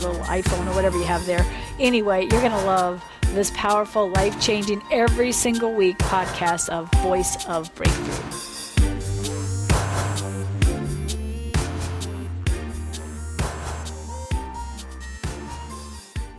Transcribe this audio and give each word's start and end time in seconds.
your 0.00 0.10
little 0.10 0.26
iPhone 0.26 0.66
or 0.66 0.74
whatever 0.74 0.98
you 0.98 1.04
have 1.04 1.24
there. 1.26 1.46
Anyway, 1.78 2.22
you're 2.22 2.40
going 2.40 2.50
to 2.50 2.64
love 2.64 3.04
this 3.28 3.52
powerful, 3.54 4.08
life 4.10 4.40
changing, 4.40 4.82
every 4.90 5.30
single 5.30 5.72
week 5.72 5.96
podcast 5.98 6.68
of 6.68 6.90
Voice 7.02 7.44
of 7.46 7.72
Breakthrough. 7.74 8.04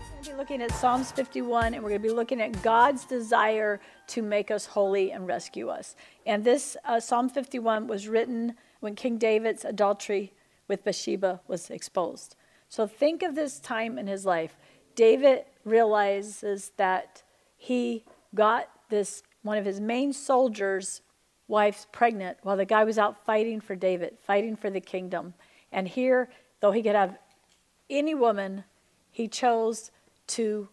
We're 0.10 0.24
gonna 0.24 0.30
be 0.30 0.34
looking 0.34 0.62
at 0.62 0.72
Psalms 0.72 1.12
51 1.12 1.74
and 1.74 1.84
we're 1.84 1.90
going 1.90 2.02
to 2.02 2.08
be 2.08 2.13
looking 2.13 2.41
at 2.41 2.62
God's 2.62 3.05
desire 3.05 3.80
to 4.08 4.22
make 4.22 4.52
us 4.52 4.66
holy 4.66 5.12
and 5.12 5.27
rescue 5.27 5.70
us. 5.70 5.96
And 6.26 6.44
this 6.44 6.76
uh, 6.84 6.99
Psalm 6.99 7.30
51 7.30 7.88
was 7.88 8.08
written 8.08 8.55
when 8.82 8.96
King 8.96 9.18
David's 9.18 9.63
adultery 9.63 10.34
with 10.68 10.84
Bathsheba 10.84 11.40
was 11.48 11.70
exposed. 11.70 12.35
So 12.70 12.88
think 12.88 13.24
of 13.24 13.35
this 13.35 13.60
time 13.60 13.98
in 13.98 14.08
his 14.08 14.26
life. 14.26 14.58
David 14.96 15.46
realizes 15.63 16.72
that 16.77 17.24
he 17.57 18.04
got 18.34 18.70
this 18.90 19.24
one 19.44 19.57
of 19.57 19.66
his 19.66 19.80
main 19.80 20.12
soldiers' 20.12 21.02
wives 21.48 21.88
pregnant 21.91 22.38
while 22.41 22.57
the 22.57 22.66
guy 22.66 22.84
was 22.84 22.98
out 22.98 23.26
fighting 23.26 23.62
for 23.62 23.76
David, 23.76 24.18
fighting 24.20 24.55
for 24.55 24.70
the 24.70 24.82
kingdom. 24.82 25.34
And 25.72 25.88
here, 25.88 26.30
though 26.62 26.72
he 26.72 26.82
could 26.82 26.96
have 26.96 27.18
any 27.90 28.16
woman, 28.16 28.63
he 29.12 29.27
chose 29.27 29.91
to 30.27 30.68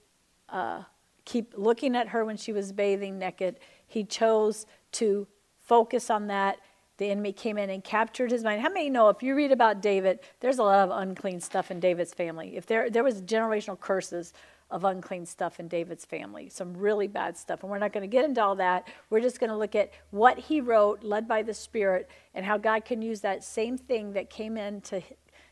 uh, 0.48 0.82
keep 1.24 1.54
looking 1.56 1.94
at 1.94 2.08
her 2.08 2.24
when 2.24 2.36
she 2.36 2.52
was 2.52 2.72
bathing 2.72 3.18
naked. 3.18 3.60
He 3.86 4.04
chose 4.04 4.66
to 4.92 5.26
focus 5.60 6.10
on 6.10 6.26
that. 6.28 6.58
The 7.02 7.10
enemy 7.10 7.32
came 7.32 7.58
in 7.58 7.68
and 7.68 7.82
captured 7.82 8.30
his 8.30 8.44
mind. 8.44 8.60
How 8.60 8.68
many 8.68 8.88
know 8.88 9.08
if 9.08 9.24
you 9.24 9.34
read 9.34 9.50
about 9.50 9.82
David, 9.82 10.20
there's 10.38 10.58
a 10.58 10.62
lot 10.62 10.88
of 10.88 10.96
unclean 10.96 11.40
stuff 11.40 11.72
in 11.72 11.80
David's 11.80 12.14
family. 12.14 12.56
If 12.56 12.66
there 12.66 12.88
there 12.90 13.02
was 13.02 13.22
generational 13.22 13.78
curses 13.78 14.32
of 14.70 14.84
unclean 14.84 15.26
stuff 15.26 15.58
in 15.58 15.66
David's 15.66 16.04
family, 16.04 16.48
some 16.48 16.76
really 16.76 17.08
bad 17.08 17.36
stuff. 17.36 17.64
And 17.64 17.72
we're 17.72 17.78
not 17.78 17.92
going 17.92 18.08
to 18.08 18.16
get 18.16 18.24
into 18.24 18.40
all 18.40 18.54
that. 18.54 18.86
We're 19.10 19.20
just 19.20 19.40
going 19.40 19.50
to 19.50 19.56
look 19.56 19.74
at 19.74 19.90
what 20.12 20.38
he 20.38 20.60
wrote, 20.60 21.02
led 21.02 21.26
by 21.26 21.42
the 21.42 21.52
Spirit, 21.52 22.08
and 22.36 22.46
how 22.46 22.56
God 22.56 22.84
can 22.84 23.02
use 23.02 23.20
that 23.22 23.42
same 23.42 23.76
thing 23.76 24.12
that 24.12 24.30
came 24.30 24.56
in 24.56 24.80
to, 24.82 25.02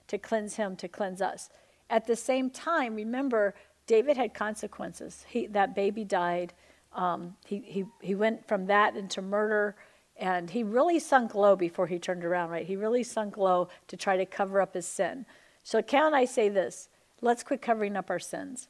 to 0.07 0.19
cleanse 0.19 0.55
him 0.55 0.77
to 0.77 0.87
cleanse 0.87 1.21
us. 1.21 1.51
At 1.91 2.07
the 2.07 2.15
same 2.15 2.51
time, 2.51 2.95
remember, 2.95 3.57
David 3.89 4.17
had 4.17 4.35
consequences. 4.35 5.27
He, 5.29 5.49
that 5.49 5.75
baby 5.75 6.05
died. 6.05 6.53
Um, 6.93 7.35
he, 7.45 7.59
he, 7.59 7.85
he 8.01 8.15
went 8.15 8.47
from 8.47 8.67
that 8.67 8.97
into 8.97 9.21
murder, 9.21 9.75
and 10.21 10.51
he 10.51 10.63
really 10.63 10.99
sunk 10.99 11.35
low 11.35 11.57
before 11.57 11.87
he 11.87 11.99
turned 11.99 12.25
around, 12.25 12.51
right? 12.51 12.67
He 12.67 12.77
really 12.77 13.03
sunk 13.03 13.39
low 13.39 13.69
to 13.89 13.97
try 13.97 14.19
to 14.19 14.27
cover 14.27 14.61
up 14.61 14.75
his 14.75 14.87
sin. 14.87 15.25
So, 15.63 15.83
can 15.83 16.15
I 16.15 16.27
say 16.27 16.49
this? 16.49 16.89
Let's 17.23 17.43
quit 17.43 17.63
covering 17.63 17.97
up 17.97 18.11
our 18.11 18.19
sins. 18.19 18.69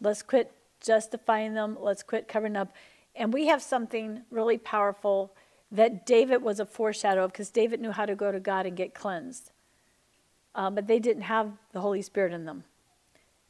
Let's 0.00 0.22
quit 0.22 0.52
justifying 0.80 1.54
them. 1.54 1.76
Let's 1.78 2.02
quit 2.02 2.26
covering 2.26 2.56
up. 2.56 2.74
And 3.14 3.32
we 3.32 3.48
have 3.48 3.62
something 3.62 4.22
really 4.30 4.58
powerful 4.58 5.32
that 5.70 6.06
David 6.06 6.42
was 6.42 6.60
a 6.60 6.66
foreshadow 6.66 7.24
of 7.24 7.32
because 7.32 7.50
David 7.50 7.80
knew 7.80 7.90
how 7.90 8.06
to 8.06 8.14
go 8.14 8.32
to 8.32 8.40
God 8.40 8.64
and 8.64 8.76
get 8.76 8.94
cleansed. 8.94 9.50
Um, 10.54 10.74
but 10.74 10.86
they 10.86 10.98
didn't 10.98 11.22
have 11.22 11.52
the 11.72 11.80
Holy 11.80 12.00
Spirit 12.00 12.32
in 12.32 12.46
them. 12.46 12.64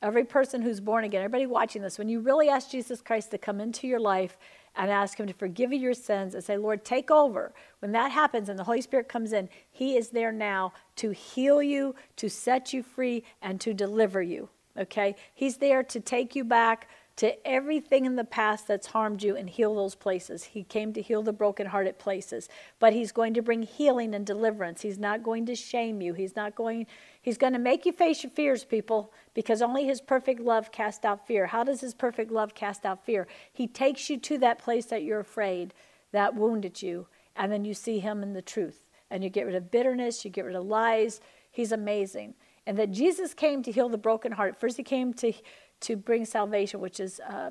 Every 0.02 0.24
person 0.24 0.62
who's 0.62 0.80
born 0.80 1.04
again, 1.04 1.22
everybody 1.22 1.46
watching 1.46 1.82
this, 1.82 1.98
when 1.98 2.08
you 2.08 2.20
really 2.20 2.48
ask 2.48 2.70
Jesus 2.70 3.00
Christ 3.00 3.30
to 3.32 3.38
come 3.38 3.60
into 3.60 3.86
your 3.86 4.00
life 4.00 4.36
and 4.78 4.90
ask 4.90 5.18
Him 5.18 5.26
to 5.26 5.34
forgive 5.34 5.72
you 5.72 5.78
your 5.78 5.92
sins 5.92 6.34
and 6.34 6.42
say, 6.42 6.56
Lord, 6.56 6.84
take 6.84 7.10
over, 7.10 7.52
when 7.80 7.92
that 7.92 8.12
happens 8.12 8.48
and 8.48 8.58
the 8.58 8.64
Holy 8.64 8.80
Spirit 8.80 9.08
comes 9.08 9.32
in, 9.32 9.48
He 9.70 9.96
is 9.96 10.10
there 10.10 10.32
now 10.32 10.72
to 10.96 11.10
heal 11.10 11.62
you, 11.62 11.94
to 12.16 12.30
set 12.30 12.72
you 12.72 12.82
free, 12.82 13.24
and 13.42 13.60
to 13.60 13.74
deliver 13.74 14.22
you. 14.22 14.48
Okay? 14.78 15.16
He's 15.34 15.56
there 15.56 15.82
to 15.82 16.00
take 16.00 16.36
you 16.36 16.44
back 16.44 16.88
to 17.16 17.44
everything 17.44 18.04
in 18.04 18.14
the 18.14 18.22
past 18.22 18.68
that's 18.68 18.86
harmed 18.86 19.24
you 19.24 19.34
and 19.34 19.50
heal 19.50 19.74
those 19.74 19.96
places. 19.96 20.44
He 20.44 20.62
came 20.62 20.92
to 20.92 21.02
heal 21.02 21.20
the 21.20 21.32
brokenhearted 21.32 21.98
places, 21.98 22.48
but 22.78 22.92
he's 22.92 23.10
going 23.10 23.34
to 23.34 23.42
bring 23.42 23.64
healing 23.64 24.14
and 24.14 24.24
deliverance. 24.24 24.82
He's 24.82 24.98
not 25.00 25.24
going 25.24 25.44
to 25.46 25.56
shame 25.56 26.00
you. 26.00 26.14
He's 26.14 26.36
not 26.36 26.54
going 26.54 26.86
He's 27.28 27.36
going 27.36 27.52
to 27.52 27.58
make 27.58 27.84
you 27.84 27.92
face 27.92 28.22
your 28.22 28.30
fears, 28.30 28.64
people, 28.64 29.12
because 29.34 29.60
only 29.60 29.84
his 29.84 30.00
perfect 30.00 30.40
love 30.40 30.72
casts 30.72 31.04
out 31.04 31.26
fear. 31.26 31.48
How 31.48 31.62
does 31.62 31.82
his 31.82 31.92
perfect 31.92 32.32
love 32.32 32.54
cast 32.54 32.86
out 32.86 33.04
fear? 33.04 33.26
He 33.52 33.66
takes 33.66 34.08
you 34.08 34.16
to 34.16 34.38
that 34.38 34.58
place 34.58 34.86
that 34.86 35.02
you're 35.02 35.20
afraid, 35.20 35.74
that 36.12 36.34
wounded 36.34 36.80
you, 36.80 37.06
and 37.36 37.52
then 37.52 37.66
you 37.66 37.74
see 37.74 37.98
him 37.98 38.22
in 38.22 38.32
the 38.32 38.40
truth. 38.40 38.88
And 39.10 39.22
you 39.22 39.28
get 39.28 39.44
rid 39.44 39.54
of 39.56 39.70
bitterness, 39.70 40.24
you 40.24 40.30
get 40.30 40.46
rid 40.46 40.56
of 40.56 40.64
lies. 40.64 41.20
He's 41.50 41.70
amazing. 41.70 42.32
And 42.66 42.78
that 42.78 42.92
Jesus 42.92 43.34
came 43.34 43.62
to 43.62 43.70
heal 43.70 43.90
the 43.90 43.98
broken 43.98 44.32
heart. 44.32 44.58
First, 44.58 44.78
he 44.78 44.82
came 44.82 45.12
to 45.12 45.34
to 45.80 45.96
bring 45.96 46.24
salvation, 46.24 46.80
which 46.80 46.98
is 46.98 47.20
uh, 47.20 47.50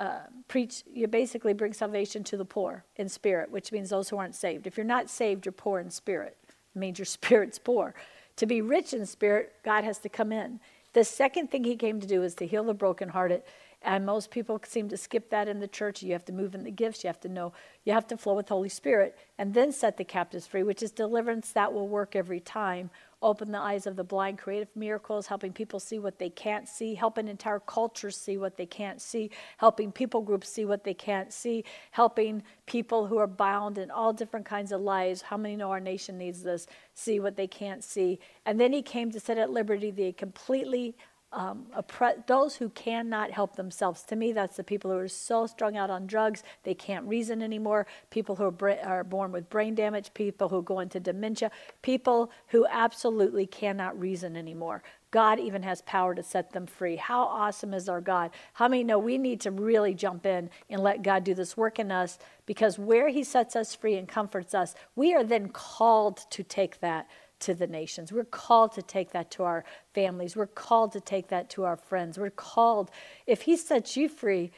uh, 0.00 0.18
preach. 0.48 0.82
You 0.92 1.08
basically 1.08 1.54
bring 1.54 1.72
salvation 1.72 2.24
to 2.24 2.36
the 2.36 2.44
poor 2.44 2.84
in 2.96 3.08
spirit, 3.08 3.50
which 3.50 3.72
means 3.72 3.88
those 3.88 4.10
who 4.10 4.18
aren't 4.18 4.34
saved. 4.34 4.66
If 4.66 4.76
you're 4.76 4.84
not 4.84 5.08
saved, 5.08 5.46
you're 5.46 5.52
poor 5.54 5.80
in 5.80 5.88
spirit. 5.88 6.36
It 6.74 6.78
means 6.78 6.98
your 6.98 7.06
spirit's 7.06 7.58
poor. 7.58 7.94
To 8.38 8.46
be 8.46 8.62
rich 8.62 8.94
in 8.94 9.04
spirit, 9.04 9.52
God 9.64 9.82
has 9.82 9.98
to 9.98 10.08
come 10.08 10.30
in. 10.30 10.60
The 10.92 11.02
second 11.02 11.50
thing 11.50 11.64
he 11.64 11.74
came 11.74 12.00
to 12.00 12.06
do 12.06 12.22
is 12.22 12.36
to 12.36 12.46
heal 12.46 12.62
the 12.62 12.72
brokenhearted. 12.72 13.42
And 13.82 14.06
most 14.06 14.30
people 14.30 14.60
seem 14.64 14.88
to 14.90 14.96
skip 14.96 15.30
that 15.30 15.48
in 15.48 15.58
the 15.58 15.66
church. 15.66 16.04
You 16.04 16.12
have 16.12 16.24
to 16.26 16.32
move 16.32 16.54
in 16.54 16.62
the 16.62 16.70
gifts. 16.70 17.02
You 17.02 17.08
have 17.08 17.20
to 17.20 17.28
know, 17.28 17.52
you 17.84 17.92
have 17.92 18.06
to 18.08 18.16
flow 18.16 18.34
with 18.34 18.48
Holy 18.48 18.68
Spirit 18.68 19.18
and 19.38 19.54
then 19.54 19.72
set 19.72 19.96
the 19.96 20.04
captives 20.04 20.46
free, 20.46 20.62
which 20.62 20.84
is 20.84 20.92
deliverance 20.92 21.50
that 21.52 21.72
will 21.72 21.88
work 21.88 22.14
every 22.14 22.38
time 22.38 22.90
open 23.20 23.50
the 23.50 23.58
eyes 23.58 23.86
of 23.86 23.96
the 23.96 24.04
blind, 24.04 24.38
creative 24.38 24.74
miracles, 24.76 25.26
helping 25.26 25.52
people 25.52 25.80
see 25.80 25.98
what 25.98 26.18
they 26.18 26.30
can't 26.30 26.68
see, 26.68 26.94
helping 26.94 27.28
entire 27.28 27.58
cultures 27.60 28.16
see 28.16 28.36
what 28.36 28.56
they 28.56 28.66
can't 28.66 29.00
see, 29.00 29.30
helping 29.56 29.90
people 29.90 30.20
groups 30.20 30.48
see 30.48 30.64
what 30.64 30.84
they 30.84 30.94
can't 30.94 31.32
see, 31.32 31.64
helping 31.90 32.42
people 32.66 33.06
who 33.06 33.18
are 33.18 33.26
bound 33.26 33.78
in 33.78 33.90
all 33.90 34.12
different 34.12 34.46
kinds 34.46 34.70
of 34.70 34.80
lies. 34.80 35.22
How 35.22 35.36
many 35.36 35.56
know 35.56 35.70
our 35.70 35.80
nation 35.80 36.16
needs 36.16 36.42
this? 36.42 36.66
See 36.94 37.18
what 37.18 37.36
they 37.36 37.46
can't 37.48 37.82
see. 37.82 38.20
And 38.46 38.60
then 38.60 38.72
he 38.72 38.82
came 38.82 39.10
to 39.10 39.20
set 39.20 39.38
at 39.38 39.50
liberty 39.50 39.90
the 39.90 40.12
completely 40.12 40.96
um, 41.32 41.66
oppre- 41.76 42.26
those 42.26 42.56
who 42.56 42.70
cannot 42.70 43.30
help 43.30 43.56
themselves. 43.56 44.02
To 44.04 44.16
me, 44.16 44.32
that's 44.32 44.56
the 44.56 44.64
people 44.64 44.90
who 44.90 44.98
are 44.98 45.08
so 45.08 45.46
strung 45.46 45.76
out 45.76 45.90
on 45.90 46.06
drugs 46.06 46.42
they 46.62 46.74
can't 46.74 47.06
reason 47.06 47.42
anymore. 47.42 47.86
People 48.10 48.36
who 48.36 48.44
are, 48.44 48.50
bra- 48.50 48.82
are 48.82 49.04
born 49.04 49.30
with 49.32 49.50
brain 49.50 49.74
damage. 49.74 50.14
People 50.14 50.48
who 50.48 50.62
go 50.62 50.80
into 50.80 51.00
dementia. 51.00 51.50
People 51.82 52.30
who 52.48 52.66
absolutely 52.70 53.46
cannot 53.46 53.98
reason 53.98 54.36
anymore. 54.36 54.82
God 55.10 55.38
even 55.40 55.62
has 55.62 55.82
power 55.82 56.14
to 56.14 56.22
set 56.22 56.52
them 56.52 56.66
free. 56.66 56.96
How 56.96 57.22
awesome 57.22 57.72
is 57.72 57.88
our 57.88 58.00
God? 58.00 58.30
How 58.54 58.68
many 58.68 58.84
know 58.84 58.98
we 58.98 59.16
need 59.16 59.40
to 59.42 59.50
really 59.50 59.94
jump 59.94 60.26
in 60.26 60.50
and 60.68 60.82
let 60.82 61.02
God 61.02 61.24
do 61.24 61.34
this 61.34 61.56
work 61.56 61.78
in 61.78 61.90
us 61.90 62.18
because 62.46 62.78
where 62.78 63.08
He 63.08 63.24
sets 63.24 63.56
us 63.56 63.74
free 63.74 63.96
and 63.96 64.08
comforts 64.08 64.54
us, 64.54 64.74
we 64.96 65.14
are 65.14 65.24
then 65.24 65.48
called 65.48 66.18
to 66.30 66.42
take 66.42 66.80
that 66.80 67.06
to 67.40 67.54
the 67.54 67.66
nations. 67.66 68.12
We're 68.12 68.24
called 68.24 68.72
to 68.72 68.82
take 68.82 69.12
that 69.12 69.30
to 69.32 69.44
our 69.44 69.64
families. 69.94 70.36
We're 70.36 70.46
called 70.46 70.92
to 70.92 71.00
take 71.00 71.28
that 71.28 71.50
to 71.50 71.64
our 71.64 71.76
friends. 71.76 72.18
We're 72.18 72.30
called, 72.30 72.90
if 73.26 73.42
He 73.42 73.56
sets 73.56 73.96
you 73.96 74.08
free, 74.08 74.50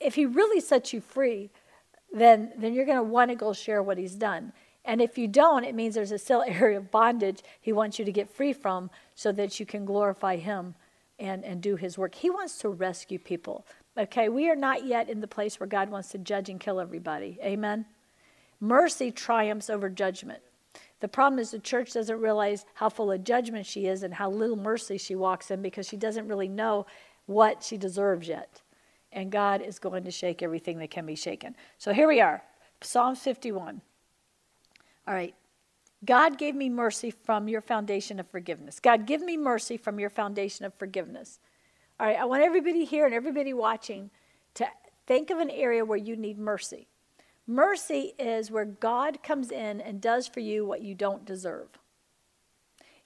if 0.00 0.14
He 0.14 0.26
really 0.26 0.60
sets 0.60 0.92
you 0.92 1.00
free, 1.00 1.50
then, 2.12 2.52
then 2.56 2.74
you're 2.74 2.86
going 2.86 2.98
to 2.98 3.02
want 3.02 3.30
to 3.30 3.34
go 3.34 3.52
share 3.52 3.82
what 3.82 3.98
He's 3.98 4.14
done. 4.14 4.52
And 4.84 5.00
if 5.00 5.16
you 5.16 5.28
don't, 5.28 5.64
it 5.64 5.74
means 5.74 5.94
there's 5.94 6.12
a 6.12 6.18
still 6.18 6.42
area 6.46 6.78
of 6.78 6.90
bondage 6.90 7.42
He 7.60 7.72
wants 7.72 7.98
you 7.98 8.04
to 8.04 8.12
get 8.12 8.30
free 8.30 8.52
from 8.52 8.90
so 9.14 9.32
that 9.32 9.60
you 9.60 9.66
can 9.66 9.84
glorify 9.84 10.36
Him 10.36 10.74
and, 11.18 11.44
and 11.44 11.60
do 11.60 11.76
His 11.76 11.98
work. 11.98 12.14
He 12.14 12.30
wants 12.30 12.58
to 12.58 12.68
rescue 12.68 13.18
people. 13.18 13.66
Okay, 13.96 14.28
we 14.28 14.50
are 14.50 14.56
not 14.56 14.84
yet 14.84 15.08
in 15.08 15.20
the 15.20 15.28
place 15.28 15.60
where 15.60 15.68
God 15.68 15.88
wants 15.88 16.08
to 16.10 16.18
judge 16.18 16.48
and 16.48 16.58
kill 16.58 16.80
everybody. 16.80 17.38
Amen? 17.42 17.86
Mercy 18.58 19.12
triumphs 19.12 19.70
over 19.70 19.88
judgment. 19.88 20.40
The 21.04 21.08
problem 21.08 21.38
is 21.38 21.50
the 21.50 21.58
church 21.58 21.92
doesn't 21.92 22.18
realize 22.18 22.64
how 22.72 22.88
full 22.88 23.12
of 23.12 23.24
judgment 23.24 23.66
she 23.66 23.88
is 23.88 24.04
and 24.04 24.14
how 24.14 24.30
little 24.30 24.56
mercy 24.56 24.96
she 24.96 25.14
walks 25.14 25.50
in 25.50 25.60
because 25.60 25.86
she 25.86 25.98
doesn't 25.98 26.28
really 26.28 26.48
know 26.48 26.86
what 27.26 27.62
she 27.62 27.76
deserves 27.76 28.26
yet. 28.26 28.62
And 29.12 29.30
God 29.30 29.60
is 29.60 29.78
going 29.78 30.04
to 30.04 30.10
shake 30.10 30.42
everything 30.42 30.78
that 30.78 30.90
can 30.90 31.04
be 31.04 31.14
shaken. 31.14 31.56
So 31.76 31.92
here 31.92 32.08
we 32.08 32.22
are, 32.22 32.42
Psalm 32.80 33.16
51. 33.16 33.82
All 35.06 35.12
right. 35.12 35.34
God 36.06 36.38
gave 36.38 36.54
me 36.54 36.70
mercy 36.70 37.10
from 37.10 37.48
your 37.48 37.60
foundation 37.60 38.18
of 38.18 38.26
forgiveness. 38.30 38.80
God, 38.80 39.04
give 39.04 39.20
me 39.20 39.36
mercy 39.36 39.76
from 39.76 40.00
your 40.00 40.08
foundation 40.08 40.64
of 40.64 40.72
forgiveness. 40.72 41.38
All 42.00 42.06
right, 42.06 42.18
I 42.18 42.24
want 42.24 42.44
everybody 42.44 42.86
here 42.86 43.04
and 43.04 43.14
everybody 43.14 43.52
watching 43.52 44.08
to 44.54 44.66
think 45.06 45.28
of 45.28 45.38
an 45.38 45.50
area 45.50 45.84
where 45.84 45.98
you 45.98 46.16
need 46.16 46.38
mercy. 46.38 46.88
Mercy 47.46 48.14
is 48.18 48.50
where 48.50 48.64
God 48.64 49.22
comes 49.22 49.50
in 49.50 49.80
and 49.80 50.00
does 50.00 50.26
for 50.26 50.40
you 50.40 50.64
what 50.64 50.82
you 50.82 50.94
don't 50.94 51.24
deserve. 51.24 51.68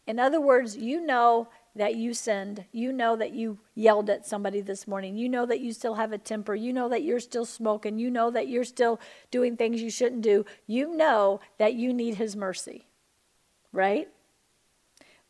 In 0.06 0.18
other 0.18 0.40
words, 0.40 0.76
you 0.76 1.04
know 1.04 1.48
that 1.74 1.96
you 1.96 2.14
sinned. 2.14 2.64
You 2.72 2.92
know 2.92 3.16
that 3.16 3.32
you 3.32 3.58
yelled 3.74 4.10
at 4.10 4.26
somebody 4.26 4.60
this 4.60 4.86
morning. 4.86 5.16
You 5.16 5.28
know 5.28 5.44
that 5.46 5.60
you 5.60 5.72
still 5.72 5.94
have 5.94 6.12
a 6.12 6.18
temper. 6.18 6.54
You 6.54 6.72
know 6.72 6.88
that 6.88 7.02
you're 7.02 7.20
still 7.20 7.44
smoking. 7.44 7.98
You 7.98 8.10
know 8.10 8.30
that 8.30 8.48
you're 8.48 8.64
still 8.64 9.00
doing 9.30 9.56
things 9.56 9.82
you 9.82 9.90
shouldn't 9.90 10.22
do. 10.22 10.46
You 10.66 10.96
know 10.96 11.40
that 11.58 11.74
you 11.74 11.92
need 11.92 12.14
His 12.14 12.34
mercy, 12.36 12.86
right? 13.72 14.08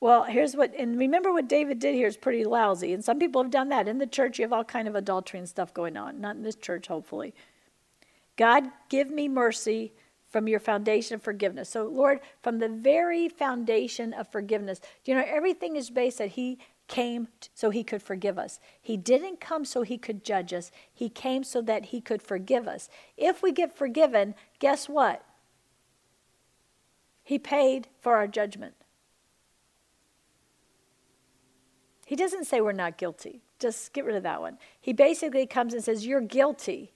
Well, 0.01 0.25
here's 0.25 0.55
what, 0.55 0.73
and 0.79 0.97
remember 0.97 1.33
what 1.33 1.49
David 1.49 1.81
did 1.81 1.97
here 1.97 2.07
is 2.07 2.17
pretty 2.17 2.45
lousy. 2.45 2.93
And 2.93 3.05
some 3.05 3.19
people 3.19 3.43
have 3.43 3.51
done 3.51 3.69
that. 3.71 3.89
In 3.89 3.99
the 3.99 4.07
church, 4.07 4.39
you 4.39 4.45
have 4.45 4.53
all 4.53 4.65
kind 4.65 4.87
of 4.87 4.95
adultery 4.95 5.41
and 5.41 5.49
stuff 5.49 5.75
going 5.75 5.97
on. 5.97 6.21
Not 6.21 6.37
in 6.37 6.43
this 6.43 6.55
church, 6.55 6.87
hopefully. 6.87 7.35
God, 8.39 8.71
give 8.89 9.11
me 9.11 9.29
mercy 9.29 9.93
from 10.31 10.47
your 10.47 10.61
foundation 10.61 11.17
of 11.17 11.23
forgiveness. 11.23 11.69
So, 11.69 11.87
Lord, 11.87 12.21
from 12.41 12.61
the 12.61 12.69
very 12.69 13.29
foundation 13.29 14.15
of 14.15 14.31
forgiveness, 14.31 14.79
do 15.05 15.11
you 15.11 15.19
know 15.19 15.25
everything 15.27 15.77
is 15.77 15.91
based 15.91 16.19
that 16.19 16.31
He 16.31 16.59
came 16.87 17.29
so 17.53 17.71
He 17.71 17.83
could 17.83 18.01
forgive 18.01 18.39
us. 18.39 18.61
He 18.81 18.97
didn't 18.97 19.41
come 19.41 19.65
so 19.65 19.83
He 19.83 19.99
could 19.99 20.25
judge 20.25 20.53
us, 20.53 20.71
He 20.95 21.09
came 21.09 21.43
so 21.43 21.61
that 21.63 21.87
He 21.87 22.01
could 22.01 22.23
forgive 22.23 22.69
us. 22.69 22.89
If 23.17 23.43
we 23.43 23.51
get 23.51 23.77
forgiven, 23.77 24.35
guess 24.61 24.89
what? 24.89 25.25
He 27.25 27.39
paid 27.39 27.89
for 28.01 28.15
our 28.17 28.29
judgment. 28.29 28.75
He 32.07 32.17
doesn't 32.17 32.45
say 32.45 32.61
we're 32.61 32.73
not 32.73 32.97
guilty. 32.97 33.43
Just 33.59 33.93
get 33.93 34.05
rid 34.05 34.17
of 34.17 34.23
that 34.23 34.41
one. 34.41 34.59
He 34.81 34.93
basically 34.93 35.47
comes 35.47 35.75
and 35.75 35.83
says, 35.83 36.07
You're 36.07 36.21
guilty, 36.21 36.93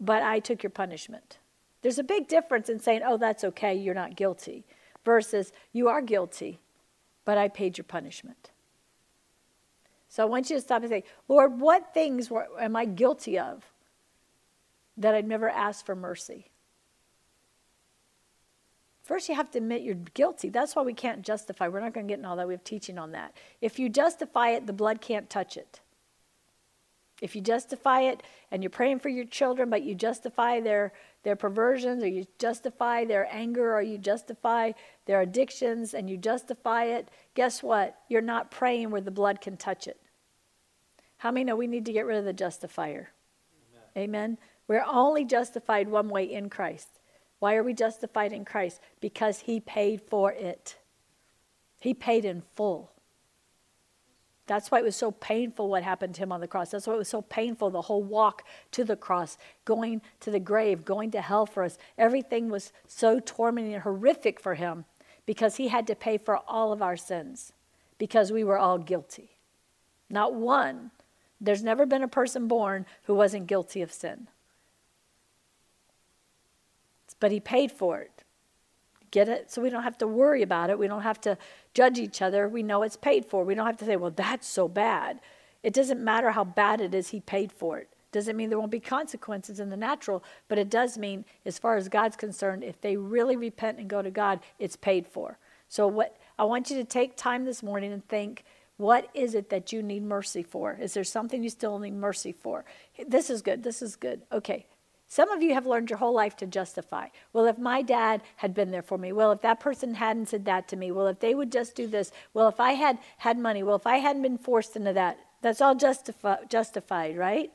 but 0.00 0.22
I 0.22 0.40
took 0.40 0.62
your 0.62 0.70
punishment. 0.70 1.38
There's 1.82 1.98
a 1.98 2.04
big 2.04 2.28
difference 2.28 2.68
in 2.68 2.78
saying, 2.78 3.02
oh, 3.04 3.16
that's 3.16 3.44
okay, 3.44 3.74
you're 3.74 3.94
not 3.94 4.16
guilty, 4.16 4.64
versus 5.04 5.52
you 5.72 5.88
are 5.88 6.02
guilty, 6.02 6.60
but 7.24 7.38
I 7.38 7.48
paid 7.48 7.78
your 7.78 7.84
punishment. 7.84 8.50
So 10.08 10.22
I 10.22 10.26
want 10.26 10.50
you 10.50 10.56
to 10.56 10.62
stop 10.62 10.82
and 10.82 10.90
say, 10.90 11.04
Lord, 11.28 11.60
what 11.60 11.94
things 11.94 12.30
were, 12.30 12.48
am 12.60 12.74
I 12.74 12.84
guilty 12.84 13.38
of 13.38 13.64
that 14.96 15.14
I've 15.14 15.26
never 15.26 15.48
asked 15.48 15.86
for 15.86 15.94
mercy? 15.94 16.50
First, 19.04 19.28
you 19.28 19.34
have 19.34 19.50
to 19.52 19.58
admit 19.58 19.82
you're 19.82 19.94
guilty. 19.94 20.50
That's 20.50 20.76
why 20.76 20.82
we 20.82 20.94
can't 20.94 21.22
justify. 21.22 21.68
We're 21.68 21.80
not 21.80 21.94
going 21.94 22.06
to 22.06 22.12
get 22.12 22.18
in 22.18 22.24
all 22.24 22.36
that. 22.36 22.46
We 22.46 22.54
have 22.54 22.62
teaching 22.62 22.98
on 22.98 23.12
that. 23.12 23.34
If 23.60 23.78
you 23.78 23.88
justify 23.88 24.50
it, 24.50 24.66
the 24.66 24.72
blood 24.72 25.00
can't 25.00 25.28
touch 25.28 25.56
it. 25.56 25.80
If 27.20 27.36
you 27.36 27.42
justify 27.42 28.02
it 28.02 28.22
and 28.50 28.62
you're 28.62 28.70
praying 28.70 29.00
for 29.00 29.08
your 29.08 29.24
children, 29.24 29.68
but 29.68 29.82
you 29.82 29.94
justify 29.94 30.60
their, 30.60 30.92
their 31.22 31.36
perversions 31.36 32.02
or 32.02 32.08
you 32.08 32.26
justify 32.38 33.04
their 33.04 33.28
anger 33.30 33.74
or 33.74 33.82
you 33.82 33.98
justify 33.98 34.72
their 35.06 35.20
addictions 35.20 35.92
and 35.94 36.08
you 36.08 36.16
justify 36.16 36.84
it, 36.84 37.08
guess 37.34 37.62
what? 37.62 37.98
You're 38.08 38.22
not 38.22 38.50
praying 38.50 38.90
where 38.90 39.00
the 39.00 39.10
blood 39.10 39.40
can 39.40 39.56
touch 39.56 39.86
it. 39.86 40.00
How 41.18 41.30
many 41.30 41.44
know 41.44 41.56
we 41.56 41.66
need 41.66 41.84
to 41.86 41.92
get 41.92 42.06
rid 42.06 42.16
of 42.16 42.24
the 42.24 42.32
justifier? 42.32 43.10
Amen. 43.94 44.08
Amen. 44.08 44.38
We're 44.66 44.84
only 44.90 45.24
justified 45.24 45.88
one 45.88 46.08
way 46.08 46.24
in 46.24 46.48
Christ. 46.48 46.88
Why 47.40 47.56
are 47.56 47.62
we 47.62 47.74
justified 47.74 48.32
in 48.32 48.44
Christ? 48.44 48.80
Because 49.00 49.40
he 49.40 49.60
paid 49.60 50.00
for 50.00 50.32
it. 50.32 50.76
He 51.78 51.92
paid 51.92 52.24
in 52.24 52.42
full. 52.54 52.92
That's 54.50 54.68
why 54.68 54.80
it 54.80 54.84
was 54.84 54.96
so 54.96 55.12
painful 55.12 55.68
what 55.68 55.84
happened 55.84 56.16
to 56.16 56.24
him 56.24 56.32
on 56.32 56.40
the 56.40 56.48
cross. 56.48 56.72
That's 56.72 56.88
why 56.88 56.94
it 56.94 56.98
was 56.98 57.06
so 57.06 57.22
painful 57.22 57.70
the 57.70 57.82
whole 57.82 58.02
walk 58.02 58.42
to 58.72 58.82
the 58.82 58.96
cross, 58.96 59.38
going 59.64 60.02
to 60.18 60.32
the 60.32 60.40
grave, 60.40 60.84
going 60.84 61.12
to 61.12 61.20
hell 61.20 61.46
for 61.46 61.62
us. 61.62 61.78
Everything 61.96 62.48
was 62.50 62.72
so 62.88 63.20
tormenting 63.20 63.74
and 63.74 63.84
horrific 63.84 64.40
for 64.40 64.56
him 64.56 64.86
because 65.24 65.54
he 65.54 65.68
had 65.68 65.86
to 65.86 65.94
pay 65.94 66.18
for 66.18 66.36
all 66.48 66.72
of 66.72 66.82
our 66.82 66.96
sins 66.96 67.52
because 67.96 68.32
we 68.32 68.42
were 68.42 68.58
all 68.58 68.78
guilty. 68.78 69.38
Not 70.10 70.34
one. 70.34 70.90
There's 71.40 71.62
never 71.62 71.86
been 71.86 72.02
a 72.02 72.08
person 72.08 72.48
born 72.48 72.86
who 73.04 73.14
wasn't 73.14 73.46
guilty 73.46 73.82
of 73.82 73.92
sin. 73.92 74.26
But 77.20 77.30
he 77.30 77.38
paid 77.38 77.70
for 77.70 78.00
it. 78.00 78.19
Get 79.10 79.28
it? 79.28 79.50
So 79.50 79.60
we 79.60 79.70
don't 79.70 79.82
have 79.82 79.98
to 79.98 80.06
worry 80.06 80.42
about 80.42 80.70
it. 80.70 80.78
We 80.78 80.86
don't 80.86 81.02
have 81.02 81.20
to 81.22 81.36
judge 81.74 81.98
each 81.98 82.22
other. 82.22 82.48
We 82.48 82.62
know 82.62 82.82
it's 82.82 82.96
paid 82.96 83.26
for. 83.26 83.44
We 83.44 83.54
don't 83.54 83.66
have 83.66 83.78
to 83.78 83.84
say, 83.84 83.96
well, 83.96 84.12
that's 84.14 84.46
so 84.46 84.68
bad. 84.68 85.20
It 85.62 85.74
doesn't 85.74 86.02
matter 86.02 86.30
how 86.30 86.44
bad 86.44 86.80
it 86.80 86.94
is, 86.94 87.08
He 87.08 87.20
paid 87.20 87.52
for 87.52 87.78
it. 87.78 87.88
Doesn't 88.12 88.36
mean 88.36 88.50
there 88.50 88.58
won't 88.58 88.72
be 88.72 88.80
consequences 88.80 89.60
in 89.60 89.70
the 89.70 89.76
natural, 89.76 90.24
but 90.48 90.58
it 90.58 90.68
does 90.68 90.98
mean, 90.98 91.24
as 91.44 91.58
far 91.58 91.76
as 91.76 91.88
God's 91.88 92.16
concerned, 92.16 92.64
if 92.64 92.80
they 92.80 92.96
really 92.96 93.36
repent 93.36 93.78
and 93.78 93.88
go 93.88 94.02
to 94.02 94.10
God, 94.10 94.40
it's 94.58 94.74
paid 94.76 95.06
for. 95.06 95.38
So, 95.68 95.86
what 95.86 96.16
I 96.38 96.44
want 96.44 96.70
you 96.70 96.76
to 96.76 96.84
take 96.84 97.16
time 97.16 97.44
this 97.44 97.62
morning 97.62 97.92
and 97.92 98.06
think, 98.08 98.44
what 98.78 99.08
is 99.14 99.34
it 99.34 99.50
that 99.50 99.72
you 99.72 99.82
need 99.82 100.02
mercy 100.02 100.42
for? 100.42 100.76
Is 100.80 100.94
there 100.94 101.04
something 101.04 101.42
you 101.42 101.50
still 101.50 101.78
need 101.78 101.94
mercy 101.94 102.32
for? 102.32 102.64
This 103.06 103.30
is 103.30 103.42
good. 103.42 103.62
This 103.62 103.82
is 103.82 103.94
good. 103.94 104.22
Okay, 104.32 104.66
some 105.10 105.32
of 105.32 105.42
you 105.42 105.54
have 105.54 105.66
learned 105.66 105.90
your 105.90 105.98
whole 105.98 106.14
life 106.14 106.36
to 106.36 106.46
justify. 106.46 107.08
Well, 107.32 107.46
if 107.46 107.58
my 107.58 107.82
dad 107.82 108.22
had 108.36 108.54
been 108.54 108.70
there 108.70 108.80
for 108.80 108.96
me, 108.96 109.10
well, 109.10 109.32
if 109.32 109.40
that 109.40 109.58
person 109.58 109.94
hadn't 109.94 110.28
said 110.28 110.44
that 110.44 110.68
to 110.68 110.76
me, 110.76 110.92
well, 110.92 111.08
if 111.08 111.18
they 111.18 111.34
would 111.34 111.50
just 111.50 111.74
do 111.74 111.88
this, 111.88 112.12
well, 112.32 112.46
if 112.46 112.60
I 112.60 112.74
had 112.74 112.96
had 113.18 113.36
money, 113.36 113.64
well, 113.64 113.74
if 113.74 113.88
I 113.88 113.96
hadn't 113.96 114.22
been 114.22 114.38
forced 114.38 114.76
into 114.76 114.92
that, 114.92 115.18
that's 115.42 115.60
all 115.60 115.74
justifi- 115.74 116.48
justified, 116.48 117.16
right? 117.18 117.50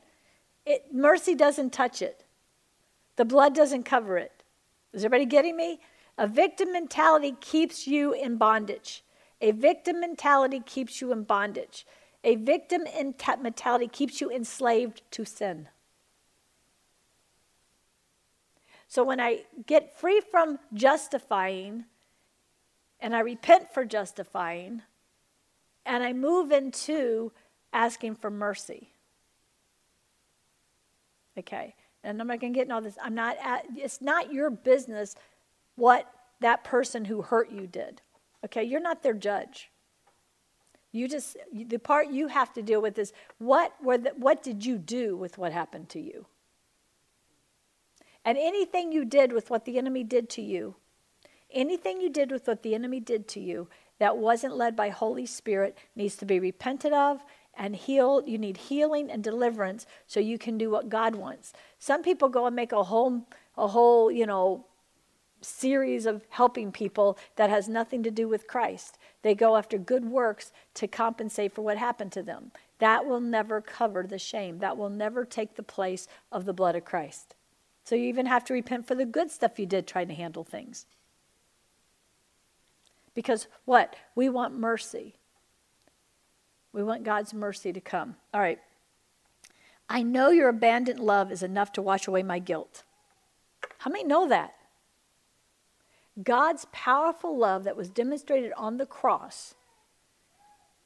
It, 0.66 0.92
mercy 0.92 1.34
doesn't 1.34 1.72
touch 1.72 2.02
it, 2.02 2.26
the 3.16 3.24
blood 3.24 3.54
doesn't 3.54 3.84
cover 3.84 4.18
it. 4.18 4.42
Is 4.92 5.02
everybody 5.02 5.24
getting 5.24 5.56
me? 5.56 5.80
A 6.18 6.26
victim 6.26 6.72
mentality 6.72 7.36
keeps 7.40 7.86
you 7.86 8.12
in 8.12 8.36
bondage. 8.36 9.02
A 9.40 9.52
victim 9.52 10.00
mentality 10.00 10.60
keeps 10.60 11.00
you 11.00 11.10
in 11.10 11.22
bondage. 11.22 11.86
A 12.22 12.36
victim 12.36 12.84
mentality 13.40 13.88
keeps 13.88 14.20
you 14.20 14.30
enslaved 14.30 15.00
to 15.12 15.24
sin. 15.24 15.68
So 18.88 19.02
when 19.04 19.20
I 19.20 19.44
get 19.66 19.98
free 19.98 20.20
from 20.20 20.58
justifying 20.72 21.84
and 23.00 23.14
I 23.14 23.20
repent 23.20 23.72
for 23.72 23.84
justifying 23.84 24.82
and 25.84 26.02
I 26.02 26.12
move 26.12 26.52
into 26.52 27.32
asking 27.72 28.16
for 28.16 28.30
mercy. 28.30 28.90
Okay. 31.38 31.74
And 32.02 32.20
I'm 32.20 32.28
not 32.28 32.40
going 32.40 32.52
to 32.52 32.56
get 32.56 32.66
in 32.66 32.72
all 32.72 32.80
this. 32.80 32.96
I'm 33.02 33.14
not 33.14 33.36
at, 33.42 33.66
it's 33.76 34.00
not 34.00 34.32
your 34.32 34.50
business 34.50 35.16
what 35.74 36.10
that 36.40 36.64
person 36.64 37.04
who 37.04 37.22
hurt 37.22 37.50
you 37.50 37.66
did. 37.66 38.00
Okay, 38.44 38.64
you're 38.64 38.80
not 38.80 39.02
their 39.02 39.14
judge. 39.14 39.70
You 40.92 41.08
just 41.08 41.36
the 41.52 41.78
part 41.78 42.08
you 42.08 42.28
have 42.28 42.52
to 42.54 42.62
deal 42.62 42.80
with 42.80 42.98
is 42.98 43.12
what 43.38 43.74
were 43.82 43.98
the, 43.98 44.10
what 44.16 44.42
did 44.42 44.64
you 44.64 44.78
do 44.78 45.16
with 45.16 45.36
what 45.36 45.52
happened 45.52 45.88
to 45.90 46.00
you? 46.00 46.26
And 48.26 48.36
anything 48.36 48.90
you 48.90 49.04
did 49.04 49.32
with 49.32 49.50
what 49.50 49.64
the 49.64 49.78
enemy 49.78 50.02
did 50.02 50.28
to 50.30 50.42
you, 50.42 50.74
anything 51.52 52.00
you 52.00 52.10
did 52.10 52.32
with 52.32 52.48
what 52.48 52.64
the 52.64 52.74
enemy 52.74 52.98
did 52.98 53.28
to 53.28 53.40
you 53.40 53.68
that 54.00 54.18
wasn't 54.18 54.56
led 54.56 54.74
by 54.74 54.88
Holy 54.88 55.26
Spirit 55.26 55.78
needs 55.94 56.16
to 56.16 56.26
be 56.26 56.40
repented 56.40 56.92
of 56.92 57.24
and 57.56 57.76
healed. 57.76 58.28
You 58.28 58.36
need 58.36 58.56
healing 58.56 59.12
and 59.12 59.22
deliverance 59.22 59.86
so 60.08 60.18
you 60.18 60.38
can 60.38 60.58
do 60.58 60.70
what 60.70 60.88
God 60.88 61.14
wants. 61.14 61.52
Some 61.78 62.02
people 62.02 62.28
go 62.28 62.46
and 62.46 62.56
make 62.56 62.72
a 62.72 62.82
whole, 62.82 63.28
a 63.56 63.68
whole, 63.68 64.10
you 64.10 64.26
know, 64.26 64.66
series 65.40 66.04
of 66.04 66.26
helping 66.30 66.72
people 66.72 67.16
that 67.36 67.48
has 67.48 67.68
nothing 67.68 68.02
to 68.02 68.10
do 68.10 68.26
with 68.26 68.48
Christ. 68.48 68.98
They 69.22 69.36
go 69.36 69.56
after 69.56 69.78
good 69.78 70.04
works 70.04 70.50
to 70.74 70.88
compensate 70.88 71.54
for 71.54 71.62
what 71.62 71.78
happened 71.78 72.10
to 72.12 72.24
them. 72.24 72.50
That 72.80 73.06
will 73.06 73.20
never 73.20 73.60
cover 73.60 74.02
the 74.02 74.18
shame. 74.18 74.58
That 74.58 74.76
will 74.76 74.90
never 74.90 75.24
take 75.24 75.54
the 75.54 75.62
place 75.62 76.08
of 76.32 76.44
the 76.44 76.52
blood 76.52 76.74
of 76.74 76.84
Christ. 76.84 77.35
So 77.86 77.94
you 77.94 78.08
even 78.08 78.26
have 78.26 78.44
to 78.46 78.52
repent 78.52 78.88
for 78.88 78.96
the 78.96 79.06
good 79.06 79.30
stuff 79.30 79.60
you 79.60 79.64
did 79.64 79.86
trying 79.86 80.08
to 80.08 80.14
handle 80.14 80.42
things. 80.42 80.86
Because 83.14 83.46
what? 83.64 83.94
We 84.16 84.28
want 84.28 84.58
mercy. 84.58 85.14
We 86.72 86.82
want 86.82 87.04
God's 87.04 87.32
mercy 87.32 87.72
to 87.72 87.80
come. 87.80 88.16
All 88.34 88.40
right. 88.40 88.58
I 89.88 90.02
know 90.02 90.30
your 90.30 90.48
abandoned 90.48 90.98
love 90.98 91.30
is 91.30 91.44
enough 91.44 91.70
to 91.74 91.82
wash 91.82 92.08
away 92.08 92.24
my 92.24 92.40
guilt. 92.40 92.82
How 93.78 93.92
many 93.92 94.02
know 94.02 94.28
that? 94.28 94.54
God's 96.20 96.66
powerful 96.72 97.38
love 97.38 97.62
that 97.62 97.76
was 97.76 97.88
demonstrated 97.88 98.52
on 98.56 98.78
the 98.78 98.86
cross 98.86 99.54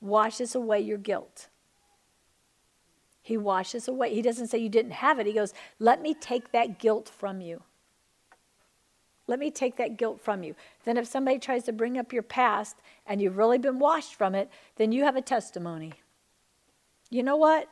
washes 0.02 0.54
away 0.54 0.80
your 0.80 0.98
guilt. 0.98 1.48
He 3.30 3.36
washes 3.36 3.86
away. 3.86 4.12
He 4.12 4.22
doesn't 4.22 4.48
say 4.48 4.58
you 4.58 4.68
didn't 4.68 4.90
have 4.90 5.20
it. 5.20 5.26
He 5.26 5.32
goes, 5.32 5.54
Let 5.78 6.02
me 6.02 6.14
take 6.14 6.50
that 6.50 6.80
guilt 6.80 7.08
from 7.08 7.40
you. 7.40 7.62
Let 9.28 9.38
me 9.38 9.52
take 9.52 9.76
that 9.76 9.96
guilt 9.96 10.20
from 10.20 10.42
you. 10.42 10.56
Then, 10.84 10.96
if 10.96 11.06
somebody 11.06 11.38
tries 11.38 11.62
to 11.66 11.72
bring 11.72 11.96
up 11.96 12.12
your 12.12 12.24
past 12.24 12.74
and 13.06 13.22
you've 13.22 13.36
really 13.36 13.58
been 13.58 13.78
washed 13.78 14.16
from 14.16 14.34
it, 14.34 14.50
then 14.74 14.90
you 14.90 15.04
have 15.04 15.14
a 15.14 15.22
testimony. 15.22 15.92
You 17.08 17.22
know 17.22 17.36
what? 17.36 17.68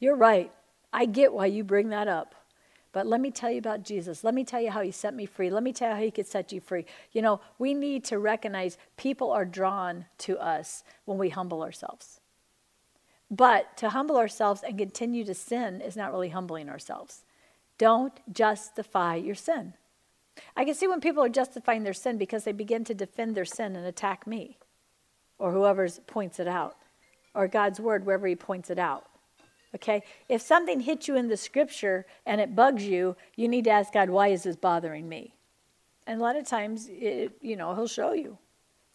You're 0.00 0.16
right. 0.16 0.50
I 0.92 1.04
get 1.04 1.32
why 1.32 1.46
you 1.46 1.62
bring 1.62 1.90
that 1.90 2.08
up. 2.08 2.34
But 2.90 3.06
let 3.06 3.20
me 3.20 3.30
tell 3.30 3.52
you 3.52 3.58
about 3.58 3.84
Jesus. 3.84 4.24
Let 4.24 4.34
me 4.34 4.42
tell 4.42 4.60
you 4.60 4.72
how 4.72 4.82
he 4.82 4.90
set 4.90 5.14
me 5.14 5.24
free. 5.24 5.50
Let 5.50 5.62
me 5.62 5.72
tell 5.72 5.90
you 5.90 5.94
how 5.94 6.02
he 6.02 6.10
could 6.10 6.26
set 6.26 6.50
you 6.50 6.60
free. 6.60 6.84
You 7.12 7.22
know, 7.22 7.40
we 7.60 7.74
need 7.74 8.02
to 8.06 8.18
recognize 8.18 8.76
people 8.96 9.30
are 9.30 9.44
drawn 9.44 10.06
to 10.18 10.36
us 10.40 10.82
when 11.04 11.16
we 11.16 11.28
humble 11.28 11.62
ourselves. 11.62 12.20
But 13.30 13.76
to 13.78 13.90
humble 13.90 14.16
ourselves 14.16 14.62
and 14.62 14.78
continue 14.78 15.24
to 15.24 15.34
sin 15.34 15.80
is 15.80 15.96
not 15.96 16.12
really 16.12 16.28
humbling 16.28 16.68
ourselves. 16.68 17.24
Don't 17.78 18.14
justify 18.32 19.16
your 19.16 19.34
sin. 19.34 19.74
I 20.56 20.64
can 20.64 20.74
see 20.74 20.86
when 20.86 21.00
people 21.00 21.24
are 21.24 21.28
justifying 21.28 21.82
their 21.82 21.92
sin 21.92 22.18
because 22.18 22.44
they 22.44 22.52
begin 22.52 22.84
to 22.84 22.94
defend 22.94 23.34
their 23.34 23.44
sin 23.44 23.74
and 23.74 23.86
attack 23.86 24.26
me 24.26 24.58
or 25.38 25.52
whoever 25.52 25.88
points 26.06 26.38
it 26.38 26.48
out 26.48 26.76
or 27.34 27.48
God's 27.48 27.80
word 27.80 28.06
wherever 28.06 28.26
he 28.26 28.36
points 28.36 28.70
it 28.70 28.78
out. 28.78 29.06
Okay? 29.74 30.02
If 30.28 30.40
something 30.40 30.80
hits 30.80 31.08
you 31.08 31.16
in 31.16 31.28
the 31.28 31.36
scripture 31.36 32.06
and 32.24 32.40
it 32.40 32.54
bugs 32.54 32.84
you, 32.84 33.16
you 33.34 33.48
need 33.48 33.64
to 33.64 33.70
ask 33.70 33.92
God, 33.92 34.08
why 34.08 34.28
is 34.28 34.44
this 34.44 34.56
bothering 34.56 35.08
me? 35.08 35.34
And 36.06 36.20
a 36.20 36.22
lot 36.22 36.36
of 36.36 36.46
times, 36.46 36.88
it, 36.90 37.32
you 37.42 37.56
know, 37.56 37.74
he'll 37.74 37.88
show 37.88 38.12
you. 38.12 38.38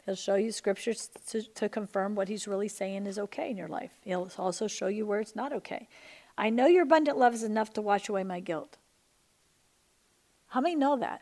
He'll 0.05 0.15
show 0.15 0.35
you 0.35 0.51
scriptures 0.51 1.09
to, 1.27 1.43
to 1.43 1.69
confirm 1.69 2.15
what 2.15 2.27
he's 2.27 2.47
really 2.47 2.67
saying 2.67 3.05
is 3.05 3.19
okay 3.19 3.49
in 3.49 3.57
your 3.57 3.67
life. 3.67 3.91
He'll 4.01 4.31
also 4.37 4.67
show 4.67 4.87
you 4.87 5.05
where 5.05 5.19
it's 5.19 5.35
not 5.35 5.53
okay. 5.53 5.87
I 6.37 6.49
know 6.49 6.65
your 6.65 6.83
abundant 6.83 7.17
love 7.17 7.33
is 7.33 7.43
enough 7.43 7.71
to 7.73 7.81
wash 7.81 8.09
away 8.09 8.23
my 8.23 8.39
guilt. 8.39 8.77
How 10.47 10.61
many 10.61 10.75
know 10.75 10.97
that? 10.97 11.21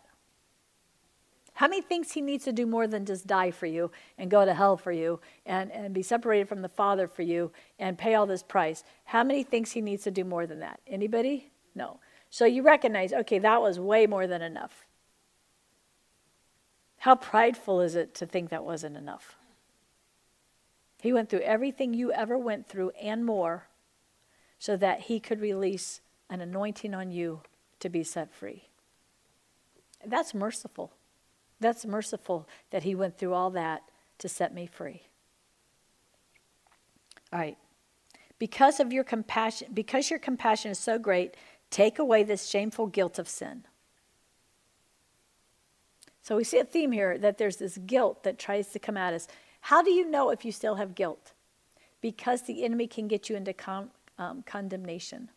How 1.60 1.68
many 1.68 1.82
thinks 1.82 2.14
he 2.14 2.22
needs 2.22 2.46
to 2.46 2.54
do 2.54 2.66
more 2.66 2.88
than 2.88 3.06
just 3.06 3.28
die 3.28 3.52
for 3.52 3.66
you 3.66 3.92
and 4.18 4.32
go 4.32 4.46
to 4.46 4.54
hell 4.54 4.78
for 4.78 4.94
you 4.94 5.20
and, 5.46 5.70
and 5.74 5.94
be 5.94 6.02
separated 6.02 6.48
from 6.48 6.62
the 6.62 6.70
Father 6.70 7.06
for 7.06 7.22
you 7.22 7.52
and 7.78 7.98
pay 7.98 8.16
all 8.16 8.26
this 8.26 8.44
price? 8.44 8.86
How 9.04 9.26
many 9.26 9.44
thinks 9.44 9.72
he 9.72 9.82
needs 9.82 10.04
to 10.04 10.12
do 10.12 10.24
more 10.24 10.48
than 10.48 10.60
that? 10.62 10.80
Anybody? 10.88 11.52
No. 11.76 12.00
So 12.30 12.46
you 12.46 12.62
recognize, 12.62 13.12
okay, 13.12 13.40
that 13.40 13.62
was 13.62 13.78
way 13.78 14.08
more 14.08 14.26
than 14.26 14.42
enough. 14.42 14.86
How 17.00 17.16
prideful 17.16 17.82
is 17.82 17.96
it 17.96 18.14
to 18.16 18.26
think 18.26 18.50
that 18.50 18.64
wasn't 18.64 18.98
enough? 18.98 19.38
He 21.02 21.14
went 21.14 21.30
through 21.30 21.40
everything 21.40 21.94
you 21.94 22.12
ever 22.12 22.38
went 22.38 22.68
through 22.68 22.92
and 23.02 23.26
more 23.26 23.68
so 24.58 24.76
that 24.76 25.02
he 25.02 25.20
could 25.20 25.40
release 25.40 26.02
an 26.30 26.42
anointing 26.42 26.94
on 26.94 27.12
you 27.12 27.42
to 27.80 27.90
be 27.90 28.04
set 28.04 28.34
free. 28.34 28.68
That's 30.06 30.34
merciful. 30.34 30.92
That's 31.62 31.86
merciful 31.86 32.48
that 32.72 32.84
he 32.84 32.96
went 32.96 33.18
through 33.18 33.34
all 33.34 33.50
that 33.52 33.84
to 34.20 34.28
set 34.28 34.54
me 34.54 34.66
free. 34.66 35.04
All 37.32 37.40
right. 37.40 37.58
Because 38.38 38.80
of 38.80 38.92
your 38.92 39.04
compassion, 39.04 39.70
because 39.74 40.10
your 40.10 40.20
compassion 40.20 40.72
is 40.72 40.80
so 40.80 40.98
great, 40.98 41.36
take 41.70 42.00
away 42.00 42.24
this 42.24 42.48
shameful 42.48 42.88
guilt 42.88 43.20
of 43.20 43.28
sin. 43.28 43.66
So 46.30 46.38
we 46.38 46.44
see 46.44 46.60
a 46.60 46.64
theme 46.64 46.92
here 46.92 47.18
that 47.18 47.40
there's 47.40 47.58
this 47.58 47.80
guilt 47.80 48.22
that 48.22 48.38
tries 48.38 48.68
to 48.74 48.78
come 48.78 48.98
at 48.98 49.16
us. 49.16 49.28
How 49.62 49.82
do 49.82 49.90
you 49.90 50.08
know 50.08 50.30
if 50.30 50.46
you 50.46 50.52
still 50.52 50.76
have 50.76 50.94
guilt? 50.94 51.34
Because 52.02 52.44
the 52.44 52.64
enemy 52.64 52.86
can 52.86 53.08
get 53.08 53.30
you 53.30 53.36
into 53.36 53.52
con- 53.52 53.90
um, 54.20 54.44
condemnation 54.44 55.30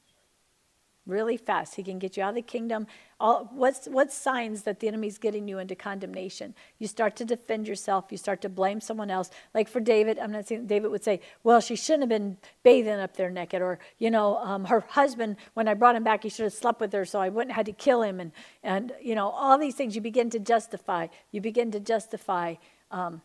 really 1.06 1.36
fast. 1.36 1.74
He 1.74 1.82
can 1.82 1.98
get 1.98 2.16
you 2.16 2.22
out 2.22 2.30
of 2.30 2.34
the 2.36 2.42
kingdom. 2.42 2.86
All, 3.18 3.50
what's, 3.52 3.86
what's 3.86 4.16
signs 4.16 4.62
that 4.62 4.80
the 4.80 4.88
enemy's 4.88 5.18
getting 5.18 5.48
you 5.48 5.58
into 5.58 5.74
condemnation? 5.74 6.54
You 6.78 6.86
start 6.86 7.16
to 7.16 7.24
defend 7.24 7.66
yourself. 7.66 8.06
You 8.10 8.16
start 8.16 8.40
to 8.42 8.48
blame 8.48 8.80
someone 8.80 9.10
else. 9.10 9.30
Like 9.52 9.68
for 9.68 9.80
David, 9.80 10.18
I'm 10.18 10.30
not 10.30 10.46
saying 10.46 10.66
David 10.66 10.90
would 10.90 11.02
say, 11.02 11.20
well, 11.42 11.60
she 11.60 11.76
shouldn't 11.76 12.02
have 12.02 12.08
been 12.08 12.36
bathing 12.62 13.00
up 13.00 13.16
there 13.16 13.30
naked. 13.30 13.62
Or, 13.62 13.78
you 13.98 14.10
know, 14.10 14.36
um, 14.38 14.64
her 14.66 14.80
husband, 14.80 15.36
when 15.54 15.68
I 15.68 15.74
brought 15.74 15.96
him 15.96 16.04
back, 16.04 16.22
he 16.22 16.28
should 16.28 16.44
have 16.44 16.52
slept 16.52 16.80
with 16.80 16.92
her, 16.92 17.04
so 17.04 17.20
I 17.20 17.28
wouldn't 17.28 17.52
have 17.52 17.66
had 17.66 17.66
to 17.66 17.72
kill 17.72 18.02
him. 18.02 18.20
And, 18.20 18.32
and 18.62 18.92
you 19.02 19.14
know, 19.14 19.28
all 19.30 19.58
these 19.58 19.74
things 19.74 19.94
you 19.94 20.00
begin 20.00 20.30
to 20.30 20.38
justify. 20.38 21.08
You 21.30 21.40
begin 21.40 21.70
to 21.72 21.80
justify 21.80 22.54
um, 22.90 23.22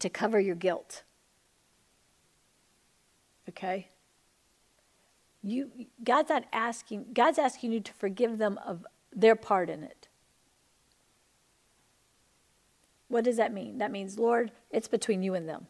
to 0.00 0.08
cover 0.08 0.40
your 0.40 0.54
guilt. 0.54 1.02
Okay? 3.48 3.88
You 5.46 5.70
God's 6.02 6.28
not 6.28 6.44
asking 6.52 7.06
God's 7.14 7.38
asking 7.38 7.72
you 7.72 7.80
to 7.80 7.92
forgive 7.92 8.38
them 8.38 8.58
of 8.66 8.84
their 9.14 9.36
part 9.36 9.70
in 9.70 9.82
it. 9.82 10.08
What 13.08 13.24
does 13.24 13.36
that 13.36 13.52
mean? 13.52 13.78
That 13.78 13.92
means, 13.92 14.18
Lord, 14.18 14.50
it's 14.70 14.88
between 14.88 15.22
you 15.22 15.34
and 15.34 15.48
them. 15.48 15.68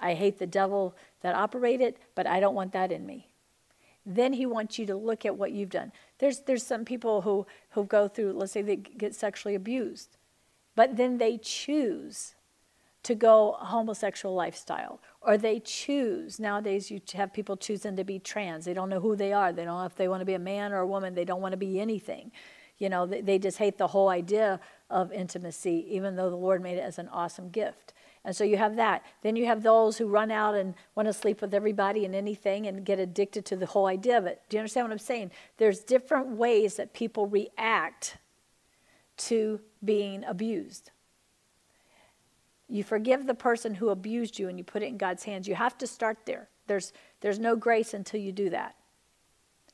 I 0.00 0.14
hate 0.14 0.38
the 0.38 0.46
devil 0.46 0.96
that 1.20 1.34
operated, 1.34 1.96
but 2.14 2.26
I 2.26 2.40
don't 2.40 2.54
want 2.54 2.72
that 2.72 2.90
in 2.90 3.04
me. 3.04 3.28
Then 4.06 4.32
he 4.32 4.46
wants 4.46 4.78
you 4.78 4.86
to 4.86 4.96
look 4.96 5.26
at 5.26 5.36
what 5.36 5.52
you've 5.52 5.70
done. 5.70 5.92
There's 6.18 6.40
there's 6.40 6.62
some 6.62 6.84
people 6.84 7.22
who 7.22 7.46
who 7.70 7.84
go 7.84 8.08
through, 8.08 8.32
let's 8.32 8.52
say 8.52 8.62
they 8.62 8.76
get 8.76 9.14
sexually 9.14 9.54
abused, 9.54 10.16
but 10.74 10.96
then 10.96 11.18
they 11.18 11.38
choose 11.38 12.35
to 13.06 13.14
go 13.14 13.52
a 13.60 13.64
homosexual 13.66 14.34
lifestyle 14.34 15.00
or 15.22 15.38
they 15.38 15.60
choose 15.60 16.40
nowadays 16.40 16.90
you 16.90 17.00
have 17.14 17.32
people 17.32 17.56
choosing 17.56 17.94
to 17.94 18.02
be 18.02 18.18
trans. 18.18 18.64
They 18.64 18.74
don't 18.74 18.88
know 18.88 18.98
who 18.98 19.14
they 19.14 19.32
are. 19.32 19.52
They 19.52 19.64
don't 19.64 19.78
know 19.78 19.86
if 19.86 19.94
they 19.94 20.08
want 20.08 20.22
to 20.22 20.24
be 20.24 20.34
a 20.34 20.40
man 20.40 20.72
or 20.72 20.78
a 20.78 20.86
woman. 20.86 21.14
They 21.14 21.24
don't 21.24 21.40
want 21.40 21.52
to 21.52 21.56
be 21.56 21.78
anything. 21.78 22.32
You 22.78 22.88
know 22.88 23.06
they, 23.06 23.20
they 23.20 23.38
just 23.38 23.58
hate 23.58 23.78
the 23.78 23.86
whole 23.86 24.08
idea 24.08 24.58
of 24.90 25.12
intimacy 25.12 25.86
even 25.88 26.16
though 26.16 26.30
the 26.30 26.36
lord 26.36 26.60
made 26.60 26.78
it 26.78 26.80
as 26.80 26.98
an 26.98 27.06
awesome 27.08 27.50
gift. 27.50 27.94
And 28.24 28.34
so 28.34 28.42
you 28.42 28.56
have 28.56 28.74
that. 28.74 29.04
Then 29.22 29.36
you 29.36 29.46
have 29.46 29.62
those 29.62 29.98
who 29.98 30.08
run 30.08 30.32
out 30.32 30.56
and 30.56 30.74
want 30.96 31.06
to 31.06 31.12
sleep 31.12 31.40
with 31.40 31.54
everybody 31.54 32.04
and 32.04 32.12
anything 32.12 32.66
and 32.66 32.84
get 32.84 32.98
addicted 32.98 33.44
to 33.46 33.56
the 33.56 33.66
whole 33.66 33.86
idea 33.86 34.18
of 34.18 34.26
it. 34.26 34.42
Do 34.48 34.56
you 34.56 34.60
understand 34.60 34.86
what 34.86 34.92
i'm 34.92 34.98
saying? 34.98 35.30
There's 35.58 35.78
different 35.78 36.30
ways 36.30 36.74
that 36.74 36.92
people 36.92 37.28
react 37.28 38.16
to 39.18 39.60
being 39.84 40.24
abused 40.24 40.90
you 42.68 42.82
forgive 42.82 43.26
the 43.26 43.34
person 43.34 43.74
who 43.74 43.90
abused 43.90 44.38
you 44.38 44.48
and 44.48 44.58
you 44.58 44.64
put 44.64 44.82
it 44.82 44.86
in 44.86 44.96
God's 44.96 45.24
hands. 45.24 45.46
You 45.46 45.54
have 45.54 45.78
to 45.78 45.86
start 45.86 46.18
there. 46.26 46.48
There's, 46.66 46.92
there's 47.20 47.38
no 47.38 47.56
grace 47.56 47.94
until 47.94 48.20
you 48.20 48.32
do 48.32 48.50
that. 48.50 48.74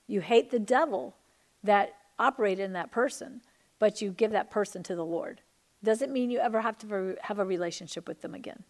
You 0.06 0.20
hate 0.20 0.50
the 0.50 0.58
devil 0.58 1.16
that 1.64 1.94
operated 2.18 2.64
in 2.64 2.74
that 2.74 2.90
person, 2.90 3.40
but 3.78 4.02
you 4.02 4.10
give 4.10 4.32
that 4.32 4.50
person 4.50 4.82
to 4.84 4.94
the 4.94 5.04
Lord. 5.04 5.40
Doesn't 5.82 6.12
mean 6.12 6.30
you 6.30 6.38
ever 6.38 6.60
have 6.60 6.78
to 6.78 7.16
have 7.22 7.38
a 7.38 7.44
relationship 7.44 8.06
with 8.06 8.20
them 8.20 8.34
again. 8.34 8.62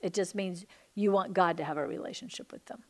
It 0.00 0.14
just 0.14 0.34
means 0.34 0.64
you 0.94 1.12
want 1.12 1.34
God 1.34 1.56
to 1.58 1.64
have 1.64 1.76
a 1.76 1.86
relationship 1.86 2.52
with 2.52 2.64
them. 2.66 2.84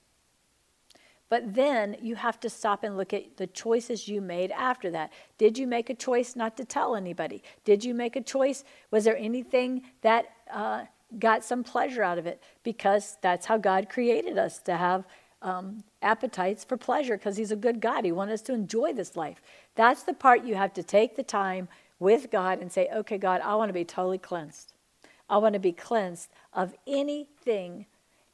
But 1.31 1.55
then 1.55 1.97
you 2.03 2.17
have 2.17 2.41
to 2.41 2.51
stop 2.51 2.83
and 2.83 2.97
look 2.97 3.15
at 3.15 3.37
the 3.39 3.47
choices 3.47 4.09
you 4.09 4.21
made 4.21 4.51
after 4.51 4.91
that. 4.91 5.13
Did 5.39 5.57
you 5.57 5.67
make 5.67 5.89
a 5.89 5.95
choice 5.95 6.35
not 6.35 6.57
to 6.59 6.65
tell 6.65 6.97
anybody? 6.97 7.43
Did 7.65 7.85
you 7.85 7.95
make 7.95 8.17
a 8.17 8.21
choice? 8.21 8.65
Was 8.91 9.05
there 9.05 9.17
anything 9.17 9.83
that 10.03 10.27
uh, 10.53 10.83
got 11.19 11.45
some 11.45 11.63
pleasure 11.63 12.03
out 12.03 12.19
of 12.19 12.27
it? 12.27 12.43
Because 12.65 13.17
that's 13.23 13.47
how 13.47 13.59
God 13.59 13.89
created 13.89 14.39
us 14.39 14.59
to 14.63 14.77
have 14.77 15.07
um, 15.41 15.85
appetites 16.03 16.65
for 16.65 16.77
pleasure 16.77 17.17
because 17.17 17.37
He's 17.37 17.53
a 17.53 17.57
good 17.57 17.81
God. 17.81 18.05
He 18.05 18.13
wants 18.13 18.35
us 18.35 18.43
to 18.43 18.53
enjoy 18.53 18.93
this 18.93 19.17
life. 19.17 19.41
That's 19.77 20.03
the 20.03 20.15
part 20.15 20.45
you 20.45 20.57
have 20.57 20.75
to 20.75 20.83
take 20.83 21.15
the 21.15 21.23
time 21.23 21.69
with 22.01 22.33
God 22.33 22.61
and 22.61 22.73
say, 22.73 22.89
okay, 22.93 23.19
God, 23.19 23.41
I 23.43 23.55
want 23.55 23.69
to 23.69 23.73
be 23.75 23.85
totally 23.85 24.19
cleansed. 24.19 24.73
I 25.29 25.39
want 25.39 25.53
to 25.53 25.61
be 25.61 25.73
cleansed 25.73 26.29
of 26.53 26.75
anything. 26.89 27.87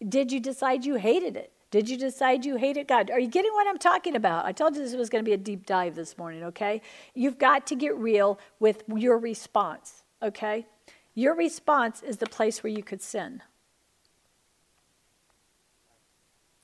Did 0.08 0.32
you 0.32 0.40
decide 0.40 0.86
you 0.86 0.94
hated 0.94 1.36
it? 1.36 1.52
Did 1.70 1.88
you 1.88 1.96
decide 1.96 2.44
you 2.44 2.56
hated 2.56 2.86
God? 2.86 3.10
Are 3.10 3.18
you 3.18 3.28
getting 3.28 3.52
what 3.52 3.66
I'm 3.66 3.78
talking 3.78 4.14
about? 4.14 4.44
I 4.44 4.52
told 4.52 4.76
you 4.76 4.82
this 4.82 4.94
was 4.94 5.10
going 5.10 5.24
to 5.24 5.28
be 5.28 5.34
a 5.34 5.38
deep 5.38 5.66
dive 5.66 5.94
this 5.94 6.16
morning, 6.16 6.44
okay? 6.44 6.80
You've 7.14 7.38
got 7.38 7.66
to 7.68 7.74
get 7.74 7.96
real 7.96 8.38
with 8.60 8.84
your 8.94 9.18
response, 9.18 10.04
okay? 10.22 10.66
Your 11.14 11.34
response 11.34 12.02
is 12.02 12.18
the 12.18 12.26
place 12.26 12.62
where 12.62 12.72
you 12.72 12.82
could 12.82 13.02
sin. 13.02 13.42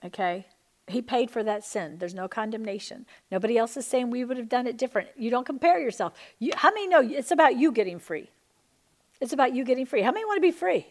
Okay? 0.04 0.46
He 0.88 1.00
paid 1.00 1.30
for 1.30 1.42
that 1.42 1.64
sin. 1.64 1.96
There's 1.98 2.14
no 2.14 2.28
condemnation. 2.28 3.06
Nobody 3.30 3.56
else 3.56 3.76
is 3.76 3.86
saying 3.86 4.10
we 4.10 4.24
would 4.24 4.36
have 4.36 4.48
done 4.48 4.66
it 4.66 4.76
different. 4.76 5.08
You 5.16 5.30
don't 5.30 5.46
compare 5.46 5.80
yourself. 5.80 6.12
You, 6.38 6.52
how 6.54 6.70
many 6.70 6.86
know 6.88 7.00
it's 7.00 7.30
about 7.30 7.56
you 7.56 7.72
getting 7.72 7.98
free? 7.98 8.30
It's 9.20 9.32
about 9.32 9.54
you 9.54 9.64
getting 9.64 9.86
free. 9.86 10.02
How 10.02 10.12
many 10.12 10.24
want 10.24 10.36
to 10.38 10.42
be 10.42 10.50
free? 10.50 10.86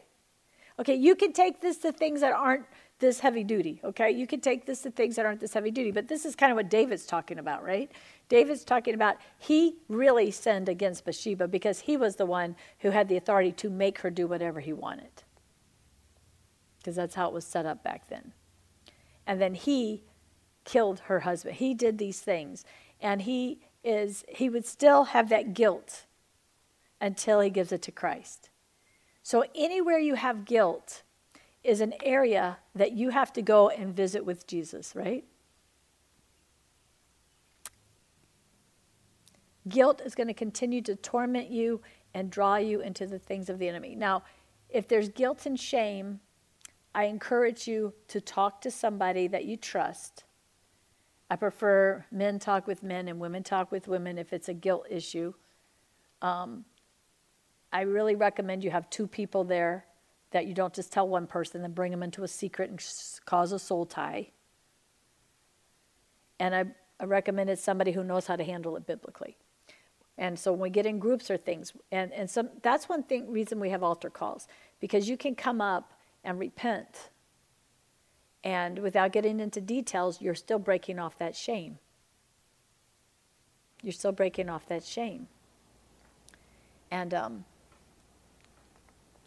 Okay, 0.82 0.96
you 0.96 1.16
can 1.16 1.32
take 1.32 1.62
this 1.62 1.78
to 1.78 1.92
things 1.92 2.22
that 2.22 2.34
aren't 2.34 2.66
this 2.98 3.20
heavy 3.20 3.44
duty, 3.44 3.80
okay? 3.84 4.10
You 4.10 4.26
can 4.26 4.42
take 4.42 4.66
this 4.66 4.82
to 4.82 4.90
things 4.90 5.16
that 5.16 5.28
aren't 5.28 5.40
this 5.40 5.54
heavy 5.54 5.70
duty, 5.70 5.92
but 5.92 6.08
this 6.08 6.26
is 6.26 6.36
kind 6.36 6.52
of 6.52 6.56
what 6.56 6.72
David's 6.72 7.06
talking 7.06 7.38
about, 7.38 7.64
right? 7.64 7.92
David's 8.30 8.64
talking 8.64 8.96
about 8.96 9.18
he 9.38 9.76
really 9.90 10.32
sinned 10.32 10.68
against 10.68 11.06
Bathsheba 11.06 11.48
because 11.48 11.82
he 11.82 11.98
was 11.98 12.16
the 12.16 12.26
one 12.26 12.56
who 12.80 12.90
had 12.90 13.10
the 13.10 13.18
authority 13.18 13.52
to 13.52 13.70
make 13.70 14.00
her 14.00 14.10
do 14.10 14.26
whatever 14.26 14.60
he 14.60 14.74
wanted. 14.74 15.24
Because 16.80 16.96
that's 16.96 17.14
how 17.14 17.28
it 17.28 17.34
was 17.34 17.46
set 17.46 17.68
up 17.68 17.84
back 17.84 18.10
then. 18.10 18.34
And 19.28 19.40
then 19.40 19.54
he 19.54 20.04
killed 20.64 21.02
her 21.02 21.22
husband. 21.22 21.58
He 21.58 21.76
did 21.76 22.00
these 22.00 22.22
things. 22.22 22.66
And 23.00 23.24
he 23.24 23.60
is 23.84 24.24
he 24.30 24.50
would 24.50 24.66
still 24.66 25.06
have 25.06 25.30
that 25.30 25.54
guilt 25.54 26.06
until 27.00 27.40
he 27.40 27.50
gives 27.50 27.72
it 27.72 27.82
to 27.84 27.92
Christ. 27.92 28.51
So 29.24 29.46
anywhere 29.56 30.00
you 30.00 30.16
have 30.16 30.46
guilt, 30.46 31.04
is 31.64 31.82
an 31.82 31.94
area 32.04 32.58
that 32.74 32.94
you 32.94 33.10
have 33.10 33.32
to 33.34 33.42
go 33.42 33.70
and 33.70 33.96
visit 33.96 34.26
with 34.26 34.48
Jesus, 34.48 34.96
right? 34.96 35.24
Guilt 39.68 40.02
is 40.04 40.16
going 40.16 40.28
to 40.28 40.34
continue 40.34 40.82
to 40.82 40.96
torment 40.96 41.50
you 41.50 41.82
and 42.14 42.32
draw 42.32 42.56
you 42.56 42.82
into 42.82 43.06
the 43.06 43.20
things 43.20 43.48
of 43.48 43.60
the 43.60 43.70
enemy. 43.70 43.96
Now, 43.96 44.24
if 44.70 44.88
there's 44.88 45.10
guilt 45.10 45.46
and 45.46 45.60
shame, 45.60 46.20
I 46.96 47.06
encourage 47.06 47.68
you 47.68 47.94
to 48.08 48.20
talk 48.20 48.60
to 48.62 48.72
somebody 48.72 49.28
that 49.28 49.46
you 49.46 49.56
trust. 49.56 50.24
I 51.30 51.36
prefer 51.36 52.06
men 52.12 52.40
talk 52.40 52.66
with 52.66 52.82
men 52.82 53.08
and 53.08 53.20
women 53.20 53.44
talk 53.44 53.72
with 53.72 53.88
women 53.88 54.18
if 54.18 54.34
it's 54.34 54.50
a 54.50 54.54
guilt 54.54 54.88
issue. 54.90 55.34
Um, 56.22 56.66
I 57.72 57.82
really 57.82 58.16
recommend 58.16 58.64
you 58.64 58.72
have 58.72 58.90
two 58.90 59.08
people 59.08 59.44
there 59.44 59.86
that 60.32 60.46
you 60.46 60.54
don't 60.54 60.74
just 60.74 60.92
tell 60.92 61.08
one 61.08 61.28
person 61.28 61.64
and 61.64 61.76
bring 61.76 61.92
them 61.92 62.04
into 62.04 62.24
a 62.24 62.28
secret 62.28 62.70
and 62.70 62.84
cause 63.26 63.52
a 63.52 63.60
soul 63.60 63.86
tie. 63.86 64.30
And 66.40 66.56
I, 66.56 66.66
I 67.00 67.06
recommend 67.06 67.50
it's 67.50 67.64
somebody 67.64 67.92
who 67.92 68.04
knows 68.04 68.28
how 68.28 68.36
to 68.36 68.44
handle 68.44 68.76
it 68.76 68.86
biblically. 68.88 69.38
And 70.18 70.38
so 70.38 70.52
when 70.52 70.62
we 70.62 70.70
get 70.70 70.86
in 70.86 71.00
groups 71.00 71.32
or 71.32 71.38
things, 71.38 71.74
and, 71.92 72.12
and 72.14 72.30
some, 72.30 72.50
that's 72.62 72.88
one 72.88 73.04
thing, 73.04 73.32
reason 73.32 73.60
we 73.60 73.70
have 73.70 73.84
altar 73.84 74.10
calls, 74.10 74.48
because 74.80 75.10
you 75.10 75.18
can 75.18 75.36
come 75.36 75.62
up 75.62 75.94
and 76.24 76.40
repent. 76.40 77.10
And 78.44 78.80
without 78.80 79.12
getting 79.12 79.40
into 79.40 79.62
details, 79.62 80.22
you're 80.22 80.36
still 80.36 80.60
breaking 80.60 81.00
off 81.00 81.18
that 81.20 81.36
shame. 81.36 81.80
You're 83.82 83.94
still 83.94 84.12
breaking 84.12 84.50
off 84.50 84.68
that 84.68 84.84
shame. 84.84 85.28
And 86.90 87.14
um, 87.14 87.46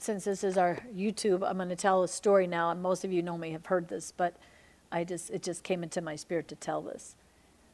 since 0.05 0.25
this 0.25 0.45
is 0.45 0.59
our 0.59 0.81
YouTube, 0.95 1.43
I'm 1.49 1.57
going 1.57 1.71
to 1.71 1.77
tell 1.77 2.03
a 2.03 2.09
story 2.09 2.47
now, 2.47 2.71
and 2.71 2.83
most 2.83 3.05
of 3.05 3.13
you 3.13 3.23
know 3.23 3.39
me 3.39 3.53
have 3.53 3.65
heard 3.67 3.89
this, 3.89 4.13
but 4.15 4.37
I 4.93 5.03
just 5.03 5.31
it 5.31 5.43
just 5.43 5.63
came 5.65 5.83
into 5.83 6.03
my 6.03 6.15
spirit 6.15 6.47
to 6.49 6.55
tell 6.55 6.83
this. 6.83 7.17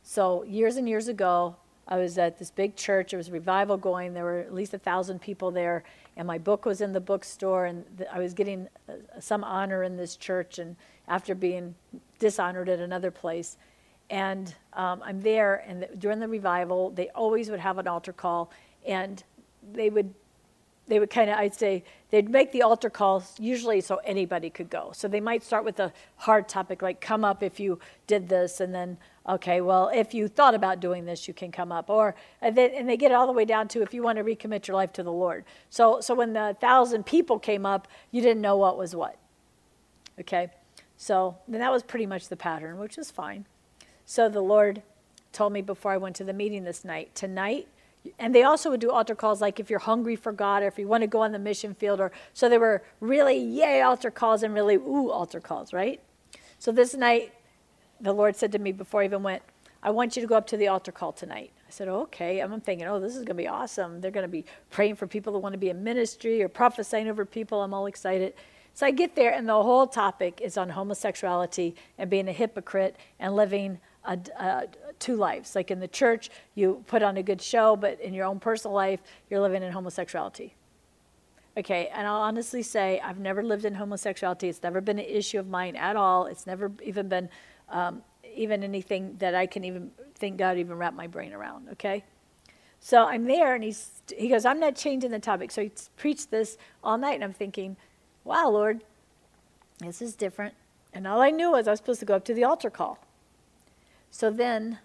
So 0.05 0.45
years 0.45 0.77
and 0.77 0.89
years 0.89 1.09
ago, 1.09 1.57
I 1.89 1.99
was 1.99 2.17
at 2.19 2.39
this 2.39 2.53
big 2.53 2.77
church. 2.77 3.11
There 3.11 3.19
was 3.19 3.29
a 3.29 3.33
revival 3.33 3.77
going. 3.77 4.15
There 4.15 4.23
were 4.23 4.39
at 4.39 4.55
least 4.55 4.73
a 4.73 4.79
thousand 4.79 5.21
people 5.21 5.51
there, 5.51 5.83
and 6.17 6.25
my 6.25 6.39
book 6.39 6.65
was 6.65 6.81
in 6.81 6.93
the 6.93 7.01
bookstore. 7.01 7.67
And 7.67 7.85
I 8.13 8.21
was 8.21 8.33
getting 8.33 8.69
uh, 8.89 8.93
some 9.19 9.43
honor 9.43 9.83
in 9.83 9.97
this 9.97 10.15
church, 10.15 10.61
and 10.61 10.77
after 11.09 11.35
being 11.35 11.75
dishonored 12.21 12.69
at 12.69 12.79
another 12.79 13.11
place, 13.11 13.57
and 14.09 14.55
um, 14.75 15.03
I'm 15.05 15.21
there. 15.21 15.65
And 15.67 15.89
during 15.99 16.21
the 16.21 16.29
revival, 16.29 16.91
they 16.91 17.09
always 17.09 17.51
would 17.51 17.61
have 17.61 17.79
an 17.79 17.89
altar 17.89 18.13
call, 18.13 18.53
and 18.87 19.23
they 19.73 19.91
would 19.91 20.15
they 20.91 20.99
would 20.99 21.09
kind 21.09 21.31
of, 21.31 21.39
I'd 21.39 21.55
say, 21.55 21.85
they'd 22.11 22.29
make 22.29 22.51
the 22.51 22.63
altar 22.63 22.91
calls 22.91 23.35
usually 23.39 23.81
so 23.81 24.01
anybody 24.05 24.51
could 24.51 24.69
go. 24.69 24.91
So 24.93 25.07
they 25.07 25.21
might 25.21 25.45
start 25.45 25.65
with 25.65 25.79
a 25.79 25.93
hard 26.17 26.49
topic 26.49 26.83
like, 26.83 27.01
come 27.01 27.25
up 27.25 27.43
if 27.43 27.61
you 27.61 27.79
did 28.09 28.29
this, 28.29 28.61
and 28.61 28.75
then 28.75 28.99
okay, 29.29 29.61
well, 29.61 29.89
if 29.95 30.13
you 30.13 30.27
thought 30.27 30.55
about 30.55 30.81
doing 30.81 31.05
this, 31.05 31.29
you 31.29 31.35
can 31.35 31.53
come 31.53 31.71
up. 31.71 31.89
Or 31.89 32.17
and 32.43 32.57
they, 32.57 32.77
and 32.77 32.89
they 32.89 32.97
get 32.97 33.13
it 33.13 33.15
all 33.15 33.29
the 33.29 33.33
way 33.33 33.45
down 33.45 33.69
to 33.69 33.83
if 33.83 33.95
you 33.95 34.03
want 34.03 34.19
to 34.19 34.25
recommit 34.25 34.67
your 34.67 34.75
life 34.75 34.93
to 34.95 35.05
the 35.05 35.13
Lord. 35.13 35.45
So 35.71 36.01
so 36.01 36.15
when 36.15 36.33
the 36.33 36.57
thousand 36.61 37.07
people 37.07 37.39
came 37.39 37.65
up, 37.65 37.87
you 38.11 38.21
didn't 38.21 38.43
know 38.43 38.57
what 38.57 38.77
was 38.77 38.95
what. 38.95 39.17
Okay, 40.19 40.51
so 40.97 41.39
then 41.47 41.61
that 41.61 41.71
was 41.71 41.85
pretty 41.85 42.07
much 42.07 42.29
the 42.29 42.37
pattern, 42.37 42.79
which 42.79 42.99
is 42.99 43.13
fine. 43.13 43.47
So 44.05 44.29
the 44.29 44.43
Lord 44.43 44.83
told 45.33 45.53
me 45.53 45.63
before 45.63 45.93
I 45.93 45.99
went 45.99 46.17
to 46.17 46.25
the 46.25 46.33
meeting 46.33 46.65
this 46.65 46.85
night, 46.85 47.15
tonight. 47.15 47.69
And 48.19 48.35
they 48.35 48.43
also 48.43 48.71
would 48.71 48.81
do 48.81 48.91
altar 48.91 49.15
calls 49.15 49.41
like 49.41 49.61
if 49.61 49.69
you're 49.69 49.79
hungry 49.79 50.17
for 50.17 50.33
God 50.33 50.63
or 50.63 50.67
if 50.67 50.79
you 50.79 50.89
want 50.89 51.03
to 51.03 51.07
go 51.07 51.21
on 51.21 51.33
the 51.33 51.39
mission 51.39 51.75
field 51.75 52.01
or 52.01 52.13
so 52.33 52.49
they 52.49 52.59
were 52.59 52.83
really 53.01 53.37
yay 53.37 53.83
altar 53.83 54.11
calls 54.11 54.43
and 54.43 54.55
really 54.55 54.77
ooh 54.77 55.11
altar 55.11 55.41
calls, 55.41 55.73
right? 55.73 56.01
So 56.59 56.73
this 56.73 56.95
night 56.95 57.33
the 58.01 58.13
Lord 58.13 58.37
said 58.37 58.53
to 58.53 58.59
me 58.59 58.73
before 58.73 59.03
I 59.03 59.05
even 59.05 59.23
went, 59.23 59.43
I 59.83 59.91
want 59.91 60.17
you 60.17 60.23
to 60.23 60.29
go 60.29 60.37
up 60.37 60.47
to 60.49 60.57
the 60.57 60.69
altar 60.69 60.93
call 60.93 61.13
tonight. 61.13 61.53
I 61.67 61.71
said, 61.71 61.89
okay. 61.89 62.41
I'm 62.41 62.61
thinking, 62.61 62.87
oh, 62.87 63.01
this 63.01 63.13
is 63.13 63.19
going 63.19 63.27
to 63.27 63.35
be 63.35 63.49
awesome. 63.49 64.01
They're 64.01 64.11
going 64.11 64.25
to 64.25 64.29
be 64.29 64.45
praying 64.71 64.97
for 64.97 65.07
people 65.07 65.33
who 65.33 65.39
want 65.39 65.53
to 65.53 65.59
be 65.59 65.71
in 65.71 65.83
ministry 65.85 66.43
or 66.43 66.49
prophesying 66.49 67.09
over 67.09 67.25
people. 67.25 67.63
I'm 67.63 67.73
all 67.73 67.87
excited. 67.87 68.35
So 68.75 68.87
I 68.87 68.91
get 68.91 69.15
there, 69.17 69.33
and 69.33 69.49
the 69.49 69.63
whole 69.63 69.87
topic 69.87 70.41
is 70.41 70.57
on 70.57 70.71
homosexuality 70.71 71.75
and 71.99 72.09
being 72.09 72.29
a 72.29 72.33
hypocrite 72.33 72.97
and 73.19 73.35
living 73.35 73.79
a, 74.05 74.19
a, 74.39 74.69
two 74.99 75.17
lives. 75.17 75.55
Like 75.55 75.71
in 75.71 75.81
the 75.81 75.89
church, 75.89 76.31
you 76.55 76.85
put 76.87 77.03
on 77.03 77.17
a 77.17 77.23
good 77.23 77.41
show, 77.41 77.77
but 77.77 78.01
in 78.01 78.15
your 78.15 78.27
own 78.27 78.41
personal 78.41 78.75
life, 78.75 79.01
you're 79.29 79.41
living 79.41 79.63
in 79.63 79.73
homosexuality. 79.73 80.55
Okay, 81.57 81.91
and 81.93 82.07
I'll 82.07 82.21
honestly 82.21 82.63
say 82.63 83.01
I've 83.01 83.19
never 83.19 83.43
lived 83.43 83.65
in 83.65 83.75
homosexuality. 83.75 84.49
It's 84.49 84.63
never 84.63 84.81
been 84.81 84.99
an 84.99 85.05
issue 85.05 85.39
of 85.39 85.49
mine 85.49 85.77
at 85.77 85.97
all. 85.97 86.27
It's 86.27 86.47
never 86.47 86.71
even 86.83 87.09
been 87.09 87.29
um, 87.69 88.03
even 88.35 88.63
anything 88.63 89.17
that 89.19 89.35
I 89.35 89.47
can 89.47 89.65
even 89.65 89.91
think 90.15 90.39
God 90.39 90.59
even 90.59 90.77
wrap 90.77 90.95
my 90.95 91.07
brain 91.07 91.33
around. 91.33 91.69
Okay, 91.73 92.05
so 92.79 93.05
I'm 93.05 93.25
there, 93.25 93.55
and 93.55 93.65
he's 93.65 93.91
he 94.17 94.29
goes, 94.29 94.45
I'm 94.45 94.61
not 94.61 94.77
changing 94.77 95.11
the 95.11 95.19
topic. 95.19 95.51
So 95.51 95.63
he 95.63 95.73
preached 95.97 96.31
this 96.31 96.57
all 96.85 96.97
night, 96.97 97.15
and 97.15 97.25
I'm 97.25 97.33
thinking, 97.33 97.77
Wow, 98.25 98.51
Lord, 98.51 98.85
this 99.81 100.01
is 100.01 100.15
different. 100.15 100.55
And 100.93 101.07
all 101.07 101.21
I 101.21 101.31
knew 101.31 101.53
was 101.53 101.67
I 101.69 101.73
was 101.73 101.81
supposed 101.81 102.01
to 102.01 102.07
go 102.07 102.15
up 102.15 102.25
to 102.27 102.35
the 102.35 102.45
altar 102.45 102.71
call. 102.71 102.99
So 104.11 104.31
then, 104.31 104.79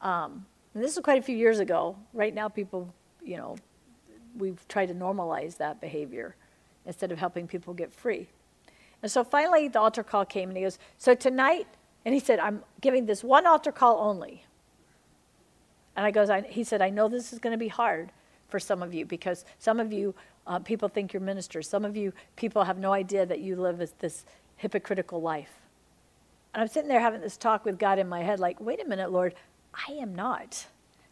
um, 0.00 0.46
this 0.74 0.96
was 0.96 1.02
quite 1.02 1.18
a 1.18 1.22
few 1.22 1.36
years 1.36 1.58
ago. 1.58 1.96
Right 2.12 2.34
now, 2.34 2.48
people, 2.48 2.92
you 3.22 3.36
know, 3.36 3.56
we've 4.36 4.66
tried 4.68 4.86
to 4.86 4.94
normalize 4.94 5.56
that 5.56 5.80
behavior 5.80 6.36
instead 6.86 7.12
of 7.12 7.18
helping 7.18 7.46
people 7.46 7.74
get 7.74 7.92
free. 7.92 8.28
And 9.02 9.10
so 9.10 9.24
finally, 9.24 9.68
the 9.68 9.80
altar 9.80 10.02
call 10.02 10.24
came, 10.24 10.48
and 10.50 10.56
he 10.56 10.62
goes, 10.62 10.78
So 10.98 11.14
tonight, 11.14 11.66
and 12.04 12.14
he 12.14 12.20
said, 12.20 12.38
I'm 12.38 12.62
giving 12.80 13.06
this 13.06 13.24
one 13.24 13.46
altar 13.46 13.72
call 13.72 13.98
only. 13.98 14.44
And 15.96 16.06
I 16.06 16.10
goes, 16.10 16.30
I, 16.30 16.42
he 16.42 16.64
said, 16.64 16.80
I 16.80 16.90
know 16.90 17.08
this 17.08 17.32
is 17.32 17.38
going 17.38 17.52
to 17.52 17.58
be 17.58 17.68
hard 17.68 18.12
for 18.48 18.58
some 18.58 18.82
of 18.82 18.94
you 18.94 19.06
because 19.06 19.44
some 19.58 19.80
of 19.80 19.92
you 19.92 20.14
uh, 20.46 20.58
people 20.58 20.88
think 20.88 21.12
you're 21.12 21.20
ministers. 21.20 21.68
Some 21.68 21.84
of 21.84 21.96
you 21.96 22.12
people 22.36 22.64
have 22.64 22.78
no 22.78 22.92
idea 22.92 23.26
that 23.26 23.40
you 23.40 23.56
live 23.56 23.78
this 23.98 24.24
hypocritical 24.56 25.20
life. 25.20 25.59
And 26.52 26.62
I'm 26.62 26.68
sitting 26.68 26.88
there 26.88 27.00
having 27.00 27.20
this 27.20 27.36
talk 27.36 27.64
with 27.64 27.78
God 27.78 27.98
in 27.98 28.08
my 28.08 28.22
head, 28.22 28.40
like, 28.40 28.60
wait 28.60 28.82
a 28.82 28.88
minute, 28.88 29.12
Lord, 29.12 29.34
I 29.88 29.92
am 29.92 30.14
not 30.14 30.66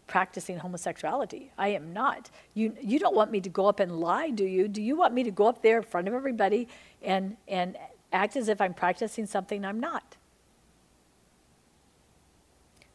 practicing 0.08 0.58
homosexuality. 0.58 1.52
I 1.56 1.68
am 1.68 1.92
not. 1.92 2.30
You, 2.54 2.74
you 2.80 2.98
don't 2.98 3.14
want 3.14 3.30
me 3.30 3.40
to 3.42 3.48
go 3.48 3.66
up 3.66 3.78
and 3.78 4.00
lie, 4.00 4.30
do 4.30 4.44
you? 4.44 4.66
Do 4.66 4.82
you 4.82 4.96
want 4.96 5.14
me 5.14 5.22
to 5.22 5.30
go 5.30 5.46
up 5.46 5.62
there 5.62 5.76
in 5.76 5.84
front 5.84 6.08
of 6.08 6.14
everybody 6.14 6.66
and, 7.02 7.36
and 7.46 7.76
act 8.12 8.34
as 8.34 8.48
if 8.48 8.60
I'm 8.60 8.74
practicing 8.74 9.26
something 9.26 9.64
I'm 9.64 9.78
not? 9.78 10.16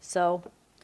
So, 0.01 0.43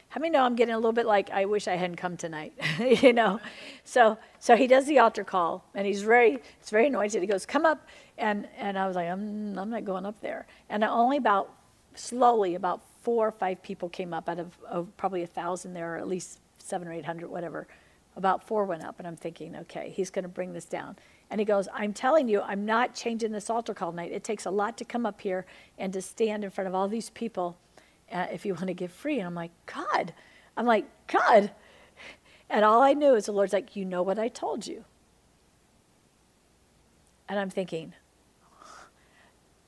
how 0.09 0.19
many 0.19 0.31
know 0.31 0.43
I'm 0.43 0.55
getting 0.55 0.73
a 0.73 0.77
little 0.77 0.91
bit 0.91 1.05
like 1.05 1.29
I 1.29 1.45
wish 1.45 1.67
I 1.67 1.75
hadn't 1.75 1.97
come 1.97 2.17
tonight, 2.17 2.53
you 2.79 3.13
know? 3.13 3.39
So, 3.83 4.17
so 4.39 4.55
he 4.55 4.65
does 4.65 4.87
the 4.87 4.99
altar 4.99 5.23
call, 5.23 5.63
and 5.75 5.85
he's 5.85 6.01
very, 6.01 6.39
it's 6.59 6.71
very 6.71 6.87
anointed. 6.87 7.21
He 7.21 7.27
goes, 7.27 7.45
"Come 7.45 7.65
up," 7.65 7.87
and 8.17 8.47
and 8.57 8.77
I 8.77 8.87
was 8.87 8.95
like, 8.95 9.07
"I'm, 9.07 9.57
I'm 9.57 9.69
not 9.69 9.85
going 9.85 10.07
up 10.07 10.19
there." 10.19 10.47
And 10.69 10.83
only 10.83 11.17
about 11.17 11.53
slowly, 11.93 12.55
about 12.55 12.81
four 13.03 13.27
or 13.27 13.31
five 13.31 13.61
people 13.61 13.87
came 13.87 14.13
up 14.13 14.27
out 14.27 14.39
of, 14.39 14.57
of 14.67 14.95
probably 14.97 15.21
a 15.21 15.27
thousand 15.27 15.73
there, 15.73 15.95
or 15.95 15.97
at 15.97 16.07
least 16.07 16.39
seven 16.57 16.87
or 16.87 16.93
eight 16.93 17.05
hundred, 17.05 17.29
whatever. 17.29 17.67
About 18.15 18.43
four 18.43 18.65
went 18.65 18.83
up, 18.83 18.97
and 18.97 19.07
I'm 19.07 19.15
thinking, 19.15 19.55
okay, 19.55 19.93
he's 19.95 20.09
going 20.09 20.23
to 20.23 20.29
bring 20.29 20.53
this 20.53 20.65
down. 20.65 20.97
And 21.29 21.39
he 21.39 21.45
goes, 21.45 21.67
I'm 21.71 21.93
telling 21.93 22.27
you, 22.27 22.41
I'm 22.41 22.65
not 22.65 22.95
changing 22.95 23.31
this 23.31 23.51
altar 23.51 23.75
call 23.75 23.91
night. 23.91 24.11
It 24.11 24.23
takes 24.23 24.45
a 24.45 24.49
lot 24.49 24.77
to 24.79 24.85
come 24.85 25.05
up 25.05 25.21
here 25.21 25.45
and 25.77 25.93
to 25.93 26.01
stand 26.01 26.43
in 26.43 26.49
front 26.49 26.67
of 26.67 26.73
all 26.73 26.87
these 26.87 27.11
people 27.11 27.55
uh, 28.11 28.27
if 28.31 28.45
you 28.45 28.53
want 28.53 28.67
to 28.67 28.73
give 28.73 28.91
free. 28.91 29.19
And 29.19 29.27
I'm 29.27 29.35
like, 29.35 29.51
God. 29.65 30.13
I'm 30.57 30.65
like, 30.65 30.85
God. 31.07 31.51
And 32.49 32.65
all 32.65 32.81
I 32.81 32.93
knew 32.93 33.13
is 33.15 33.25
the 33.25 33.31
Lord's 33.31 33.53
like, 33.53 33.75
You 33.75 33.85
know 33.85 34.01
what 34.01 34.17
I 34.17 34.27
told 34.27 34.65
you. 34.65 34.83
And 37.27 37.39
I'm 37.39 37.49
thinking, 37.49 37.93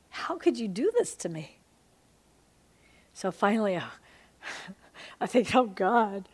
How 0.10 0.38
could 0.38 0.58
you 0.58 0.68
do 0.68 0.92
this 0.98 1.16
to 1.18 1.30
me? 1.30 1.60
So 3.14 3.32
finally, 3.32 3.76
uh, 3.76 3.84
I 5.22 5.28
think, 5.28 5.56
Oh 5.56 5.68
God. 5.68 6.28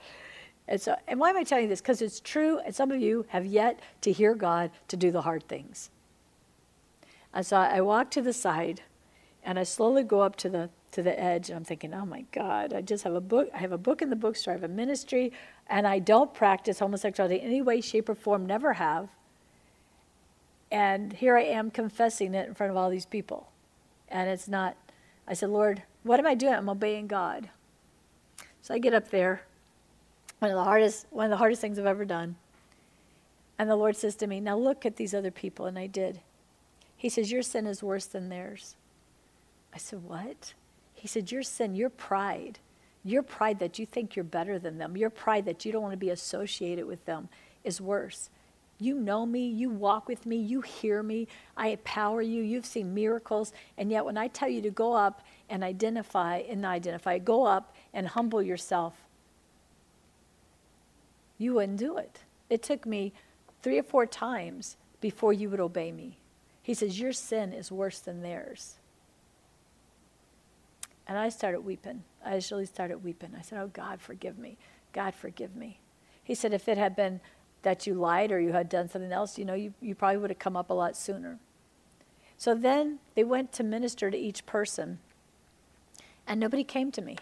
And 0.70 0.82
so, 0.82 0.96
and 1.08 1.20
why 1.20 1.30
am 1.30 1.38
I 1.38 1.44
telling 1.44 1.66
you 1.66 1.70
this? 1.70 1.82
Because 1.82 2.02
it's 2.02 2.20
true, 2.20 2.60
and 2.60 2.76
some 2.76 2.92
of 2.92 3.00
you 3.00 3.26
have 3.30 3.46
yet 3.46 3.80
to 4.02 4.12
hear 4.12 4.36
God 4.36 4.72
to 4.90 4.98
do 4.98 5.12
the 5.12 5.22
hard 5.22 5.48
things. 5.48 5.90
And 7.34 7.46
so 7.46 7.58
I 7.58 7.80
walk 7.82 8.12
to 8.12 8.22
the 8.22 8.34
side, 8.34 8.82
and 9.44 9.58
I 9.58 9.64
slowly 9.64 10.04
go 10.04 10.22
up 10.22 10.36
to 10.38 10.50
the 10.50 10.70
to 10.92 11.04
the 11.04 11.20
edge 11.20 11.50
and 11.50 11.58
I'm 11.58 11.64
thinking, 11.64 11.94
oh 11.94 12.06
my 12.06 12.26
God, 12.32 12.74
I 12.74 12.82
just 12.82 13.04
have 13.04 13.14
a 13.14 13.22
book. 13.22 13.50
I 13.54 13.58
have 13.58 13.72
a 13.72 13.78
book 13.78 14.02
in 14.02 14.10
the 14.10 14.16
bookstore. 14.16 14.54
I 14.54 14.58
have 14.58 14.64
a 14.64 14.68
ministry, 14.68 15.32
and 15.68 15.86
I 15.86 16.00
don't 16.00 16.34
practice 16.34 16.80
homosexuality 16.80 17.40
in 17.40 17.48
any 17.48 17.62
way, 17.62 17.82
shape, 17.82 18.10
or 18.10 18.16
form. 18.16 18.46
Never 18.46 18.74
have. 18.74 19.10
And 20.72 21.14
here 21.14 21.38
I 21.38 21.44
am 21.44 21.72
confessing 21.72 22.34
it 22.34 22.48
in 22.48 22.54
front 22.54 22.72
of 22.72 22.78
all 22.78 22.90
these 22.90 23.06
people, 23.06 23.50
and 24.10 24.30
it's 24.30 24.48
not. 24.48 24.76
I 25.28 25.34
said, 25.34 25.50
Lord, 25.50 25.84
what 26.04 26.20
am 26.20 26.26
I 26.26 26.36
doing? 26.36 26.54
I'm 26.54 26.70
obeying 26.70 27.08
God. 27.08 27.50
So 28.62 28.74
I 28.74 28.80
get 28.80 28.94
up 28.94 29.10
there. 29.10 29.44
One 30.40 30.52
of 30.52 30.58
the 30.58 30.64
hardest, 30.64 31.08
one 31.10 31.26
of 31.26 31.32
the 31.32 31.38
hardest 31.38 31.62
things 31.62 31.80
I've 31.80 31.86
ever 31.86 32.06
done. 32.06 32.36
And 33.60 33.70
the 33.70 33.76
Lord 33.76 33.96
says 33.96 34.16
to 34.18 34.28
me, 34.28 34.40
Now 34.40 34.58
look 34.58 34.86
at 34.86 34.98
these 34.98 35.14
other 35.14 35.32
people. 35.32 35.66
And 35.66 35.80
I 35.80 35.88
did. 35.88 36.22
He 36.96 37.10
says, 37.10 37.32
Your 37.32 37.42
sin 37.42 37.66
is 37.66 37.82
worse 37.82 38.06
than 38.06 38.30
theirs. 38.30 38.76
I 39.74 39.78
said, 39.78 40.04
What? 40.04 40.54
He 41.08 41.10
said, 41.10 41.32
Your 41.32 41.42
sin, 41.42 41.74
your 41.74 41.90
pride, 41.90 42.60
your 43.02 43.24
pride 43.24 43.60
that 43.60 43.80
you 43.80 43.86
think 43.86 44.18
you're 44.18 44.26
better 44.26 44.60
than 44.60 44.78
them, 44.78 44.98
your 44.98 45.10
pride 45.10 45.46
that 45.46 45.64
you 45.64 45.72
don't 45.72 45.82
want 45.82 45.94
to 45.94 45.98
be 45.98 46.10
associated 46.10 46.86
with 46.86 47.06
them 47.06 47.30
is 47.64 47.80
worse. 47.80 48.30
You 48.78 49.00
know 49.00 49.26
me, 49.26 49.48
you 49.48 49.70
walk 49.70 50.10
with 50.10 50.26
me, 50.26 50.36
you 50.36 50.60
hear 50.60 51.02
me, 51.02 51.30
I 51.56 51.70
empower 51.70 52.22
you, 52.22 52.44
you've 52.44 52.66
seen 52.66 52.94
miracles, 52.94 53.54
and 53.78 53.90
yet 53.90 54.04
when 54.04 54.18
I 54.18 54.28
tell 54.28 54.50
you 54.50 54.62
to 54.64 54.70
go 54.70 54.92
up 54.96 55.22
and 55.50 55.64
identify 55.64 56.40
and 56.40 56.66
identify, 56.66 57.20
go 57.20 57.46
up 57.46 57.74
and 57.94 58.10
humble 58.10 58.42
yourself, 58.42 58.94
you 61.38 61.54
wouldn't 61.54 61.80
do 61.80 61.96
it. 61.96 62.20
It 62.50 62.62
took 62.62 62.86
me 62.86 63.14
three 63.62 63.80
or 63.80 63.84
four 63.84 64.08
times 64.08 64.76
before 65.00 65.32
you 65.32 65.50
would 65.52 65.62
obey 65.62 65.94
me. 65.94 66.18
He 66.62 66.74
says, 66.74 67.00
Your 67.00 67.14
sin 67.14 67.54
is 67.54 67.72
worse 67.72 68.00
than 68.00 68.22
theirs. 68.22 68.76
And 71.08 71.18
I 71.18 71.30
started 71.30 71.62
weeping. 71.62 72.04
I 72.24 72.36
actually 72.36 72.66
started 72.66 73.04
weeping. 73.04 73.32
I 73.38 73.42
said, 73.42 73.60
Oh, 73.60 73.68
God, 73.68 74.02
forgive 74.02 74.38
me. 74.38 74.58
God, 74.94 75.16
forgive 75.16 75.56
me. 75.56 75.80
He 76.24 76.36
said, 76.36 76.54
If 76.54 76.68
it 76.68 76.78
had 76.78 76.96
been 76.96 77.22
that 77.64 77.88
you 77.88 77.94
lied 77.94 78.32
or 78.32 78.40
you 78.40 78.52
had 78.52 78.70
done 78.70 78.90
something 78.90 79.12
else, 79.12 79.38
you 79.38 79.46
know, 79.46 79.54
you, 79.54 79.74
you 79.82 79.96
probably 79.96 80.18
would 80.18 80.30
have 80.30 80.40
come 80.40 80.58
up 80.58 80.70
a 80.70 80.74
lot 80.74 80.96
sooner. 80.98 81.40
So 82.38 82.54
then 82.54 83.00
they 83.16 83.24
went 83.24 83.52
to 83.54 83.64
minister 83.64 84.12
to 84.12 84.18
each 84.18 84.46
person, 84.46 85.00
and 86.28 86.40
nobody 86.40 86.64
came 86.64 86.92
to 86.92 87.02
me. 87.02 87.18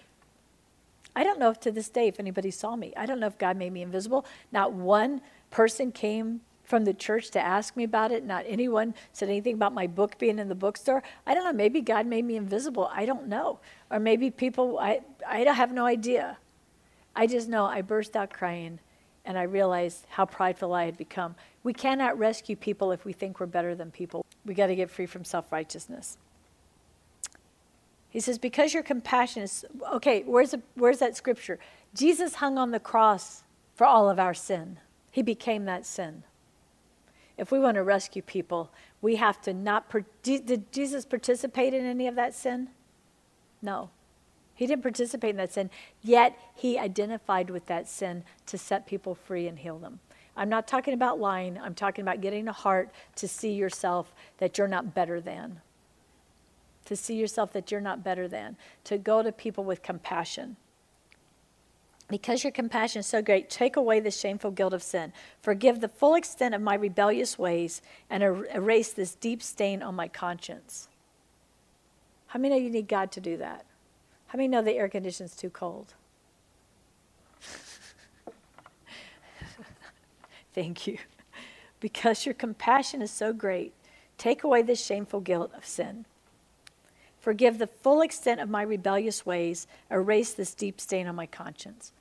I 1.16 1.24
don't 1.24 1.40
know 1.40 1.50
if 1.50 1.60
to 1.62 1.72
this 1.72 1.88
day 1.88 2.08
if 2.08 2.20
anybody 2.20 2.52
saw 2.52 2.76
me. 2.76 2.92
I 2.98 3.06
don't 3.06 3.22
know 3.22 3.28
if 3.28 3.38
God 3.38 3.56
made 3.56 3.72
me 3.72 3.82
invisible. 3.82 4.26
Not 4.52 4.74
one 4.74 5.22
person 5.50 5.94
came 5.94 6.42
from 6.66 6.84
the 6.86 6.94
church 6.94 7.30
to 7.32 7.40
ask 7.40 7.78
me 7.78 7.84
about 7.84 8.12
it. 8.12 8.26
Not 8.26 8.44
anyone 8.48 8.94
said 9.14 9.30
anything 9.30 9.56
about 9.56 9.74
my 9.74 9.88
book 9.88 10.18
being 10.18 10.40
in 10.40 10.50
the 10.50 10.56
bookstore. 10.56 11.04
I 11.26 11.34
don't 11.34 11.46
know. 11.46 11.54
Maybe 11.54 11.82
God 11.82 12.06
made 12.06 12.26
me 12.26 12.36
invisible. 12.36 12.90
I 12.92 13.06
don't 13.06 13.28
know. 13.28 13.60
Or 13.90 14.00
maybe 14.00 14.32
people, 14.32 14.80
I, 14.80 15.02
I 15.28 15.40
have 15.40 15.72
no 15.72 15.86
idea. 15.86 16.38
I 17.16 17.28
just 17.28 17.48
know 17.48 17.66
I 17.66 17.82
burst 17.82 18.16
out 18.16 18.34
crying 18.34 18.80
and 19.24 19.38
I 19.38 19.44
realized 19.44 20.06
how 20.10 20.26
prideful 20.26 20.74
I 20.74 20.86
had 20.86 20.98
become. 20.98 21.36
We 21.64 21.74
cannot 21.74 22.18
rescue 22.18 22.56
people 22.56 22.92
if 22.92 23.06
we 23.06 23.14
think 23.14 23.40
we're 23.40 23.46
better 23.46 23.74
than 23.74 23.92
people. 23.92 24.26
We 24.46 24.54
got 24.54 24.68
to 24.68 24.76
get 24.76 24.92
free 24.92 25.06
from 25.06 25.24
self 25.24 25.52
righteousness. 25.52 26.18
He 28.10 28.20
says, 28.22 28.38
because 28.38 28.74
your 28.74 28.84
compassion 28.84 29.44
is, 29.44 29.66
okay, 29.92 30.24
where's, 30.24 30.52
the, 30.52 30.62
where's 30.76 31.00
that 31.00 31.18
scripture? 31.18 31.60
Jesus 31.94 32.36
hung 32.36 32.58
on 32.58 32.72
the 32.72 32.80
cross 32.80 33.44
for 33.74 33.86
all 33.86 34.10
of 34.10 34.20
our 34.20 34.34
sin. 34.34 34.78
He 35.12 35.22
became 35.22 35.66
that 35.66 35.86
sin. 35.86 36.24
If 37.38 37.52
we 37.52 37.60
want 37.60 37.76
to 37.76 37.84
rescue 37.84 38.22
people, 38.22 38.72
we 39.02 39.18
have 39.18 39.42
to 39.42 39.54
not. 39.54 39.94
Did 40.24 40.72
Jesus 40.72 41.06
participate 41.06 41.74
in 41.74 41.86
any 41.86 42.08
of 42.08 42.16
that 42.16 42.34
sin? 42.34 42.70
No. 43.62 43.90
He 44.54 44.66
didn't 44.66 44.84
participate 44.84 45.32
in 45.32 45.38
that 45.38 45.52
sin, 45.52 45.70
yet 46.02 46.40
he 46.54 46.80
identified 46.80 47.50
with 47.50 47.66
that 47.66 47.90
sin 47.90 48.24
to 48.46 48.58
set 48.58 48.88
people 48.88 49.14
free 49.14 49.48
and 49.48 49.60
heal 49.60 49.78
them. 49.80 50.00
I'm 50.38 50.48
not 50.48 50.66
talking 50.66 50.94
about 50.94 51.20
lying, 51.20 51.58
I'm 51.58 51.76
talking 51.76 52.04
about 52.04 52.22
getting 52.22 52.48
a 52.48 52.54
heart 52.54 52.90
to 53.18 53.28
see 53.28 53.52
yourself 53.52 54.14
that 54.38 54.58
you're 54.58 54.68
not 54.68 54.94
better 54.94 55.20
than 55.20 55.60
to 56.86 56.96
see 56.96 57.16
yourself 57.16 57.52
that 57.54 57.72
you're 57.72 57.82
not 57.82 58.04
better 58.04 58.28
than, 58.28 58.56
to 58.86 58.98
go 58.98 59.22
to 59.22 59.32
people 59.32 59.64
with 59.64 59.82
compassion. 59.82 60.56
Because 62.08 62.44
your 62.44 62.52
compassion 62.52 63.00
is 63.00 63.08
so 63.08 63.22
great, 63.22 63.50
take 63.50 63.76
away 63.76 64.00
the 64.00 64.12
shameful 64.12 64.52
guilt 64.52 64.74
of 64.74 64.84
sin. 64.84 65.12
Forgive 65.42 65.82
the 65.82 65.88
full 65.88 66.14
extent 66.14 66.54
of 66.54 66.62
my 66.62 66.76
rebellious 66.76 67.40
ways 67.40 67.82
and 68.10 68.22
er- 68.22 68.48
erase 68.54 68.94
this 68.94 69.16
deep 69.16 69.42
stain 69.42 69.82
on 69.82 69.96
my 69.96 70.08
conscience. 70.08 70.88
How 72.28 72.40
many 72.40 72.54
know 72.56 72.62
you 72.62 72.70
need 72.70 72.88
God 72.88 73.12
to 73.14 73.22
do 73.22 73.38
that? 73.38 73.66
How 74.28 74.38
many 74.38 74.48
know 74.48 74.62
the 74.62 74.74
air 74.74 74.88
conditioning's 74.88 75.36
too 75.36 75.50
cold? 75.50 75.96
Thank 80.54 80.86
you. 80.86 81.00
Because 81.80 82.26
your 82.26 82.36
compassion 82.36 83.02
is 83.02 83.10
so 83.12 83.34
great, 83.34 83.74
take 84.18 84.44
away 84.44 84.62
the 84.62 84.76
shameful 84.76 85.22
guilt 85.22 85.52
of 85.56 85.66
sin. 85.66 86.06
Forgive 87.26 87.58
the 87.58 87.66
full 87.66 88.02
extent 88.02 88.40
of 88.40 88.52
my 88.52 88.62
rebellious 88.62 89.26
ways. 89.26 89.66
Erase 89.90 90.34
this 90.34 90.54
deep 90.54 90.80
stain 90.80 91.08
on 91.08 91.16
my 91.16 91.26
conscience. 91.26 91.92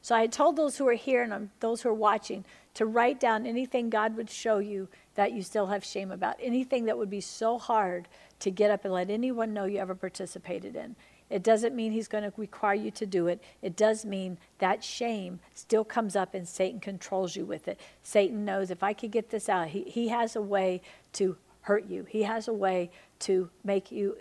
So 0.00 0.14
I 0.14 0.20
had 0.20 0.30
told 0.30 0.54
those 0.54 0.76
who 0.76 0.86
are 0.86 0.92
here 0.92 1.24
and 1.24 1.32
um, 1.32 1.50
those 1.58 1.82
who 1.82 1.88
are 1.88 1.92
watching 1.92 2.44
to 2.74 2.86
write 2.86 3.18
down 3.18 3.46
anything 3.46 3.90
God 3.90 4.16
would 4.16 4.30
show 4.30 4.58
you 4.58 4.86
that 5.16 5.32
you 5.32 5.42
still 5.42 5.66
have 5.66 5.84
shame 5.84 6.12
about, 6.12 6.36
anything 6.40 6.84
that 6.84 6.96
would 6.96 7.10
be 7.10 7.20
so 7.20 7.58
hard 7.58 8.06
to 8.38 8.52
get 8.52 8.70
up 8.70 8.84
and 8.84 8.94
let 8.94 9.10
anyone 9.10 9.52
know 9.52 9.64
you 9.64 9.80
ever 9.80 9.96
participated 9.96 10.76
in. 10.76 10.94
It 11.30 11.42
doesn't 11.42 11.74
mean 11.74 11.90
he's 11.90 12.06
going 12.06 12.22
to 12.22 12.32
require 12.36 12.74
you 12.74 12.92
to 12.92 13.06
do 13.06 13.26
it. 13.26 13.42
It 13.62 13.74
does 13.74 14.04
mean 14.04 14.38
that 14.60 14.84
shame 14.84 15.40
still 15.52 15.84
comes 15.84 16.14
up 16.14 16.32
and 16.32 16.46
Satan 16.46 16.78
controls 16.78 17.34
you 17.34 17.44
with 17.44 17.66
it. 17.66 17.80
Satan 18.04 18.44
knows 18.44 18.70
if 18.70 18.84
I 18.84 18.92
could 18.92 19.10
get 19.10 19.30
this 19.30 19.48
out, 19.48 19.70
he, 19.70 19.82
he 19.82 20.10
has 20.10 20.36
a 20.36 20.40
way 20.40 20.80
to 21.14 21.36
hurt 21.62 21.88
you. 21.88 22.06
He 22.08 22.22
has 22.22 22.46
a 22.46 22.52
way 22.52 22.92
to 23.18 23.50
make 23.64 23.90
you 23.90 24.16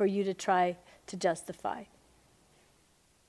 for 0.00 0.06
you 0.06 0.24
to 0.24 0.32
try 0.32 0.78
to 1.06 1.14
justify. 1.14 1.84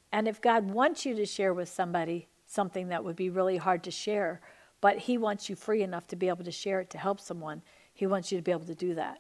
And 0.10 0.25
if 0.25 0.39
God 0.39 0.71
wants 0.71 1.05
you 1.05 1.13
to 1.15 1.25
share 1.25 1.53
with 1.53 1.67
somebody 1.67 2.29
something 2.45 2.88
that 2.88 3.03
would 3.03 3.17
be 3.17 3.29
really 3.29 3.57
hard 3.57 3.84
to 3.84 3.91
share, 3.91 4.39
but 4.79 4.99
He 4.99 5.17
wants 5.17 5.49
you 5.49 5.57
free 5.57 5.84
enough 5.84 6.07
to 6.07 6.15
be 6.15 6.29
able 6.29 6.45
to 6.45 6.51
share 6.51 6.79
it 6.79 6.89
to 6.91 6.97
help 6.97 7.19
someone, 7.19 7.62
He 7.93 8.07
wants 8.07 8.31
you 8.31 8.38
to 8.38 8.41
be 8.41 8.53
able 8.53 8.67
to 8.67 8.73
do 8.73 8.95
that. 8.95 9.19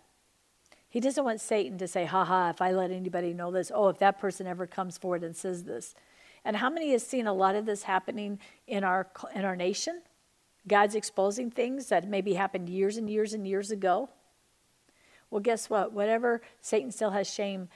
He 0.87 1.01
doesn't 1.01 1.25
want 1.25 1.41
Satan 1.41 1.77
to 1.79 1.89
say, 1.89 2.05
ha 2.05 2.23
ha, 2.23 2.51
if 2.51 2.61
I 2.61 2.71
let 2.71 2.89
anybody 2.89 3.33
know 3.33 3.51
this, 3.51 3.69
oh, 3.75 3.89
if 3.89 3.99
that 3.99 4.17
person 4.17 4.47
ever 4.47 4.65
comes 4.65 4.97
forward 4.97 5.21
and 5.21 5.35
says 5.35 5.65
this. 5.65 5.93
And 6.45 6.55
how 6.55 6.69
many 6.69 6.93
has 6.93 7.05
seen 7.05 7.27
a 7.27 7.33
lot 7.33 7.55
of 7.55 7.65
this 7.65 7.83
happening 7.83 8.39
in 8.65 8.85
our, 8.85 9.09
in 9.35 9.43
our 9.43 9.57
nation? 9.57 10.03
God's 10.69 10.95
exposing 10.95 11.51
things 11.51 11.87
that 11.87 12.07
maybe 12.07 12.35
happened 12.35 12.69
years 12.69 12.95
and 12.95 13.09
years 13.09 13.33
and 13.33 13.45
years 13.45 13.71
ago. 13.71 14.09
Well, 15.31 15.39
guess 15.41 15.69
what? 15.69 15.93
Whatever 15.93 16.41
Satan 16.61 16.91
still 16.91 17.11
has 17.11 17.27
shame, 17.27 17.69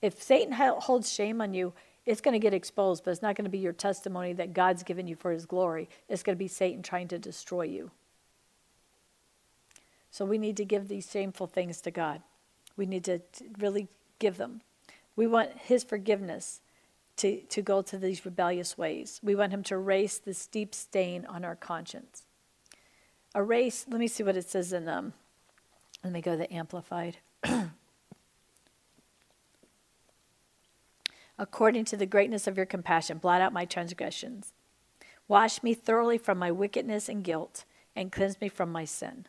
if 0.00 0.20
Satan 0.20 0.52
holds 0.52 1.12
shame 1.12 1.40
on 1.40 1.54
you, 1.54 1.72
it's 2.04 2.20
going 2.20 2.32
to 2.32 2.40
get 2.40 2.54
exposed, 2.54 3.04
but 3.04 3.12
it's 3.12 3.22
not 3.22 3.36
going 3.36 3.44
to 3.44 3.50
be 3.50 3.58
your 3.58 3.72
testimony 3.72 4.32
that 4.32 4.54
God's 4.54 4.82
given 4.82 5.06
you 5.06 5.14
for 5.14 5.30
his 5.30 5.46
glory. 5.46 5.88
It's 6.08 6.24
going 6.24 6.34
to 6.34 6.38
be 6.38 6.48
Satan 6.48 6.82
trying 6.82 7.06
to 7.08 7.18
destroy 7.18 7.62
you. 7.62 7.92
So 10.10 10.24
we 10.24 10.38
need 10.38 10.56
to 10.56 10.64
give 10.64 10.88
these 10.88 11.08
shameful 11.08 11.46
things 11.46 11.80
to 11.82 11.90
God. 11.90 12.22
We 12.76 12.86
need 12.86 13.04
to 13.04 13.20
really 13.58 13.88
give 14.18 14.36
them. 14.36 14.62
We 15.14 15.26
want 15.26 15.56
his 15.56 15.84
forgiveness 15.84 16.60
to, 17.16 17.40
to 17.40 17.62
go 17.62 17.82
to 17.82 17.98
these 17.98 18.24
rebellious 18.24 18.76
ways. 18.76 19.20
We 19.22 19.34
want 19.34 19.52
him 19.52 19.62
to 19.64 19.74
erase 19.74 20.18
this 20.18 20.46
deep 20.46 20.74
stain 20.74 21.24
on 21.26 21.44
our 21.44 21.54
conscience. 21.54 22.24
Erase, 23.34 23.86
let 23.88 24.00
me 24.00 24.08
see 24.08 24.22
what 24.22 24.36
it 24.36 24.48
says 24.48 24.72
in 24.72 24.88
um, 24.88 25.12
let 26.04 26.12
me 26.12 26.20
go 26.20 26.32
to 26.32 26.38
the 26.38 26.52
Amplified. 26.52 27.18
According 31.38 31.84
to 31.86 31.96
the 31.96 32.06
greatness 32.06 32.46
of 32.46 32.56
your 32.56 32.66
compassion, 32.66 33.18
blot 33.18 33.40
out 33.40 33.52
my 33.52 33.64
transgressions. 33.64 34.52
Wash 35.28 35.62
me 35.62 35.74
thoroughly 35.74 36.18
from 36.18 36.38
my 36.38 36.50
wickedness 36.50 37.08
and 37.08 37.24
guilt, 37.24 37.64
and 37.96 38.12
cleanse 38.12 38.40
me 38.40 38.48
from 38.48 38.70
my 38.70 38.84
sin. 38.84 39.26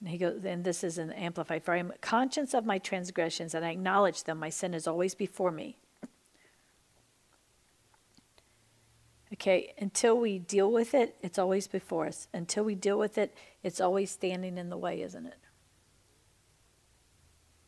And 0.00 0.08
he 0.08 0.18
goes, 0.18 0.44
and 0.44 0.64
this 0.64 0.84
is 0.84 0.98
an 0.98 1.12
amplified. 1.12 1.64
For 1.64 1.72
I 1.72 1.78
am 1.78 1.92
conscious 2.00 2.52
of 2.52 2.66
my 2.66 2.78
transgressions, 2.78 3.54
and 3.54 3.64
I 3.64 3.70
acknowledge 3.70 4.24
them. 4.24 4.38
My 4.38 4.50
sin 4.50 4.74
is 4.74 4.86
always 4.86 5.14
before 5.14 5.50
me. 5.50 5.78
Okay, 9.34 9.74
until 9.78 10.16
we 10.16 10.38
deal 10.38 10.70
with 10.70 10.94
it, 10.94 11.16
it's 11.20 11.40
always 11.40 11.66
before 11.66 12.06
us. 12.06 12.28
Until 12.32 12.62
we 12.62 12.76
deal 12.76 12.96
with 12.96 13.18
it, 13.18 13.34
it's 13.64 13.80
always 13.80 14.12
standing 14.12 14.56
in 14.56 14.70
the 14.70 14.76
way, 14.76 15.02
isn't 15.02 15.26
it? 15.26 15.38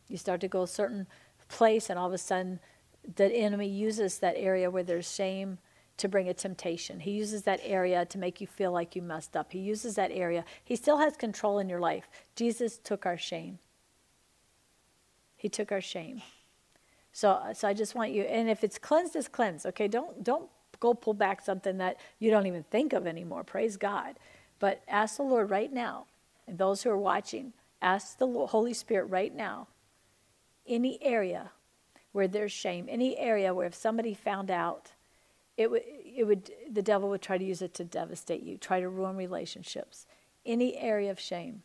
You 0.07 0.15
start 0.15 0.39
to 0.41 0.47
go 0.47 0.63
a 0.63 0.67
certain 0.67 1.07
place, 1.49 1.89
and 1.89 1.99
all 1.99 2.07
of 2.07 2.13
a 2.13 2.17
sudden, 2.17 2.61
the 3.15 3.29
enemy 3.33 3.67
uses 3.67 4.19
that 4.19 4.35
area 4.37 4.71
where 4.71 4.83
there's 4.83 5.13
shame 5.13 5.57
to 5.97 6.07
bring 6.07 6.29
a 6.29 6.33
temptation. 6.33 7.01
He 7.01 7.11
uses 7.11 7.43
that 7.43 7.59
area 7.63 8.05
to 8.05 8.17
make 8.17 8.39
you 8.39 8.47
feel 8.47 8.71
like 8.71 8.95
you 8.95 9.01
messed 9.01 9.35
up. 9.35 9.51
He 9.51 9.59
uses 9.59 9.95
that 9.95 10.11
area. 10.13 10.45
He 10.63 10.77
still 10.77 10.99
has 10.99 11.17
control 11.17 11.59
in 11.59 11.67
your 11.67 11.81
life. 11.81 12.07
Jesus 12.37 12.77
took 12.77 13.05
our 13.05 13.17
shame. 13.17 13.59
He 15.35 15.49
took 15.49 15.73
our 15.73 15.81
shame. 15.81 16.21
So, 17.11 17.41
so 17.53 17.67
I 17.67 17.73
just 17.73 17.93
want 17.93 18.11
you, 18.11 18.23
and 18.23 18.49
if 18.49 18.63
it's 18.63 18.77
cleansed, 18.77 19.17
it's 19.17 19.27
cleansed. 19.27 19.65
Okay, 19.65 19.89
don't 19.89 20.23
don't 20.23 20.49
go 20.79 20.93
pull 20.93 21.13
back 21.13 21.41
something 21.41 21.77
that 21.77 21.97
you 22.19 22.29
don't 22.29 22.47
even 22.47 22.63
think 22.63 22.93
of 22.93 23.07
anymore. 23.07 23.43
Praise 23.43 23.77
God. 23.77 24.17
But 24.59 24.81
ask 24.87 25.17
the 25.17 25.23
Lord 25.23 25.49
right 25.49 25.71
now, 25.71 26.05
and 26.47 26.57
those 26.57 26.83
who 26.83 26.89
are 26.89 26.97
watching, 26.97 27.53
ask 27.81 28.17
the 28.17 28.27
Holy 28.27 28.73
Spirit 28.73 29.05
right 29.05 29.35
now, 29.35 29.67
any 30.67 30.97
area 31.01 31.51
where 32.11 32.27
there's 32.27 32.51
shame, 32.51 32.87
any 32.89 33.17
area 33.17 33.53
where 33.53 33.67
if 33.67 33.75
somebody 33.75 34.13
found 34.13 34.49
out, 34.49 34.93
it 35.55 35.69
would, 35.69 35.83
it 35.85 36.25
would, 36.25 36.51
the 36.71 36.81
devil 36.81 37.09
would 37.09 37.21
try 37.21 37.37
to 37.37 37.43
use 37.45 37.61
it 37.61 37.73
to 37.75 37.83
devastate 37.83 38.43
you, 38.43 38.57
try 38.57 38.79
to 38.79 38.89
ruin 38.89 39.15
relationships. 39.15 40.07
any 40.47 40.77
area 40.77 41.11
of 41.11 41.19
shame. 41.19 41.61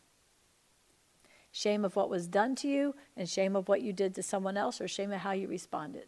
Shame 1.53 1.85
of 1.85 1.97
what 1.97 2.11
was 2.11 2.27
done 2.27 2.55
to 2.57 2.69
you, 2.69 2.95
and 3.17 3.29
shame 3.29 3.55
of 3.55 3.69
what 3.69 3.83
you 3.83 3.93
did 3.93 4.15
to 4.17 4.23
someone 4.23 4.57
else, 4.57 4.81
or 4.81 4.89
shame 4.89 5.13
of 5.13 5.21
how 5.21 5.33
you 5.33 5.47
responded. 5.49 6.07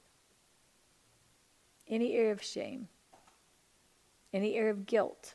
Any 1.86 2.14
area 2.14 2.32
of 2.32 2.42
shame, 2.42 2.88
any 4.34 4.54
area 4.54 4.72
of 4.72 4.86
guilt. 4.86 5.34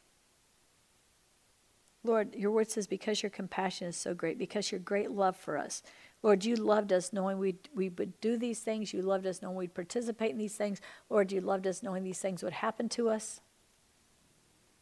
Lord, 2.04 2.36
your 2.36 2.52
word 2.52 2.70
says, 2.70 2.88
because 2.88 3.22
your 3.24 3.30
compassion 3.30 3.88
is 3.88 3.98
so 3.98 4.14
great, 4.14 4.38
because 4.38 4.72
your 4.72 4.80
great 4.80 5.12
love 5.12 5.36
for 5.36 5.58
us. 5.58 5.84
Lord, 6.22 6.46
you 6.46 6.56
loved 6.56 6.92
us 6.92 7.14
knowing 7.14 7.40
we 7.40 7.56
we 7.74 7.90
would 7.90 8.20
do 8.20 8.38
these 8.38 8.60
things. 8.60 8.94
You 8.94 9.02
loved 9.02 9.26
us 9.26 9.42
knowing 9.42 9.56
we'd 9.56 9.74
participate 9.74 10.32
in 10.32 10.38
these 10.38 10.56
things. 10.56 10.82
Lord, 11.10 11.32
you 11.32 11.40
loved 11.42 11.66
us 11.66 11.82
knowing 11.82 12.04
these 12.04 12.20
things 12.20 12.44
would 12.44 12.54
happen 12.54 12.90
to 12.90 13.10
us. 13.10 13.42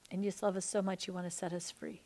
And 0.09 0.23
you 0.23 0.31
just 0.31 0.41
love 0.41 0.55
us 0.55 0.65
so 0.65 0.81
much, 0.81 1.07
you 1.07 1.13
want 1.13 1.25
to 1.27 1.31
set 1.31 1.53
us 1.53 1.69
free. 1.69 2.01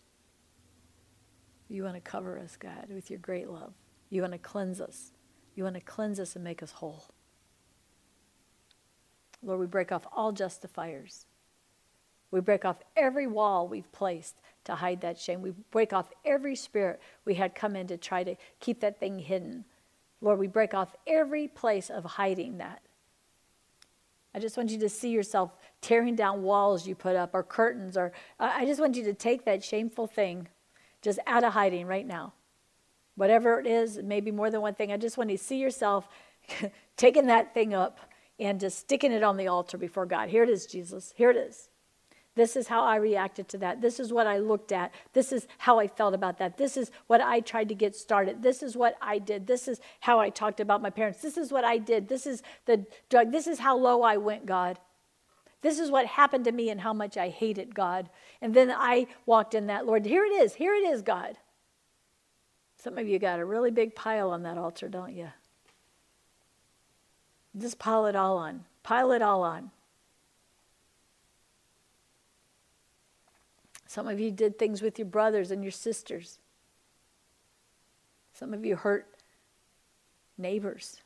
You 1.69 1.83
want 1.83 1.95
to 1.95 2.01
cover 2.01 2.37
us, 2.37 2.57
God, 2.57 2.87
with 2.89 3.09
your 3.09 3.19
great 3.19 3.49
love. 3.49 3.73
You 4.09 4.21
want 4.21 4.33
to 4.33 4.39
cleanse 4.39 4.81
us. 4.81 5.13
You 5.55 5.63
want 5.63 5.75
to 5.75 5.81
cleanse 5.81 6.19
us 6.19 6.35
and 6.35 6.43
make 6.43 6.61
us 6.61 6.71
whole. 6.71 7.05
Lord, 9.43 9.59
we 9.59 9.67
break 9.67 9.91
off 9.91 10.05
all 10.11 10.31
justifiers. 10.31 11.25
We 12.31 12.39
break 12.39 12.63
off 12.65 12.77
every 12.95 13.27
wall 13.27 13.67
we've 13.67 13.91
placed 13.91 14.35
to 14.63 14.75
hide 14.75 15.01
that 15.01 15.19
shame. 15.19 15.41
We 15.41 15.51
break 15.71 15.91
off 15.91 16.09
every 16.25 16.55
spirit 16.55 17.01
we 17.25 17.35
had 17.35 17.53
come 17.53 17.75
in 17.75 17.87
to 17.87 17.97
try 17.97 18.23
to 18.23 18.35
keep 18.59 18.79
that 18.79 18.99
thing 18.99 19.19
hidden. 19.19 19.65
Lord, 20.21 20.39
we 20.39 20.47
break 20.47 20.73
off 20.73 20.95
every 21.05 21.47
place 21.47 21.89
of 21.89 22.05
hiding 22.05 22.59
that. 22.59 22.81
I 24.33 24.39
just 24.39 24.55
want 24.55 24.69
you 24.69 24.79
to 24.79 24.89
see 24.89 25.09
yourself 25.09 25.51
tearing 25.81 26.15
down 26.15 26.41
walls 26.41 26.87
you 26.87 26.95
put 26.95 27.17
up 27.17 27.31
or 27.33 27.43
curtains, 27.43 27.97
or 27.97 28.13
I 28.39 28.65
just 28.65 28.79
want 28.79 28.95
you 28.95 29.03
to 29.05 29.13
take 29.13 29.43
that 29.45 29.63
shameful 29.63 30.07
thing 30.07 30.47
just 31.01 31.19
out 31.27 31.43
of 31.43 31.53
hiding 31.53 31.85
right 31.85 32.07
now. 32.07 32.33
Whatever 33.15 33.59
it 33.59 33.67
is, 33.67 33.97
maybe 34.01 34.31
more 34.31 34.49
than 34.49 34.61
one 34.61 34.73
thing. 34.73 34.91
I 34.91 34.97
just 34.97 35.17
want 35.17 35.29
you 35.29 35.37
to 35.37 35.43
see 35.43 35.57
yourself 35.57 36.07
taking 36.97 37.27
that 37.27 37.53
thing 37.53 37.73
up 37.73 37.99
and 38.39 38.59
just 38.59 38.79
sticking 38.79 39.11
it 39.11 39.21
on 39.21 39.35
the 39.35 39.47
altar 39.47 39.77
before 39.77 40.05
God. 40.05 40.29
Here 40.29 40.43
it 40.43 40.49
is, 40.49 40.65
Jesus. 40.65 41.13
Here 41.17 41.29
it 41.29 41.37
is. 41.37 41.67
This 42.35 42.55
is 42.55 42.69
how 42.69 42.83
I 42.83 42.95
reacted 42.95 43.49
to 43.49 43.57
that. 43.57 43.81
This 43.81 43.99
is 43.99 44.13
what 44.13 44.25
I 44.25 44.37
looked 44.37 44.71
at. 44.71 44.93
This 45.11 45.33
is 45.33 45.47
how 45.57 45.79
I 45.79 45.87
felt 45.87 46.13
about 46.13 46.37
that. 46.37 46.57
This 46.57 46.77
is 46.77 46.89
what 47.07 47.19
I 47.19 47.41
tried 47.41 47.67
to 47.69 47.75
get 47.75 47.95
started. 47.95 48.41
This 48.41 48.63
is 48.63 48.77
what 48.77 48.95
I 49.01 49.17
did. 49.17 49.47
This 49.47 49.67
is 49.67 49.81
how 49.99 50.19
I 50.19 50.29
talked 50.29 50.61
about 50.61 50.81
my 50.81 50.89
parents. 50.89 51.21
This 51.21 51.37
is 51.37 51.51
what 51.51 51.65
I 51.65 51.77
did. 51.77 52.07
This 52.07 52.25
is 52.25 52.41
the 52.65 52.85
drug. 53.09 53.31
This 53.31 53.47
is 53.47 53.59
how 53.59 53.77
low 53.77 54.01
I 54.03 54.15
went, 54.15 54.45
God. 54.45 54.79
This 55.61 55.77
is 55.77 55.91
what 55.91 56.05
happened 56.05 56.45
to 56.45 56.51
me 56.51 56.69
and 56.69 56.81
how 56.81 56.93
much 56.93 57.17
I 57.17 57.29
hated 57.29 57.75
God. 57.75 58.09
And 58.41 58.53
then 58.53 58.71
I 58.71 59.07
walked 59.25 59.53
in 59.53 59.67
that, 59.67 59.85
Lord, 59.85 60.05
here 60.05 60.25
it 60.25 60.33
is. 60.33 60.55
Here 60.55 60.73
it 60.73 60.85
is, 60.85 61.01
God. 61.01 61.37
Some 62.77 62.97
of 62.97 63.07
you 63.07 63.19
got 63.19 63.39
a 63.39 63.45
really 63.45 63.71
big 63.71 63.93
pile 63.93 64.31
on 64.31 64.43
that 64.43 64.57
altar, 64.57 64.87
don't 64.87 65.13
you? 65.13 65.29
Just 67.57 67.77
pile 67.77 68.05
it 68.05 68.15
all 68.15 68.37
on. 68.37 68.63
Pile 68.81 69.11
it 69.11 69.21
all 69.21 69.43
on. 69.43 69.69
Some 73.91 74.07
of 74.07 74.21
you 74.21 74.31
did 74.31 74.57
things 74.57 74.81
with 74.81 74.97
your 74.97 75.05
brothers 75.05 75.51
and 75.51 75.65
your 75.65 75.71
sisters. 75.73 76.39
Some 78.31 78.53
of 78.53 78.63
you 78.63 78.77
hurt 78.77 79.05
neighbors. 80.37 81.01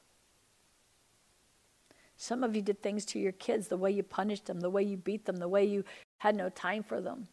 Some 2.15 2.43
of 2.43 2.55
you 2.55 2.61
did 2.61 2.83
things 2.83 3.03
to 3.05 3.17
your 3.17 3.31
kids, 3.31 3.69
the 3.69 3.75
way 3.75 3.89
you 3.89 4.03
punished 4.03 4.45
them, 4.45 4.59
the 4.59 4.69
way 4.69 4.83
you 4.83 4.97
beat 4.97 5.25
them, 5.25 5.37
the 5.37 5.47
way 5.47 5.65
you 5.65 5.83
had 6.19 6.35
no 6.35 6.49
time 6.49 6.83
for 6.83 7.01
them. 7.01 7.27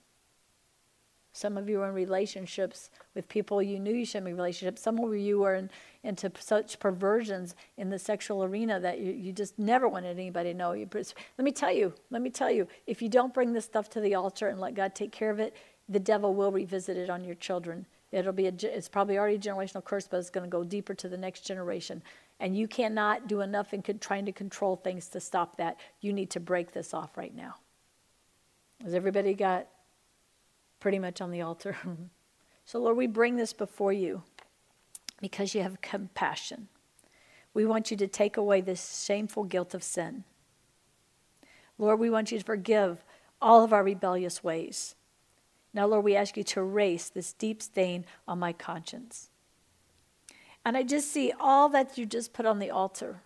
Some 1.33 1.57
of 1.57 1.69
you 1.69 1.79
were 1.79 1.89
in 1.89 1.95
relationships 1.95 2.91
with 3.15 3.29
people 3.29 3.63
you 3.63 3.79
knew 3.79 3.95
you 3.95 4.05
shouldn't 4.05 4.27
be 4.27 4.31
in 4.33 4.37
relationships. 4.37 4.83
Some 4.83 4.99
of 4.99 5.17
you 5.17 5.41
were 5.41 5.55
in, 5.55 5.71
into 6.05 6.31
such 6.39 6.79
perversions 6.79 7.55
in 7.79 7.89
the 7.89 7.99
sexual 7.99 8.45
arena 8.45 8.79
that 8.81 8.99
you, 8.99 9.13
you 9.13 9.33
just 9.33 9.59
never 9.59 9.89
wanted 9.89 10.19
anybody 10.19 10.53
to 10.53 10.59
know. 10.59 10.73
You, 10.73 10.89
let 10.93 11.45
me 11.45 11.53
tell 11.53 11.73
you, 11.73 11.95
let 12.11 12.21
me 12.21 12.29
tell 12.29 12.51
you, 12.51 12.69
if 12.87 13.01
you 13.01 13.09
don't 13.09 13.33
bring 13.33 13.55
this 13.55 13.65
stuff 13.65 13.89
to 13.91 14.01
the 14.01 14.15
altar 14.15 14.49
and 14.49 14.61
let 14.61 14.75
God 14.75 14.95
take 14.95 15.11
care 15.11 15.31
of 15.31 15.41
it, 15.41 15.57
the 15.89 15.99
devil 15.99 16.35
will 16.35 16.53
revisit 16.53 16.99
it 16.99 17.09
on 17.09 17.25
your 17.25 17.35
children. 17.35 17.87
It'll 18.13 18.33
be 18.33 18.47
a, 18.47 18.53
it's 18.63 18.89
probably 18.91 19.17
already 19.17 19.37
a 19.37 19.39
generational 19.39 19.83
curse, 19.83 20.07
but 20.07 20.19
it's 20.19 20.29
going 20.29 20.45
to 20.45 20.51
go 20.51 20.65
deeper 20.65 20.93
to 20.95 21.09
the 21.09 21.17
next 21.17 21.47
generation. 21.47 22.03
And 22.41 22.57
you 22.57 22.69
cannot 22.69 23.27
do 23.27 23.41
enough 23.41 23.73
in 23.73 23.83
trying 23.83 24.27
to 24.27 24.33
control 24.33 24.77
things 24.77 25.09
to 25.09 25.21
stop 25.21 25.57
that. 25.57 25.79
You 26.03 26.13
need 26.13 26.29
to 26.31 26.41
break 26.41 26.73
this 26.73 26.93
off 26.93 27.17
right 27.17 27.35
now. 27.35 27.55
Has 28.85 28.95
everybody 28.95 29.33
got 29.33 29.69
pretty 30.83 30.99
much 30.99 31.21
on 31.21 31.31
the 31.31 31.41
altar? 31.41 31.77
so, 32.65 32.81
Lord, 32.81 32.97
we 32.97 33.07
bring 33.07 33.37
this 33.37 33.53
before 33.53 33.93
you 33.93 34.25
because 35.21 35.55
you 35.55 35.63
have 35.63 35.81
compassion. 35.81 36.67
We 37.55 37.65
want 37.65 37.93
you 37.93 37.97
to 37.99 38.09
take 38.09 38.37
away 38.37 38.61
this 38.61 39.05
shameful 39.07 39.45
guilt 39.45 39.75
of 39.75 39.85
sin. 39.85 40.25
Lord, 41.79 42.01
we 42.01 42.11
want 42.11 42.33
you 42.33 42.39
to 42.39 42.45
forgive 42.45 43.05
all 43.41 43.63
of 43.63 43.73
our 43.73 43.85
rebellious 43.85 44.43
ways. 44.43 44.97
Now, 45.73 45.87
Lord, 45.87 46.05
we 46.05 46.17
ask 46.17 46.37
you 46.37 46.43
to 46.43 46.61
erase 46.61 47.09
this 47.09 47.33
deep 47.33 47.63
stain 47.63 48.05
on 48.27 48.41
my 48.41 48.53
conscience. 48.53 49.31
And 50.65 50.77
I 50.77 50.83
just 50.83 51.13
see 51.13 51.33
all 51.39 51.69
that 51.69 51.97
you 51.97 52.07
just 52.07 52.33
put 52.33 52.45
on 52.45 52.59
the 52.59 52.71
altar 52.71 53.23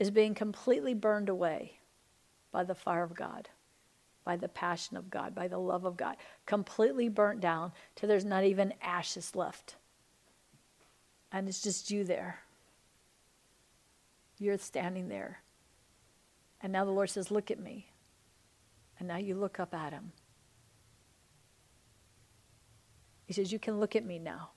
is 0.00 0.10
being 0.10 0.34
completely 0.34 0.92
burned 0.92 1.28
away 1.28 1.78
by 2.50 2.64
the 2.64 2.74
fire 2.74 3.04
of 3.04 3.14
God, 3.14 3.48
by 4.26 4.36
the 4.36 4.48
passion 4.48 4.96
of 4.96 5.08
God, 5.08 5.34
by 5.34 5.46
the 5.46 5.56
love 5.56 5.86
of 5.86 5.96
God. 5.96 6.16
Completely 6.44 7.08
burnt 7.08 7.40
down 7.40 7.72
till 7.94 8.08
there's 8.08 8.24
not 8.24 8.44
even 8.44 8.74
ashes 8.82 9.36
left. 9.36 9.76
And 11.32 11.48
it's 11.48 11.62
just 11.62 11.90
you 11.90 12.04
there. 12.04 12.40
You're 14.38 14.58
standing 14.58 15.08
there. 15.08 15.42
And 16.60 16.72
now 16.72 16.84
the 16.84 16.90
Lord 16.90 17.08
says, 17.08 17.30
Look 17.30 17.50
at 17.50 17.60
me. 17.60 17.86
And 18.98 19.08
now 19.08 19.16
you 19.16 19.36
look 19.36 19.60
up 19.60 19.72
at 19.72 19.92
him. 19.92 20.12
He 23.26 23.32
says, 23.32 23.52
You 23.52 23.60
can 23.60 23.78
look 23.78 23.94
at 23.94 24.04
me 24.04 24.18
now. 24.18 24.50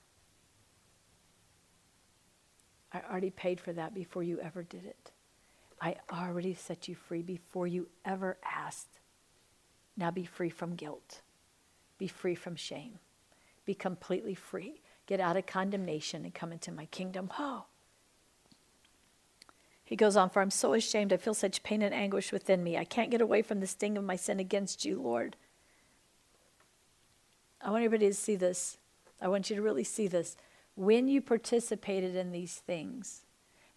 I 2.92 3.02
already 3.08 3.30
paid 3.30 3.60
for 3.60 3.72
that 3.72 3.94
before 3.94 4.24
you 4.24 4.40
ever 4.40 4.64
did 4.64 4.84
it. 4.84 5.12
I 5.80 5.96
already 6.12 6.54
set 6.54 6.88
you 6.88 6.96
free 6.96 7.22
before 7.22 7.68
you 7.68 7.88
ever 8.04 8.36
asked. 8.44 8.99
Now 10.00 10.10
be 10.10 10.24
free 10.24 10.48
from 10.48 10.76
guilt. 10.76 11.20
Be 11.98 12.08
free 12.08 12.34
from 12.34 12.56
shame. 12.56 12.98
Be 13.66 13.74
completely 13.74 14.34
free. 14.34 14.80
Get 15.06 15.20
out 15.20 15.36
of 15.36 15.44
condemnation 15.44 16.24
and 16.24 16.34
come 16.34 16.52
into 16.52 16.72
my 16.72 16.86
kingdom. 16.86 17.30
Oh. 17.38 17.66
He 19.84 19.96
goes 19.96 20.16
on, 20.16 20.30
For 20.30 20.40
I'm 20.40 20.50
so 20.50 20.72
ashamed. 20.72 21.12
I 21.12 21.18
feel 21.18 21.34
such 21.34 21.62
pain 21.62 21.82
and 21.82 21.92
anguish 21.94 22.32
within 22.32 22.64
me. 22.64 22.78
I 22.78 22.84
can't 22.84 23.10
get 23.10 23.20
away 23.20 23.42
from 23.42 23.60
the 23.60 23.66
sting 23.66 23.98
of 23.98 24.04
my 24.04 24.16
sin 24.16 24.40
against 24.40 24.86
you, 24.86 25.02
Lord. 25.02 25.36
I 27.60 27.70
want 27.70 27.84
everybody 27.84 28.08
to 28.08 28.14
see 28.14 28.36
this. 28.36 28.78
I 29.20 29.28
want 29.28 29.50
you 29.50 29.56
to 29.56 29.62
really 29.62 29.84
see 29.84 30.08
this. 30.08 30.34
When 30.76 31.08
you 31.08 31.20
participated 31.20 32.16
in 32.16 32.32
these 32.32 32.54
things, 32.54 33.26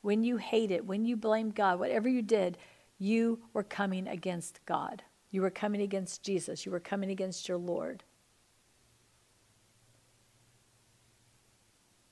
when 0.02 0.24
you 0.24 0.38
hated, 0.38 0.88
when 0.88 1.04
you 1.04 1.18
blamed 1.18 1.56
God, 1.56 1.80
whatever 1.80 2.08
you 2.08 2.22
did, 2.22 2.58
you 2.98 3.40
were 3.52 3.64
coming 3.64 4.08
against 4.08 4.66
God. 4.66 5.04
You 5.34 5.42
were 5.42 5.50
coming 5.50 5.82
against 5.82 6.22
Jesus. 6.22 6.64
You 6.64 6.72
were 6.72 6.80
coming 6.80 7.10
against 7.10 7.50
your 7.50 7.58
Lord. 7.58 8.04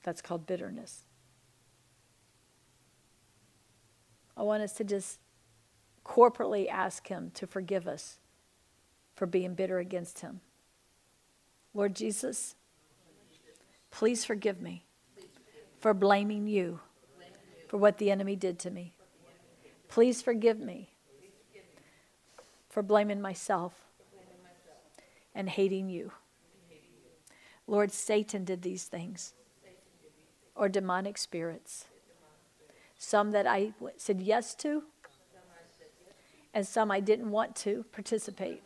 That's 0.02 0.24
called 0.24 0.48
bitterness. 0.48 1.04
I 4.36 4.42
want 4.42 4.64
us 4.64 4.74
to 4.74 4.84
just 4.84 5.20
corporately 6.04 6.68
ask 6.68 7.10
Him 7.10 7.30
to 7.36 7.46
forgive 7.46 7.88
us 7.88 8.18
for 9.16 9.28
being 9.28 9.54
bitter 9.54 9.78
against 9.78 10.22
Him. 10.22 10.42
Lord 11.76 11.96
Jesus, 11.96 12.56
please 13.92 14.26
forgive 14.26 14.60
me 14.60 14.84
for 15.80 15.94
blaming 15.94 16.48
you 16.48 16.80
for 17.68 17.78
what 17.78 18.00
the 18.00 18.10
enemy 18.10 18.36
did 18.36 18.58
to 18.58 18.72
me. 18.72 18.94
Please 19.90 20.24
forgive 20.24 20.60
me 20.60 20.91
for 22.72 22.82
blaming 22.82 23.22
myself 23.22 23.74
and 25.36 25.50
hating 25.50 25.90
you. 25.90 26.12
Lord, 27.68 27.92
Satan 27.92 28.44
did 28.44 28.64
these 28.64 28.86
things, 28.86 29.34
or 30.56 30.68
demonic 30.68 31.18
spirits. 31.18 31.86
Some 32.98 33.32
that 33.32 33.46
I 33.46 33.74
said 33.98 34.22
yes 34.22 34.56
to, 34.56 34.84
and 36.54 36.66
some 36.66 36.90
I 36.92 37.00
didn't 37.00 37.30
want 37.30 37.56
to 37.58 37.86
participate. 37.92 38.64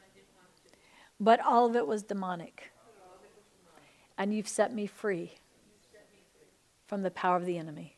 But 1.20 1.40
all 1.40 1.66
of 1.66 1.76
it 1.76 1.88
was 1.88 2.04
demonic 2.04 2.72
and 4.18 4.34
you've 4.34 4.48
set 4.48 4.74
me 4.74 4.88
free 4.88 5.34
from 6.88 7.04
the 7.04 7.12
power 7.12 7.36
of 7.36 7.46
the 7.46 7.58
enemy. 7.58 7.98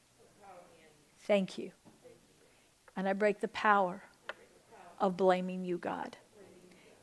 Thank 1.26 1.58
you. 1.58 1.72
And 2.96 3.08
I 3.08 3.13
break 3.13 3.41
the 3.41 3.48
power 3.50 4.04
of 5.00 5.18
blaming 5.18 5.66
you, 5.66 5.78
God. 5.78 6.18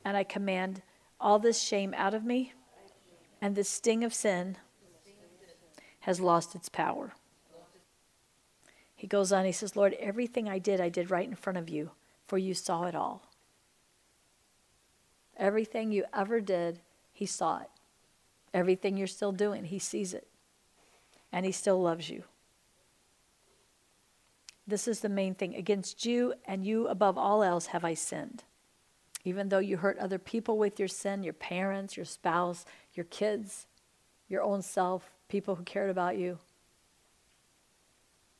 And 0.04 0.16
I 0.16 0.24
command 0.24 0.82
all 1.20 1.38
this 1.38 1.60
shame 1.60 1.94
out 1.96 2.14
of 2.14 2.24
me, 2.24 2.52
and 3.40 3.54
the 3.54 3.64
sting 3.64 4.04
of 4.04 4.12
sin 4.12 4.56
has 6.00 6.20
lost 6.20 6.54
its 6.54 6.68
power. 6.68 7.14
He 8.94 9.06
goes 9.06 9.32
on, 9.32 9.44
he 9.44 9.52
says, 9.52 9.76
Lord, 9.76 9.94
everything 9.94 10.48
I 10.48 10.58
did, 10.58 10.80
I 10.80 10.88
did 10.88 11.10
right 11.10 11.28
in 11.28 11.34
front 11.34 11.58
of 11.58 11.68
you, 11.68 11.90
for 12.26 12.38
you 12.38 12.54
saw 12.54 12.84
it 12.84 12.94
all. 12.94 13.22
Everything 15.36 15.90
you 15.92 16.04
ever 16.14 16.40
did, 16.40 16.80
he 17.12 17.26
saw 17.26 17.60
it. 17.60 17.70
Everything 18.52 18.96
you're 18.96 19.06
still 19.06 19.32
doing, 19.32 19.64
he 19.64 19.78
sees 19.78 20.14
it. 20.14 20.28
And 21.32 21.44
he 21.44 21.52
still 21.52 21.80
loves 21.82 22.08
you. 22.08 22.24
This 24.66 24.88
is 24.88 25.00
the 25.00 25.08
main 25.08 25.34
thing. 25.34 25.54
Against 25.54 26.06
you 26.06 26.34
and 26.46 26.64
you 26.64 26.88
above 26.88 27.18
all 27.18 27.42
else 27.42 27.66
have 27.66 27.84
I 27.84 27.94
sinned. 27.94 28.44
Even 29.24 29.48
though 29.48 29.58
you 29.58 29.78
hurt 29.78 29.98
other 29.98 30.18
people 30.18 30.58
with 30.58 30.78
your 30.78 30.88
sin, 30.88 31.22
your 31.22 31.32
parents, 31.32 31.96
your 31.96 32.06
spouse, 32.06 32.64
your 32.94 33.04
kids, 33.04 33.66
your 34.28 34.42
own 34.42 34.62
self, 34.62 35.10
people 35.28 35.54
who 35.54 35.64
cared 35.64 35.90
about 35.90 36.16
you, 36.16 36.38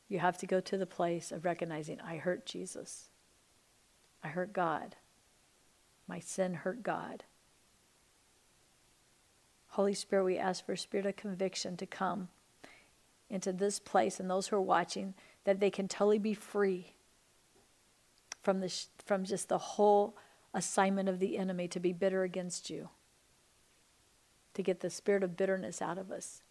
you 0.08 0.18
have 0.18 0.38
to 0.38 0.46
go 0.46 0.60
to 0.60 0.76
the 0.76 0.87
place 0.87 1.32
of 1.32 1.44
recognizing 1.44 2.00
I 2.00 2.16
hurt 2.16 2.46
Jesus. 2.46 3.08
I 4.22 4.28
hurt 4.28 4.52
God. 4.52 4.96
My 6.06 6.20
sin 6.20 6.54
hurt 6.54 6.82
God. 6.82 7.24
Holy 9.68 9.94
Spirit, 9.94 10.24
we 10.24 10.38
ask 10.38 10.64
for 10.64 10.72
a 10.72 10.78
spirit 10.78 11.06
of 11.06 11.16
conviction 11.16 11.76
to 11.78 11.87
come 11.87 12.28
into 13.28 13.52
this 13.52 13.80
place 13.80 14.20
and 14.20 14.30
those 14.30 14.48
who 14.48 14.56
are 14.56 14.60
watching 14.60 15.14
that 15.44 15.61
they 15.61 15.70
can 15.70 15.88
totally 15.88 16.18
be 16.18 16.35
free 16.35 16.94
from, 18.42 18.61
the, 18.61 18.72
from 19.04 19.24
just 19.24 19.48
the 19.48 19.59
whole 19.59 20.16
assignment 20.52 21.09
of 21.09 21.18
the 21.18 21.38
enemy 21.38 21.68
to 21.68 21.80
be 21.80 21.92
bitter 21.92 22.22
against 22.22 22.70
you, 22.70 22.88
to 24.54 24.62
get 24.62 24.80
the 24.80 24.90
spirit 24.90 25.22
of 25.22 25.37
bitterness 25.37 25.83
out 25.83 25.98
of 25.98 26.11
us. 26.11 26.42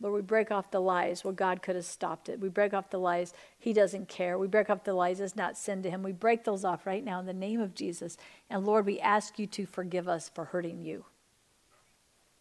Lord, 0.00 0.14
we 0.14 0.22
break 0.22 0.52
off 0.52 0.70
the 0.70 0.80
lies. 0.80 1.24
Well, 1.24 1.32
God 1.32 1.60
could 1.60 1.74
have 1.74 1.84
stopped 1.84 2.28
it. 2.28 2.38
We 2.38 2.48
break 2.48 2.72
off 2.72 2.90
the 2.90 2.98
lies. 3.00 3.34
He 3.58 3.72
doesn't 3.72 4.08
care. 4.08 4.38
We 4.38 4.46
break 4.46 4.70
off 4.70 4.84
the 4.84 4.94
lies. 4.94 5.18
It's 5.18 5.34
not 5.34 5.58
sin 5.58 5.82
to 5.82 5.90
Him. 5.90 6.04
We 6.04 6.12
break 6.12 6.44
those 6.44 6.64
off 6.64 6.86
right 6.86 7.04
now 7.04 7.18
in 7.18 7.26
the 7.26 7.32
name 7.32 7.60
of 7.60 7.74
Jesus. 7.74 8.16
And 8.48 8.64
Lord, 8.64 8.86
we 8.86 9.00
ask 9.00 9.40
you 9.40 9.48
to 9.48 9.66
forgive 9.66 10.08
us 10.08 10.28
for 10.32 10.44
hurting 10.44 10.82
you. 10.82 11.04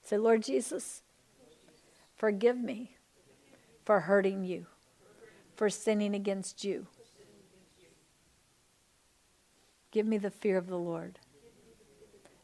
Say, 0.04 0.20
Lord 0.20 0.44
Jesus, 0.44 1.02
forgive 2.16 2.58
me 2.58 2.96
for 3.86 4.02
hurting 4.02 4.44
you 4.44 4.68
for 5.58 5.70
sinning 5.72 6.14
against 6.14 6.64
you. 6.64 6.86
Give 9.92 10.06
me 10.06 10.20
the 10.20 10.30
fear 10.30 10.58
of 10.58 10.68
the 10.68 10.78
Lord. 10.78 11.20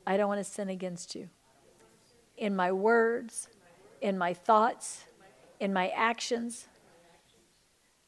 I 0.06 0.17
don't 0.17 0.28
want 0.28 0.39
to 0.39 0.43
sin 0.43 0.67
against 0.67 1.13
you. 1.13 1.30
In 2.36 2.56
my 2.56 2.71
words, 2.71 3.49
in 4.02 4.17
my 4.17 4.34
thoughts, 4.34 5.06
in 5.60 5.71
my 5.71 5.89
actions, 5.89 6.67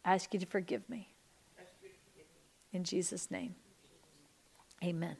I 0.03 0.15
ask 0.15 0.33
you 0.33 0.39
to 0.39 0.45
forgive 0.45 0.89
me. 0.89 1.09
In 2.73 2.83
Jesus' 2.83 3.29
name, 3.29 3.55
amen. 4.83 5.17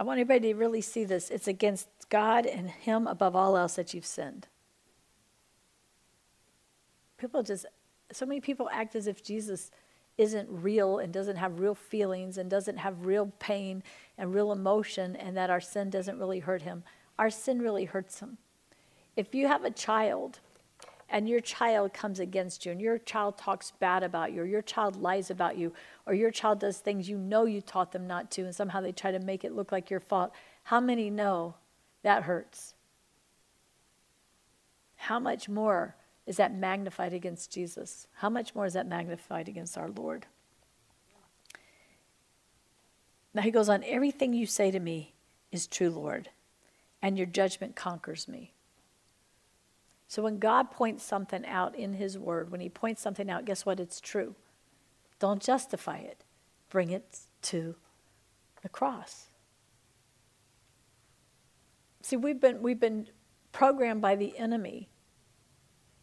I 0.00 0.02
want 0.02 0.18
everybody 0.18 0.52
to 0.52 0.58
really 0.58 0.80
see 0.80 1.04
this. 1.04 1.30
It's 1.30 1.46
against 1.46 1.88
God 2.08 2.44
and 2.44 2.68
Him 2.68 3.06
above 3.06 3.36
all 3.36 3.56
else 3.56 3.76
that 3.76 3.94
you've 3.94 4.04
sinned 4.04 4.48
people 7.22 7.42
just, 7.42 7.66
so 8.10 8.26
many 8.26 8.40
people 8.40 8.68
act 8.72 8.96
as 8.96 9.06
if 9.06 9.22
Jesus 9.22 9.70
isn't 10.18 10.48
real 10.50 10.98
and 10.98 11.12
doesn't 11.12 11.36
have 11.36 11.60
real 11.60 11.74
feelings 11.74 12.36
and 12.36 12.50
doesn't 12.50 12.78
have 12.78 13.06
real 13.06 13.32
pain 13.38 13.82
and 14.18 14.34
real 14.34 14.52
emotion 14.52 15.16
and 15.16 15.36
that 15.36 15.48
our 15.48 15.60
sin 15.60 15.88
doesn't 15.88 16.18
really 16.18 16.40
hurt 16.40 16.62
him. 16.62 16.82
Our 17.18 17.30
sin 17.30 17.62
really 17.62 17.84
hurts 17.84 18.20
him. 18.20 18.38
If 19.16 19.34
you 19.34 19.46
have 19.46 19.64
a 19.64 19.70
child 19.70 20.40
and 21.08 21.28
your 21.28 21.40
child 21.40 21.94
comes 21.94 22.18
against 22.18 22.66
you 22.66 22.72
and 22.72 22.80
your 22.80 22.98
child 22.98 23.38
talks 23.38 23.70
bad 23.70 24.02
about 24.02 24.32
you 24.32 24.42
or 24.42 24.46
your 24.46 24.62
child 24.62 24.96
lies 24.96 25.30
about 25.30 25.56
you 25.56 25.72
or 26.06 26.14
your 26.14 26.30
child 26.30 26.58
does 26.58 26.78
things 26.78 27.08
you 27.08 27.16
know 27.16 27.44
you 27.44 27.60
taught 27.60 27.92
them 27.92 28.06
not 28.06 28.30
to 28.32 28.42
and 28.42 28.54
somehow 28.54 28.80
they 28.80 28.92
try 28.92 29.12
to 29.12 29.20
make 29.20 29.44
it 29.44 29.54
look 29.54 29.70
like 29.70 29.90
your 29.90 30.00
fault, 30.00 30.32
how 30.64 30.80
many 30.80 31.08
know 31.08 31.54
that 32.02 32.24
hurts? 32.24 32.74
How 34.96 35.20
much 35.20 35.48
more 35.48 35.94
is 36.26 36.36
that 36.36 36.54
magnified 36.54 37.12
against 37.12 37.52
Jesus? 37.52 38.06
How 38.14 38.30
much 38.30 38.54
more 38.54 38.66
is 38.66 38.74
that 38.74 38.86
magnified 38.86 39.48
against 39.48 39.76
our 39.76 39.88
Lord? 39.90 40.26
Now 43.34 43.42
he 43.42 43.50
goes 43.50 43.68
on, 43.68 43.82
everything 43.84 44.32
you 44.32 44.46
say 44.46 44.70
to 44.70 44.80
me 44.80 45.14
is 45.50 45.66
true, 45.66 45.90
Lord, 45.90 46.28
and 47.00 47.16
your 47.16 47.26
judgment 47.26 47.74
conquers 47.74 48.28
me. 48.28 48.52
So 50.06 50.22
when 50.22 50.38
God 50.38 50.70
points 50.70 51.02
something 51.02 51.44
out 51.46 51.74
in 51.74 51.94
his 51.94 52.18
word, 52.18 52.50
when 52.50 52.60
he 52.60 52.68
points 52.68 53.00
something 53.00 53.30
out, 53.30 53.46
guess 53.46 53.64
what? 53.64 53.80
It's 53.80 54.00
true. 54.00 54.34
Don't 55.18 55.40
justify 55.40 55.98
it, 55.98 56.24
bring 56.68 56.90
it 56.90 57.20
to 57.42 57.76
the 58.62 58.68
cross. 58.68 59.28
See, 62.02 62.16
we've 62.16 62.40
been, 62.40 62.60
we've 62.60 62.80
been 62.80 63.08
programmed 63.52 64.02
by 64.02 64.16
the 64.16 64.36
enemy 64.36 64.88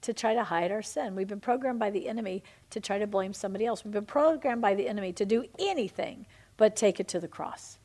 to 0.01 0.13
try 0.13 0.33
to 0.33 0.43
hide 0.43 0.71
our 0.71 0.81
sin. 0.81 1.15
We've 1.15 1.27
been 1.27 1.39
programmed 1.39 1.79
by 1.79 1.89
the 1.89 2.07
enemy 2.07 2.43
to 2.69 2.79
try 2.79 2.99
to 2.99 3.07
blame 3.07 3.33
somebody 3.33 3.65
else. 3.65 3.83
We've 3.83 3.93
been 3.93 4.05
programmed 4.05 4.61
by 4.61 4.75
the 4.75 4.87
enemy 4.87 5.13
to 5.13 5.25
do 5.25 5.45
anything 5.57 6.25
but 6.57 6.75
take 6.75 6.99
it 6.99 7.07
to 7.09 7.19
the 7.19 7.27
cross. 7.27 7.79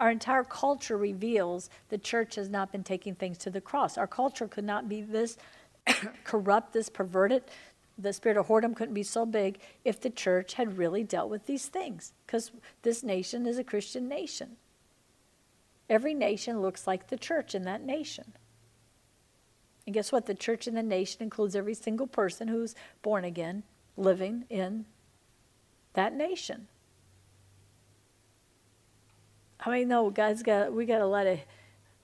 Our 0.00 0.10
entire 0.10 0.44
culture 0.44 0.96
reveals 0.96 1.70
the 1.88 1.98
church 1.98 2.34
has 2.34 2.48
not 2.48 2.72
been 2.72 2.84
taking 2.84 3.14
things 3.14 3.38
to 3.38 3.50
the 3.50 3.60
cross. 3.60 3.96
Our 3.96 4.06
culture 4.06 4.48
could 4.48 4.64
not 4.64 4.88
be 4.88 5.02
this 5.02 5.36
corrupt, 6.24 6.72
this 6.72 6.88
perverted. 6.88 7.44
The 7.96 8.12
spirit 8.12 8.36
of 8.36 8.48
whoredom 8.48 8.74
couldn't 8.74 8.94
be 8.94 9.04
so 9.04 9.24
big 9.24 9.58
if 9.84 10.00
the 10.00 10.10
church 10.10 10.54
had 10.54 10.78
really 10.78 11.04
dealt 11.04 11.30
with 11.30 11.46
these 11.46 11.66
things, 11.66 12.12
because 12.26 12.50
this 12.82 13.04
nation 13.04 13.46
is 13.46 13.56
a 13.58 13.64
Christian 13.64 14.08
nation. 14.08 14.56
Every 15.88 16.14
nation 16.14 16.60
looks 16.60 16.86
like 16.86 17.08
the 17.08 17.16
church 17.16 17.54
in 17.54 17.62
that 17.64 17.82
nation. 17.82 18.32
And 19.86 19.94
guess 19.94 20.12
what? 20.12 20.26
The 20.26 20.34
church 20.34 20.66
in 20.66 20.74
the 20.74 20.82
nation 20.82 21.22
includes 21.22 21.54
every 21.54 21.74
single 21.74 22.06
person 22.06 22.48
who's 22.48 22.74
born 23.02 23.24
again 23.24 23.64
living 23.96 24.44
in 24.48 24.86
that 25.92 26.14
nation. 26.14 26.68
I 29.60 29.70
mean, 29.70 29.88
no, 29.88 30.10
God's 30.10 30.42
got 30.42 30.72
we 30.72 30.84
got 30.84 31.00
a 31.00 31.06
lot 31.06 31.26
of 31.26 31.38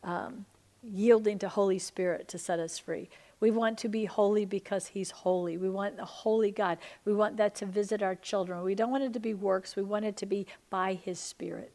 um, 0.02 0.44
yielding 0.82 1.38
to 1.40 1.48
Holy 1.48 1.78
Spirit 1.78 2.28
to 2.28 2.38
set 2.38 2.58
us 2.58 2.78
free. 2.78 3.08
We 3.38 3.50
want 3.50 3.78
to 3.78 3.88
be 3.88 4.04
holy 4.04 4.44
because 4.44 4.88
He's 4.88 5.10
holy. 5.10 5.56
We 5.56 5.70
want 5.70 5.98
a 5.98 6.04
holy 6.04 6.50
God. 6.50 6.78
We 7.04 7.14
want 7.14 7.38
that 7.38 7.54
to 7.56 7.66
visit 7.66 8.02
our 8.02 8.14
children. 8.14 8.62
We 8.62 8.74
don't 8.74 8.90
want 8.90 9.04
it 9.04 9.12
to 9.14 9.20
be 9.20 9.34
works. 9.34 9.76
We 9.76 9.82
want 9.82 10.04
it 10.04 10.16
to 10.18 10.26
be 10.26 10.46
by 10.68 10.94
His 10.94 11.18
Spirit. 11.18 11.72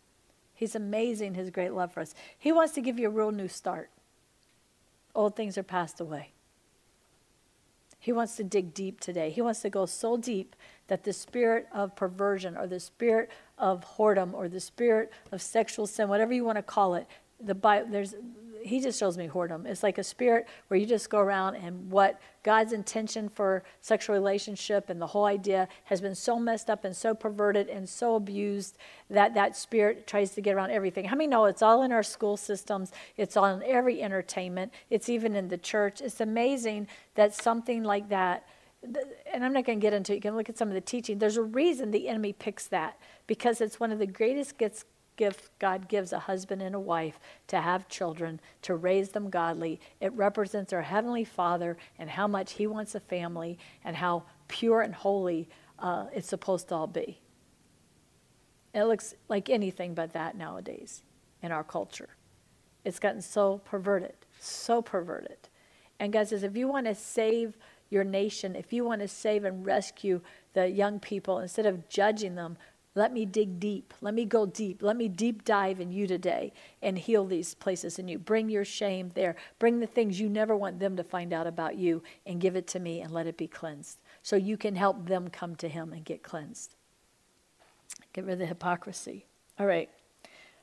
He's 0.53 0.75
amazing, 0.75 1.33
His 1.33 1.49
great 1.49 1.73
love 1.73 1.91
for 1.91 1.99
us. 1.99 2.13
He 2.37 2.51
wants 2.51 2.73
to 2.73 2.81
give 2.81 2.99
you 2.99 3.07
a 3.07 3.11
real 3.11 3.31
new 3.31 3.47
start 3.47 3.89
old 5.15 5.35
things 5.35 5.57
are 5.57 5.63
passed 5.63 5.99
away. 5.99 6.31
He 7.99 8.11
wants 8.11 8.35
to 8.35 8.43
dig 8.43 8.73
deep 8.73 8.99
today. 8.99 9.31
He 9.31 9.41
wants 9.41 9.61
to 9.61 9.69
go 9.69 9.87
so 9.87 10.15
deep 10.15 10.55
that 10.87 11.03
the 11.03 11.13
spirit 11.13 11.67
of 11.71 11.95
perversion 11.95 12.55
or 12.55 12.67
the 12.67 12.79
spirit 12.79 13.31
of 13.57 13.83
whoredom 13.97 14.33
or 14.33 14.47
the 14.47 14.59
spirit 14.59 15.11
of 15.31 15.41
sexual 15.41 15.87
sin, 15.87 16.07
whatever 16.07 16.31
you 16.31 16.43
want 16.43 16.57
to 16.57 16.61
call 16.61 16.93
it, 16.93 17.07
the 17.39 17.55
Bible, 17.55 17.87
there's 17.89 18.13
he 18.65 18.79
just 18.79 18.99
shows 18.99 19.17
me 19.17 19.27
whoredom. 19.27 19.65
It's 19.65 19.83
like 19.83 19.97
a 19.99 20.03
spirit 20.03 20.47
where 20.67 20.79
you 20.79 20.87
just 20.87 21.09
go 21.09 21.19
around 21.19 21.55
and 21.55 21.91
what 21.91 22.19
God's 22.41 22.73
intention 22.73 23.29
for 23.29 23.63
sexual 23.81 24.15
relationship 24.15 24.89
and 24.89 24.99
the 24.99 25.07
whole 25.07 25.25
idea 25.25 25.67
has 25.85 26.01
been 26.01 26.15
so 26.15 26.39
messed 26.39 26.69
up 26.69 26.83
and 26.83 26.95
so 26.95 27.13
perverted 27.13 27.69
and 27.69 27.87
so 27.87 28.15
abused 28.15 28.77
that 29.09 29.35
that 29.35 29.55
spirit 29.55 30.07
tries 30.07 30.31
to 30.31 30.41
get 30.41 30.55
around 30.55 30.71
everything. 30.71 31.05
How 31.05 31.15
many 31.15 31.27
know 31.27 31.45
it's 31.45 31.61
all 31.61 31.83
in 31.83 31.91
our 31.91 32.03
school 32.03 32.37
systems? 32.37 32.91
It's 33.17 33.37
on 33.37 33.61
every 33.63 34.01
entertainment. 34.01 34.71
It's 34.89 35.09
even 35.09 35.35
in 35.35 35.49
the 35.49 35.57
church. 35.57 36.01
It's 36.01 36.19
amazing 36.19 36.87
that 37.13 37.35
something 37.35 37.83
like 37.83 38.09
that 38.09 38.47
and 39.33 39.43
I'm 39.43 39.51
not 39.51 39.65
going 39.65 39.79
to 39.79 39.81
get 39.81 39.93
into 39.93 40.13
it. 40.13 40.17
You 40.17 40.21
can 40.21 40.35
look 40.35 40.47
at 40.47 40.59
some 40.59 40.67
of 40.67 40.75
the 40.75 40.81
teaching. 40.81 41.17
There's 41.17 41.37
a 41.37 41.43
reason 41.43 41.89
the 41.89 42.07
enemy 42.07 42.33
picks 42.33 42.67
that 42.67 42.99
because 43.25 43.59
it's 43.59 43.79
one 43.79 43.91
of 43.91 43.97
the 43.97 44.05
greatest 44.05 44.59
gifts 44.59 44.85
God 45.59 45.87
gives 45.87 46.13
a 46.13 46.19
husband 46.19 46.61
and 46.61 46.75
a 46.75 46.79
wife 46.79 47.19
to 47.47 47.61
have 47.61 47.87
children, 47.87 48.39
to 48.63 48.75
raise 48.75 49.09
them 49.09 49.29
godly. 49.29 49.79
It 50.01 50.13
represents 50.13 50.73
our 50.73 50.81
Heavenly 50.81 51.25
Father 51.25 51.77
and 51.97 52.09
how 52.09 52.27
much 52.27 52.53
He 52.53 52.67
wants 52.67 52.95
a 52.95 52.99
family 52.99 53.57
and 53.83 53.95
how 53.95 54.23
pure 54.47 54.81
and 54.81 54.93
holy 54.93 55.49
uh, 55.79 56.05
it's 56.13 56.27
supposed 56.27 56.69
to 56.69 56.75
all 56.75 56.87
be. 56.87 57.19
It 58.73 58.83
looks 58.83 59.15
like 59.29 59.49
anything 59.49 59.93
but 59.93 60.13
that 60.13 60.35
nowadays 60.35 61.03
in 61.41 61.51
our 61.51 61.63
culture. 61.63 62.09
It's 62.83 62.99
gotten 62.99 63.21
so 63.21 63.59
perverted, 63.65 64.15
so 64.39 64.81
perverted. 64.81 65.37
And 65.99 66.11
God 66.11 66.27
says, 66.27 66.43
if 66.43 66.57
you 66.57 66.67
want 66.67 66.85
to 66.87 66.95
save 66.95 67.57
your 67.89 68.03
nation, 68.03 68.55
if 68.55 68.73
you 68.73 68.83
want 68.83 69.01
to 69.01 69.07
save 69.07 69.45
and 69.45 69.65
rescue 69.65 70.21
the 70.53 70.67
young 70.67 70.99
people, 70.99 71.39
instead 71.39 71.65
of 71.65 71.87
judging 71.87 72.35
them, 72.35 72.57
Let 72.97 73.11
me 73.11 73.25
dig 73.25 73.59
deep. 73.59 73.93
Let 73.99 74.13
me 74.13 74.23
go 74.23 74.45
deep. 74.45 74.81
Let 74.81 74.95
me 74.95 75.09
deep 75.09 75.43
dive 75.43 75.81
in 75.81 75.91
you 75.91 76.07
today 76.07 76.53
and 76.81 76.97
heal 76.97 77.25
these 77.25 77.53
places 77.53 77.99
in 77.99 78.07
you. 78.07 78.17
Bring 78.17 78.49
your 78.49 78.63
shame 78.63 79.11
there. 79.15 79.35
Bring 79.59 79.81
the 79.81 79.87
things 79.87 80.19
you 80.19 80.29
never 80.29 80.55
want 80.55 80.79
them 80.79 80.95
to 80.95 81.03
find 81.03 81.33
out 81.33 81.45
about 81.45 81.75
you 81.75 82.01
and 82.25 82.39
give 82.39 82.55
it 82.55 82.67
to 82.67 82.79
me 82.79 83.01
and 83.01 83.11
let 83.11 83.27
it 83.27 83.35
be 83.35 83.47
cleansed 83.47 83.99
so 84.23 84.37
you 84.37 84.55
can 84.55 84.75
help 84.75 85.07
them 85.07 85.27
come 85.27 85.57
to 85.57 85.67
Him 85.67 85.91
and 85.91 86.05
get 86.05 86.23
cleansed. 86.23 86.75
Get 88.13 88.23
rid 88.23 88.33
of 88.33 88.39
the 88.39 88.45
hypocrisy. 88.45 89.25
All 89.59 89.65
right. 89.65 89.89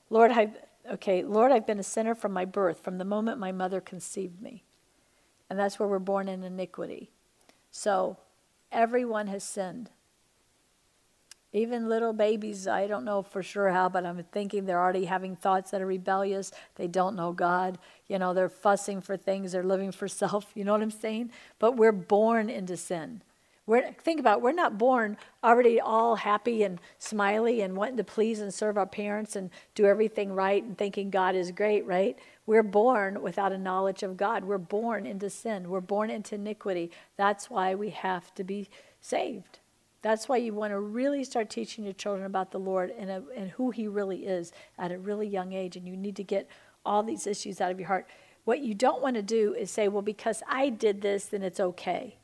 Lord, 0.08 0.30
I've, 0.30 0.56
okay, 0.90 1.22
Lord, 1.22 1.52
I've 1.52 1.66
been 1.66 1.78
a 1.78 1.84
sinner 1.84 2.14
from 2.14 2.32
my 2.32 2.46
birth, 2.46 2.82
from 2.82 2.96
the 2.96 3.04
moment 3.04 3.38
my 3.38 3.52
mother 3.52 3.80
conceived 3.80 4.40
me. 4.40 4.64
And 5.50 5.58
that's 5.58 5.78
where 5.78 5.88
we're 5.88 5.98
born 5.98 6.28
in 6.28 6.42
iniquity. 6.42 7.10
So 7.70 8.16
everyone 8.70 9.26
has 9.26 9.44
sinned. 9.44 9.90
Even 11.54 11.88
little 11.88 12.14
babies, 12.14 12.66
I 12.66 12.86
don't 12.86 13.04
know 13.04 13.22
for 13.22 13.42
sure 13.42 13.70
how, 13.70 13.90
but 13.90 14.06
I'm 14.06 14.24
thinking 14.32 14.64
they're 14.64 14.80
already 14.80 15.04
having 15.04 15.36
thoughts 15.36 15.70
that 15.70 15.82
are 15.82 15.86
rebellious. 15.86 16.50
They 16.76 16.86
don't 16.86 17.14
know 17.14 17.32
God. 17.32 17.78
You 18.08 18.18
know, 18.18 18.32
they're 18.32 18.48
fussing 18.48 19.02
for 19.02 19.18
things, 19.18 19.52
they're 19.52 19.62
living 19.62 19.92
for 19.92 20.08
self. 20.22 20.50
You 20.54 20.64
know 20.64 20.72
what 20.72 20.82
I'm 20.82 20.90
saying? 20.90 21.30
But 21.58 21.76
we're 21.76 21.92
born 21.92 22.48
into 22.48 22.76
sin. 22.76 23.22
We're, 23.64 23.92
think 23.92 24.18
about 24.18 24.38
it, 24.38 24.42
we're 24.42 24.52
not 24.52 24.76
born 24.76 25.16
already 25.44 25.80
all 25.80 26.16
happy 26.16 26.64
and 26.64 26.80
smiley 26.98 27.60
and 27.60 27.76
wanting 27.76 27.98
to 27.98 28.04
please 28.04 28.40
and 28.40 28.52
serve 28.52 28.76
our 28.76 28.86
parents 28.86 29.36
and 29.36 29.50
do 29.76 29.84
everything 29.84 30.32
right 30.32 30.62
and 30.64 30.76
thinking 30.76 31.10
God 31.10 31.36
is 31.36 31.52
great, 31.52 31.86
right? 31.86 32.18
We're 32.44 32.64
born 32.64 33.22
without 33.22 33.52
a 33.52 33.58
knowledge 33.58 34.02
of 34.02 34.16
God. 34.16 34.44
We're 34.44 34.58
born 34.58 35.06
into 35.06 35.30
sin. 35.30 35.70
We're 35.70 35.80
born 35.80 36.10
into 36.10 36.34
iniquity. 36.34 36.90
That's 37.16 37.48
why 37.50 37.76
we 37.76 37.90
have 37.90 38.34
to 38.34 38.42
be 38.42 38.68
saved. 39.00 39.60
That's 40.02 40.28
why 40.28 40.38
you 40.38 40.52
want 40.52 40.72
to 40.72 40.80
really 40.80 41.22
start 41.22 41.48
teaching 41.48 41.84
your 41.84 41.92
children 41.92 42.26
about 42.26 42.50
the 42.50 42.58
Lord 42.58 42.90
and, 42.90 43.08
a, 43.08 43.22
and 43.36 43.52
who 43.52 43.70
He 43.70 43.86
really 43.86 44.26
is 44.26 44.52
at 44.76 44.90
a 44.90 44.98
really 44.98 45.28
young 45.28 45.52
age. 45.52 45.76
And 45.76 45.86
you 45.86 45.96
need 45.96 46.16
to 46.16 46.24
get 46.24 46.48
all 46.84 47.04
these 47.04 47.26
issues 47.26 47.60
out 47.60 47.70
of 47.70 47.78
your 47.78 47.86
heart. 47.88 48.08
What 48.44 48.60
you 48.60 48.74
don't 48.74 49.00
want 49.00 49.14
to 49.14 49.22
do 49.22 49.54
is 49.54 49.70
say, 49.70 49.86
well, 49.86 50.02
because 50.02 50.42
I 50.48 50.68
did 50.68 51.00
this, 51.00 51.26
then 51.26 51.44
it's 51.44 51.60
okay. 51.60 52.16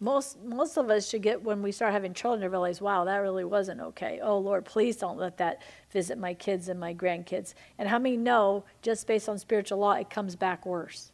Most, 0.00 0.42
most 0.42 0.76
of 0.76 0.90
us 0.90 1.08
should 1.08 1.22
get 1.22 1.44
when 1.44 1.62
we 1.62 1.70
start 1.70 1.92
having 1.92 2.12
children 2.12 2.40
to 2.40 2.50
realize, 2.50 2.80
wow, 2.80 3.04
that 3.04 3.18
really 3.18 3.44
wasn't 3.44 3.80
okay. 3.80 4.18
Oh, 4.20 4.36
Lord, 4.38 4.64
please 4.64 4.96
don't 4.96 5.16
let 5.16 5.36
that 5.36 5.62
visit 5.92 6.18
my 6.18 6.34
kids 6.34 6.68
and 6.68 6.80
my 6.80 6.92
grandkids. 6.92 7.54
And 7.78 7.88
how 7.88 8.00
many 8.00 8.16
know, 8.16 8.64
just 8.82 9.06
based 9.06 9.28
on 9.28 9.38
spiritual 9.38 9.78
law, 9.78 9.92
it 9.92 10.10
comes 10.10 10.34
back 10.34 10.66
worse? 10.66 11.11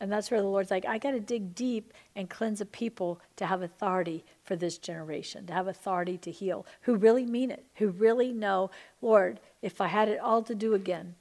And 0.00 0.12
that's 0.12 0.30
where 0.30 0.40
the 0.40 0.46
Lord's 0.46 0.70
like, 0.70 0.86
I 0.86 0.98
got 0.98 1.10
to 1.10 1.20
dig 1.20 1.54
deep 1.54 1.92
and 2.14 2.30
cleanse 2.30 2.60
a 2.60 2.66
people 2.66 3.20
to 3.36 3.46
have 3.46 3.62
authority 3.62 4.24
for 4.44 4.54
this 4.54 4.78
generation, 4.78 5.46
to 5.46 5.52
have 5.52 5.66
authority 5.66 6.16
to 6.18 6.30
heal, 6.30 6.64
who 6.82 6.94
really 6.94 7.26
mean 7.26 7.50
it, 7.50 7.66
who 7.76 7.88
really 7.88 8.32
know, 8.32 8.70
Lord, 9.02 9.40
if 9.60 9.80
I 9.80 9.88
had 9.88 10.08
it 10.08 10.20
all 10.20 10.42
to 10.42 10.54
do 10.54 10.74
again, 10.74 11.16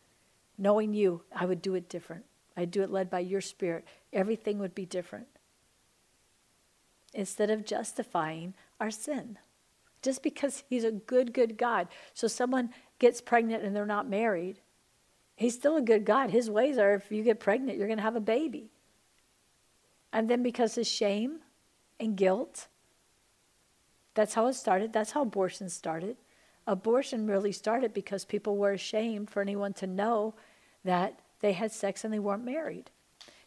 knowing 0.58 0.94
you, 0.94 1.24
I 1.36 1.46
would 1.46 1.62
do 1.62 1.74
it 1.74 1.90
different. 1.90 2.26
I'd 2.56 2.72
do 2.72 2.84
it 2.84 2.92
led 2.92 3.10
by 3.10 3.20
your 3.20 3.42
spirit. 3.42 3.86
Everything 4.14 4.60
would 4.60 4.76
be 4.76 4.86
different. 4.86 5.28
Instead 7.14 7.50
of 7.50 7.66
justifying 7.66 8.54
our 8.80 8.92
sin. 8.92 9.40
Just 10.04 10.22
because 10.22 10.64
he's 10.70 10.84
a 10.84 10.92
good, 10.92 11.34
good 11.34 11.58
God. 11.58 11.88
So 12.14 12.28
someone 12.28 12.70
gets 13.00 13.22
pregnant 13.22 13.64
and 13.64 13.76
they're 13.76 13.86
not 13.88 14.08
married, 14.08 14.60
He's 15.38 15.54
still 15.54 15.78
a 15.78 15.82
good 15.82 16.04
God. 16.04 16.32
His 16.32 16.50
ways 16.50 16.80
are 16.80 16.96
if 16.96 17.12
you 17.12 17.24
get 17.24 17.40
pregnant, 17.40 17.78
you're 17.78 17.88
going 17.88 18.00
to 18.00 18.04
have 18.04 18.16
a 18.16 18.20
baby. 18.20 18.72
And 20.12 20.28
then 20.28 20.42
because 20.42 20.78
of 20.80 20.88
shame 20.88 21.42
and 22.00 22.18
guilt, 22.18 22.68
that's 24.16 24.34
how 24.34 24.48
it 24.48 24.54
started. 24.54 24.92
That's 24.92 25.12
how 25.12 25.22
abortion 25.22 25.70
started. 25.70 26.18
Abortion 26.66 27.28
really 27.28 27.52
started 27.52 27.94
because 27.94 28.26
people 28.26 28.58
were 28.58 28.72
ashamed 28.72 29.30
for 29.30 29.42
anyone 29.42 29.74
to 29.74 29.86
know 29.86 30.34
that 30.84 31.20
they 31.40 31.54
had 31.54 31.72
sex 31.72 32.04
and 32.04 32.12
they 32.12 32.20
weren't 32.20 32.44
married. 32.44 32.90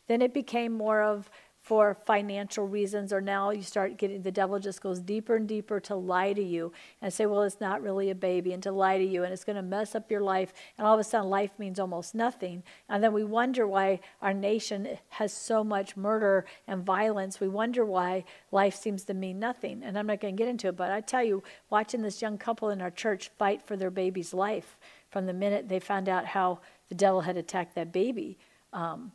Then 0.07 0.22
it 0.22 0.32
became 0.32 0.72
more 0.72 1.03
of 1.03 1.28
for 1.62 1.94
financial 2.06 2.66
reasons, 2.66 3.12
or 3.12 3.20
now 3.20 3.50
you 3.50 3.62
start 3.62 3.98
getting 3.98 4.22
the 4.22 4.32
devil 4.32 4.58
just 4.58 4.80
goes 4.80 4.98
deeper 4.98 5.36
and 5.36 5.46
deeper 5.46 5.78
to 5.78 5.94
lie 5.94 6.32
to 6.32 6.42
you 6.42 6.72
and 7.02 7.12
say, 7.12 7.26
well, 7.26 7.42
it's 7.42 7.61
not 7.61 7.82
really 7.82 8.11
a 8.11 8.14
baby, 8.14 8.52
and 8.52 8.62
to 8.62 8.72
lie 8.72 8.96
to 8.96 9.04
you, 9.04 9.24
and 9.24 9.32
it's 9.32 9.44
going 9.44 9.56
to 9.56 9.62
mess 9.62 9.94
up 9.94 10.11
your 10.11 10.22
life. 10.22 10.52
And 10.78 10.86
all 10.86 10.94
of 10.94 11.00
a 11.00 11.04
sudden, 11.04 11.28
life 11.28 11.50
means 11.58 11.78
almost 11.78 12.14
nothing. 12.14 12.62
And 12.88 13.04
then 13.04 13.12
we 13.12 13.24
wonder 13.24 13.66
why 13.66 14.00
our 14.22 14.32
nation 14.32 14.98
has 15.11 15.32
so 15.32 15.62
much 15.62 15.96
murder 15.96 16.46
and 16.66 16.84
violence. 16.84 17.40
We 17.40 17.48
wonder 17.48 17.84
why 17.84 18.24
life 18.50 18.74
seems 18.74 19.04
to 19.04 19.14
mean 19.14 19.38
nothing. 19.38 19.82
And 19.82 19.98
I'm 19.98 20.06
not 20.06 20.20
going 20.20 20.36
to 20.36 20.42
get 20.42 20.48
into 20.48 20.68
it, 20.68 20.76
but 20.76 20.90
I 20.90 21.02
tell 21.02 21.22
you, 21.22 21.42
watching 21.68 22.02
this 22.02 22.22
young 22.22 22.38
couple 22.38 22.70
in 22.70 22.80
our 22.80 22.90
church 22.90 23.30
fight 23.38 23.62
for 23.62 23.76
their 23.76 23.90
baby's 23.90 24.32
life 24.32 24.78
from 25.11 25.26
the 25.26 25.34
minute 25.34 25.68
they 25.68 25.78
found 25.78 26.08
out 26.08 26.24
how 26.24 26.61
the 26.88 26.94
devil 26.94 27.20
had 27.20 27.36
attacked 27.36 27.74
that 27.74 27.92
baby. 27.92 28.38
Um, 28.72 29.12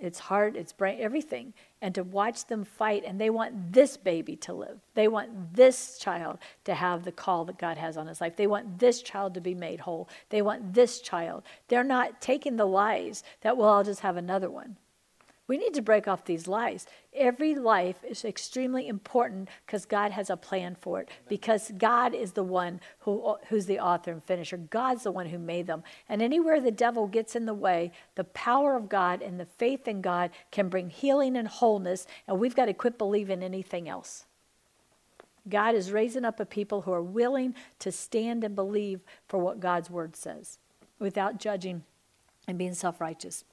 it's 0.00 0.18
heart, 0.18 0.56
it's 0.56 0.72
brain, 0.72 0.98
everything. 1.00 1.54
And 1.82 1.94
to 1.94 2.02
watch 2.02 2.46
them 2.46 2.64
fight, 2.64 3.04
and 3.06 3.20
they 3.20 3.30
want 3.30 3.72
this 3.72 3.96
baby 3.96 4.36
to 4.36 4.52
live. 4.52 4.78
They 4.94 5.08
want 5.08 5.54
this 5.54 5.98
child 5.98 6.38
to 6.64 6.74
have 6.74 7.04
the 7.04 7.12
call 7.12 7.44
that 7.46 7.58
God 7.58 7.76
has 7.76 7.96
on 7.96 8.06
his 8.06 8.20
life. 8.20 8.36
They 8.36 8.46
want 8.46 8.78
this 8.78 9.02
child 9.02 9.34
to 9.34 9.40
be 9.40 9.54
made 9.54 9.80
whole. 9.80 10.08
They 10.30 10.42
want 10.42 10.74
this 10.74 11.00
child. 11.00 11.42
They're 11.68 11.84
not 11.84 12.20
taking 12.20 12.56
the 12.56 12.66
lies 12.66 13.22
that, 13.42 13.56
well, 13.56 13.70
I'll 13.70 13.84
just 13.84 14.00
have 14.00 14.16
another 14.16 14.50
one. 14.50 14.76
We 15.48 15.58
need 15.58 15.74
to 15.74 15.82
break 15.82 16.08
off 16.08 16.24
these 16.24 16.48
lies. 16.48 16.86
Every 17.14 17.54
life 17.54 17.96
is 18.02 18.24
extremely 18.24 18.88
important 18.88 19.48
because 19.64 19.84
God 19.86 20.10
has 20.10 20.28
a 20.28 20.36
plan 20.36 20.76
for 20.80 21.00
it. 21.00 21.08
Because 21.28 21.70
God 21.78 22.14
is 22.14 22.32
the 22.32 22.42
one 22.42 22.80
who, 23.00 23.36
who's 23.48 23.66
the 23.66 23.78
author 23.78 24.10
and 24.10 24.24
finisher. 24.24 24.56
God's 24.56 25.04
the 25.04 25.12
one 25.12 25.26
who 25.26 25.38
made 25.38 25.68
them. 25.68 25.84
And 26.08 26.20
anywhere 26.20 26.60
the 26.60 26.72
devil 26.72 27.06
gets 27.06 27.36
in 27.36 27.46
the 27.46 27.54
way, 27.54 27.92
the 28.16 28.24
power 28.24 28.74
of 28.74 28.88
God 28.88 29.22
and 29.22 29.38
the 29.38 29.46
faith 29.46 29.86
in 29.86 30.00
God 30.00 30.30
can 30.50 30.68
bring 30.68 30.90
healing 30.90 31.36
and 31.36 31.46
wholeness. 31.46 32.08
And 32.26 32.40
we've 32.40 32.56
got 32.56 32.66
to 32.66 32.74
quit 32.74 32.98
believing 32.98 33.44
anything 33.44 33.88
else. 33.88 34.24
God 35.48 35.76
is 35.76 35.92
raising 35.92 36.24
up 36.24 36.40
a 36.40 36.46
people 36.46 36.82
who 36.82 36.92
are 36.92 37.02
willing 37.02 37.54
to 37.78 37.92
stand 37.92 38.42
and 38.42 38.56
believe 38.56 39.00
for 39.28 39.38
what 39.38 39.60
God's 39.60 39.88
word 39.88 40.16
says 40.16 40.58
without 40.98 41.38
judging 41.38 41.84
and 42.48 42.58
being 42.58 42.74
self 42.74 43.00
righteous. 43.00 43.44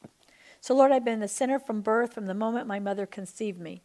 So, 0.63 0.73
Lord, 0.73 0.93
I've 0.93 1.03
been 1.03 1.21
a 1.21 1.27
sinner 1.27 1.59
from 1.59 1.81
birth, 1.81 2.13
from 2.13 2.25
the 2.25 2.33
moment 2.33 2.67
my 2.67 2.79
mother 2.79 3.05
conceived 3.05 3.59
me. 3.59 3.83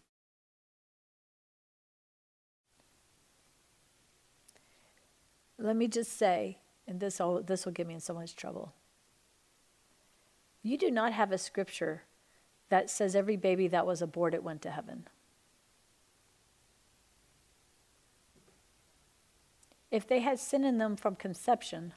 Let 5.59 5.75
me 5.75 5.89
just 5.89 6.17
say, 6.17 6.59
and 6.87 7.01
this 7.01 7.19
will, 7.19 7.43
this 7.43 7.65
will 7.65 7.73
get 7.73 7.89
me 7.89 7.95
in 7.95 8.01
so 8.01 8.15
much 8.15 8.37
trouble. 8.37 8.75
You 10.63 10.79
do 10.79 10.89
not 10.89 11.13
have 11.13 11.33
a 11.33 11.37
scripture 11.37 12.05
that 12.69 12.91
says 12.91 13.17
every 13.17 13.37
baby 13.37 13.67
that 13.67 13.85
was 13.85 14.01
aborted 14.01 14.45
went 14.45 14.63
to 14.63 14.71
heaven. 14.71 15.09
If 19.91 20.07
they 20.07 20.21
had 20.21 20.39
sin 20.39 20.63
in 20.63 20.79
them 20.79 20.95
from 20.95 21.17
conception, 21.17 21.93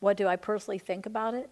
What 0.00 0.16
do 0.16 0.26
I 0.26 0.36
personally 0.36 0.78
think 0.78 1.06
about 1.06 1.34
it? 1.34 1.50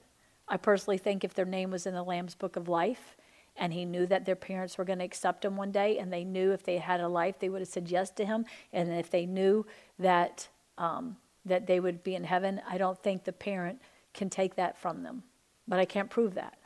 I 0.48 0.56
personally 0.56 0.98
think 0.98 1.22
if 1.22 1.34
their 1.34 1.44
name 1.44 1.70
was 1.70 1.86
in 1.86 1.94
the 1.94 2.02
Lamb's 2.02 2.34
Book 2.34 2.56
of 2.56 2.68
Life 2.68 3.16
and 3.56 3.72
he 3.72 3.84
knew 3.84 4.06
that 4.06 4.24
their 4.24 4.36
parents 4.36 4.78
were 4.78 4.84
going 4.84 5.00
to 5.00 5.04
accept 5.04 5.44
him 5.44 5.56
one 5.56 5.70
day 5.70 5.98
and 5.98 6.12
they 6.12 6.24
knew 6.24 6.52
if 6.52 6.62
they 6.62 6.78
had 6.78 7.00
a 7.00 7.08
life 7.08 7.38
they 7.38 7.48
would 7.48 7.60
have 7.60 7.68
said 7.68 7.90
yes 7.90 8.10
to 8.12 8.24
him 8.24 8.46
and 8.72 8.92
if 8.92 9.10
they 9.10 9.26
knew 9.26 9.66
that 9.98 10.48
um, 10.78 11.16
that 11.44 11.66
they 11.66 11.80
would 11.80 12.02
be 12.02 12.14
in 12.14 12.24
heaven, 12.24 12.60
I 12.68 12.78
don't 12.78 13.02
think 13.02 13.24
the 13.24 13.32
parent 13.32 13.80
can 14.14 14.30
take 14.30 14.54
that 14.56 14.78
from 14.78 15.02
them. 15.02 15.24
But 15.66 15.78
I 15.78 15.84
can't 15.84 16.10
prove 16.10 16.34
that. 16.34 16.56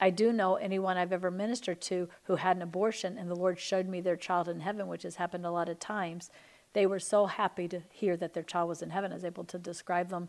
I 0.00 0.10
do 0.10 0.32
know 0.32 0.54
anyone 0.54 0.96
I've 0.96 1.12
ever 1.12 1.30
ministered 1.30 1.80
to 1.82 2.08
who 2.24 2.36
had 2.36 2.56
an 2.56 2.62
abortion 2.62 3.18
and 3.18 3.30
the 3.30 3.36
Lord 3.36 3.58
showed 3.58 3.86
me 3.86 4.00
their 4.00 4.16
child 4.16 4.48
in 4.48 4.60
heaven, 4.60 4.88
which 4.88 5.02
has 5.02 5.16
happened 5.16 5.44
a 5.44 5.50
lot 5.50 5.68
of 5.68 5.78
times 5.78 6.30
they 6.72 6.86
were 6.86 7.00
so 7.00 7.26
happy 7.26 7.66
to 7.68 7.80
hear 7.90 8.16
that 8.16 8.34
their 8.34 8.42
child 8.42 8.68
was 8.68 8.82
in 8.82 8.90
heaven. 8.90 9.10
I 9.10 9.14
was 9.14 9.24
able 9.24 9.44
to 9.44 9.58
describe 9.58 10.10
them 10.10 10.28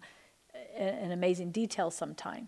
in 0.78 1.12
amazing 1.12 1.52
detail 1.52 1.92
sometime. 1.92 2.48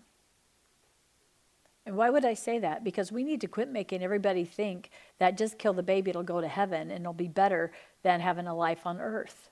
And 1.86 1.96
why 1.96 2.08
would 2.08 2.24
I 2.24 2.34
say 2.34 2.58
that? 2.60 2.82
Because 2.82 3.12
we 3.12 3.22
need 3.22 3.40
to 3.42 3.46
quit 3.46 3.68
making 3.68 4.02
everybody 4.02 4.44
think 4.44 4.90
that 5.18 5.36
just 5.36 5.58
kill 5.58 5.74
the 5.74 5.82
baby, 5.82 6.10
it'll 6.10 6.22
go 6.22 6.40
to 6.40 6.48
heaven 6.48 6.90
and 6.90 7.02
it'll 7.02 7.12
be 7.12 7.28
better 7.28 7.72
than 8.02 8.20
having 8.20 8.46
a 8.46 8.54
life 8.54 8.86
on 8.86 9.00
earth. 9.00 9.50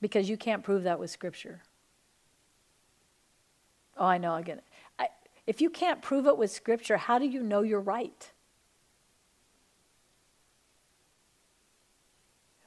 Because 0.00 0.30
you 0.30 0.36
can't 0.36 0.62
prove 0.62 0.84
that 0.84 0.98
with 0.98 1.10
Scripture. 1.10 1.62
Oh, 3.98 4.06
I 4.06 4.18
know, 4.18 4.36
it. 4.36 4.64
I, 4.98 5.08
if 5.46 5.60
you 5.60 5.68
can't 5.68 6.00
prove 6.00 6.26
it 6.26 6.38
with 6.38 6.50
Scripture, 6.50 6.96
how 6.96 7.18
do 7.18 7.26
you 7.26 7.42
know 7.42 7.62
you're 7.62 7.80
right? 7.80 8.30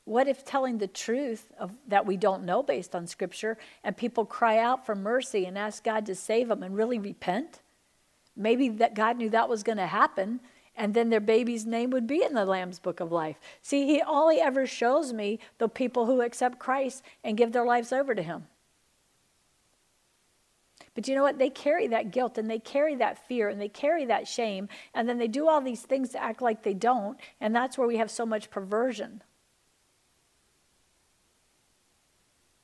What 0.06 0.28
if 0.28 0.44
telling 0.44 0.80
the 0.80 0.88
truth 0.88 1.52
of, 1.58 1.72
that 1.88 2.06
we 2.06 2.18
don't 2.18 2.44
know 2.44 2.62
based 2.62 2.94
on 2.94 3.08
Scripture 3.08 3.58
and 3.84 3.96
people 3.96 4.26
cry 4.26 4.58
out 4.58 4.86
for 4.86 4.96
mercy 4.96 5.46
and 5.46 5.58
ask 5.58 5.84
God 5.84 6.06
to 6.08 6.16
save 6.16 6.50
them 6.50 6.62
and 6.62 6.76
really 6.76 7.00
repent? 7.00 7.62
Maybe 8.36 8.68
that 8.70 8.96
God 8.96 9.18
knew 9.18 9.30
that 9.30 9.48
was 9.48 9.64
going 9.64 9.78
to 9.78 9.88
happen, 9.88 10.42
and 10.76 10.94
then 10.94 11.10
their 11.10 11.20
baby's 11.20 11.66
name 11.66 11.92
would 11.92 12.08
be 12.08 12.24
in 12.24 12.34
the 12.34 12.46
Lamb's 12.46 12.80
Book 12.80 13.00
of 13.00 13.12
Life. 13.12 13.38
See, 13.62 13.86
he 13.86 14.02
all 14.02 14.30
he 14.30 14.42
ever 14.42 14.66
shows 14.66 15.14
me 15.14 15.40
the 15.58 15.70
people 15.70 16.06
who 16.06 16.22
accept 16.22 16.60
Christ 16.60 17.04
and 17.24 17.38
give 17.38 17.52
their 17.52 17.66
lives 17.66 17.94
over 17.94 18.16
to 18.16 18.24
Him. 18.24 18.48
But 20.96 21.08
you 21.08 21.16
know 21.16 21.24
what? 21.24 21.40
They 21.40 21.50
carry 21.50 21.88
that 21.88 22.12
guilt 22.12 22.38
and 22.38 22.50
they 22.50 22.60
carry 22.60 22.96
that 22.96 23.28
fear 23.28 23.50
and 23.50 23.62
they 23.62 23.70
carry 23.70 24.06
that 24.06 24.28
shame, 24.28 24.68
and 24.94 25.08
then 25.08 25.18
they 25.18 25.28
do 25.28 25.48
all 25.48 25.62
these 25.62 25.84
things 25.84 26.10
to 26.10 26.22
act 26.22 26.42
like 26.42 26.64
they 26.64 26.74
don't, 26.74 27.20
and 27.40 27.56
that's 27.56 27.78
where 27.78 27.88
we 27.88 27.98
have 27.98 28.12
so 28.12 28.26
much 28.26 28.50
perversion. 28.50 29.22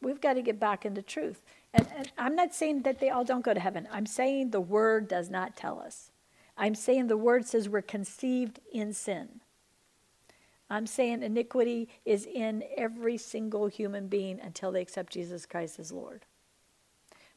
We've 0.02 0.22
got 0.22 0.34
to 0.34 0.42
get 0.42 0.60
back 0.60 0.86
into 0.86 1.02
truth. 1.02 1.42
And, 1.74 1.88
and, 1.96 2.12
I'm 2.18 2.36
not 2.36 2.54
saying 2.54 2.84
that 2.84 3.00
they 3.00 3.10
all 3.10 3.24
don't 3.24 3.44
go 3.44 3.54
to 3.54 3.60
heaven. 3.60 3.88
I'm 3.92 4.06
saying 4.06 4.52
the 4.52 4.62
word 4.62 5.08
does 5.08 5.30
not 5.30 5.56
tell 5.56 5.80
us. 5.80 6.12
I'm 6.58 6.76
saying 6.76 7.08
the 7.08 7.18
word 7.18 7.46
says 7.46 7.70
we're 7.70 7.82
conceived 7.82 8.60
in 8.72 8.94
sin. 8.94 9.42
I'm 10.70 10.86
saying 10.86 11.24
iniquity 11.24 11.90
is 12.06 12.26
in 12.26 12.64
every 12.78 13.18
single 13.18 13.68
human 13.68 14.08
being 14.08 14.40
until 14.40 14.72
they 14.72 14.82
accept 14.82 15.14
Jesus 15.14 15.46
Christ 15.46 15.80
as 15.80 15.92
Lord. 15.92 16.26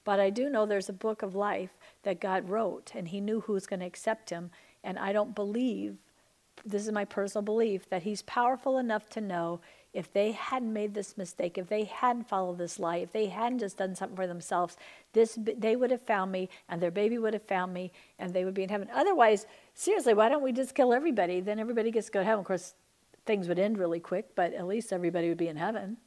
But 0.05 0.21
I 0.21 0.31
do 0.31 0.51
know 0.51 0.67
there's 0.67 0.89
a 0.89 0.95
book 0.95 1.23
of 1.23 1.35
life 1.35 1.71
that 2.03 2.21
God 2.21 2.49
wrote, 2.49 2.93
and 2.95 3.09
He 3.09 3.21
knew 3.21 3.41
who 3.41 3.53
was 3.53 3.67
going 3.67 3.81
to 3.81 3.87
accept 3.87 4.31
Him. 4.31 4.51
And 4.83 4.99
I 4.99 5.13
don't 5.13 5.35
believe, 5.35 5.97
this 6.65 6.85
is 6.85 6.93
my 6.93 7.05
personal 7.05 7.43
belief, 7.43 7.89
that 7.89 8.03
He's 8.03 8.23
powerful 8.23 8.79
enough 8.79 9.09
to 9.11 9.21
know 9.21 9.61
if 9.93 10.11
they 10.13 10.33
hadn't 10.33 10.73
made 10.73 10.95
this 10.95 11.19
mistake, 11.19 11.59
if 11.59 11.69
they 11.69 11.85
hadn't 11.85 12.29
followed 12.29 12.57
this 12.59 12.79
lie, 12.79 12.99
if 12.99 13.13
they 13.13 13.27
hadn't 13.27 13.59
just 13.59 13.77
done 13.77 13.95
something 13.95 14.17
for 14.17 14.27
themselves, 14.27 14.77
this 15.13 15.39
they 15.39 15.77
would 15.77 15.91
have 15.91 16.01
found 16.03 16.33
me, 16.33 16.49
and 16.69 16.81
their 16.81 16.91
baby 16.91 17.19
would 17.19 17.35
have 17.35 17.43
found 17.43 17.75
me, 17.75 17.93
and 18.19 18.33
they 18.33 18.45
would 18.45 18.55
be 18.55 18.63
in 18.63 18.71
heaven. 18.71 18.89
Otherwise, 18.95 19.47
seriously, 19.75 20.15
why 20.15 20.29
don't 20.29 20.43
we 20.43 20.53
just 20.53 20.75
kill 20.75 20.95
everybody? 20.95 21.41
Then 21.41 21.59
everybody 21.59 21.91
gets 21.91 22.07
to 22.07 22.13
go 22.13 22.21
to 22.21 22.25
heaven. 22.25 22.41
Of 22.41 22.47
course, 22.47 22.75
things 23.27 23.49
would 23.49 23.59
end 23.59 23.79
really 23.79 24.01
quick, 24.01 24.35
but 24.35 24.55
at 24.55 24.67
least 24.67 24.93
everybody 24.93 25.29
would 25.29 25.39
be 25.39 25.49
in 25.49 25.57
heaven. 25.57 25.99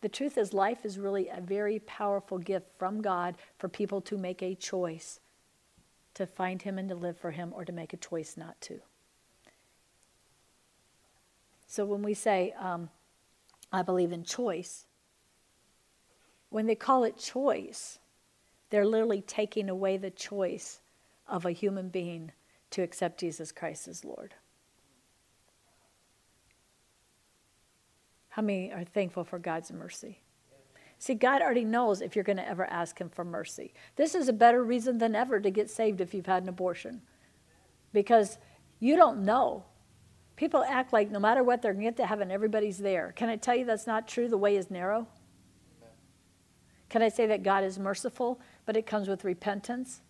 The 0.00 0.08
truth 0.08 0.38
is, 0.38 0.52
life 0.52 0.84
is 0.84 0.98
really 0.98 1.28
a 1.28 1.40
very 1.40 1.80
powerful 1.80 2.38
gift 2.38 2.66
from 2.78 3.00
God 3.00 3.34
for 3.58 3.68
people 3.68 4.00
to 4.02 4.16
make 4.16 4.42
a 4.42 4.54
choice 4.54 5.20
to 6.14 6.26
find 6.26 6.62
Him 6.62 6.78
and 6.78 6.88
to 6.88 6.94
live 6.94 7.18
for 7.18 7.30
Him 7.30 7.52
or 7.54 7.64
to 7.64 7.72
make 7.72 7.92
a 7.92 7.98
choice 7.98 8.36
not 8.36 8.60
to. 8.62 8.80
So 11.66 11.84
when 11.84 12.02
we 12.02 12.14
say, 12.14 12.54
um, 12.58 12.88
I 13.72 13.82
believe 13.82 14.12
in 14.12 14.24
choice, 14.24 14.86
when 16.50 16.66
they 16.66 16.74
call 16.74 17.04
it 17.04 17.18
choice, 17.18 17.98
they're 18.70 18.86
literally 18.86 19.20
taking 19.20 19.68
away 19.68 19.96
the 19.96 20.10
choice 20.10 20.80
of 21.28 21.44
a 21.44 21.52
human 21.52 21.88
being 21.88 22.32
to 22.70 22.82
accept 22.82 23.20
Jesus 23.20 23.52
Christ 23.52 23.86
as 23.88 24.04
Lord. 24.04 24.34
How 28.30 28.42
many 28.42 28.72
are 28.72 28.84
thankful 28.84 29.24
for 29.24 29.38
God's 29.38 29.72
mercy? 29.72 30.20
See, 30.98 31.14
God 31.14 31.42
already 31.42 31.64
knows 31.64 32.00
if 32.00 32.16
you're 32.16 32.24
going 32.24 32.38
to 32.38 32.48
ever 32.48 32.64
ask 32.64 33.00
Him 33.00 33.08
for 33.08 33.24
mercy. 33.24 33.72
This 33.96 34.14
is 34.14 34.28
a 34.28 34.32
better 34.32 34.64
reason 34.64 34.98
than 34.98 35.14
ever 35.14 35.38
to 35.40 35.50
get 35.50 35.70
saved 35.70 36.00
if 36.00 36.12
you've 36.12 36.26
had 36.26 36.42
an 36.42 36.48
abortion. 36.48 37.02
Because 37.92 38.38
you 38.80 38.96
don't 38.96 39.24
know. 39.24 39.64
People 40.36 40.64
act 40.64 40.92
like 40.92 41.10
no 41.10 41.18
matter 41.18 41.42
what, 41.42 41.62
they're 41.62 41.72
going 41.72 41.84
to 41.84 41.90
get 41.90 41.96
to 41.98 42.06
heaven, 42.06 42.30
everybody's 42.30 42.78
there. 42.78 43.12
Can 43.16 43.28
I 43.28 43.36
tell 43.36 43.56
you 43.56 43.64
that's 43.64 43.86
not 43.86 44.08
true? 44.08 44.28
The 44.28 44.38
way 44.38 44.56
is 44.56 44.70
narrow. 44.70 45.06
Can 46.88 47.02
I 47.02 47.08
say 47.08 47.26
that 47.26 47.42
God 47.42 47.64
is 47.64 47.78
merciful, 47.78 48.40
but 48.64 48.76
it 48.76 48.86
comes 48.86 49.08
with 49.08 49.24
repentance? 49.24 50.00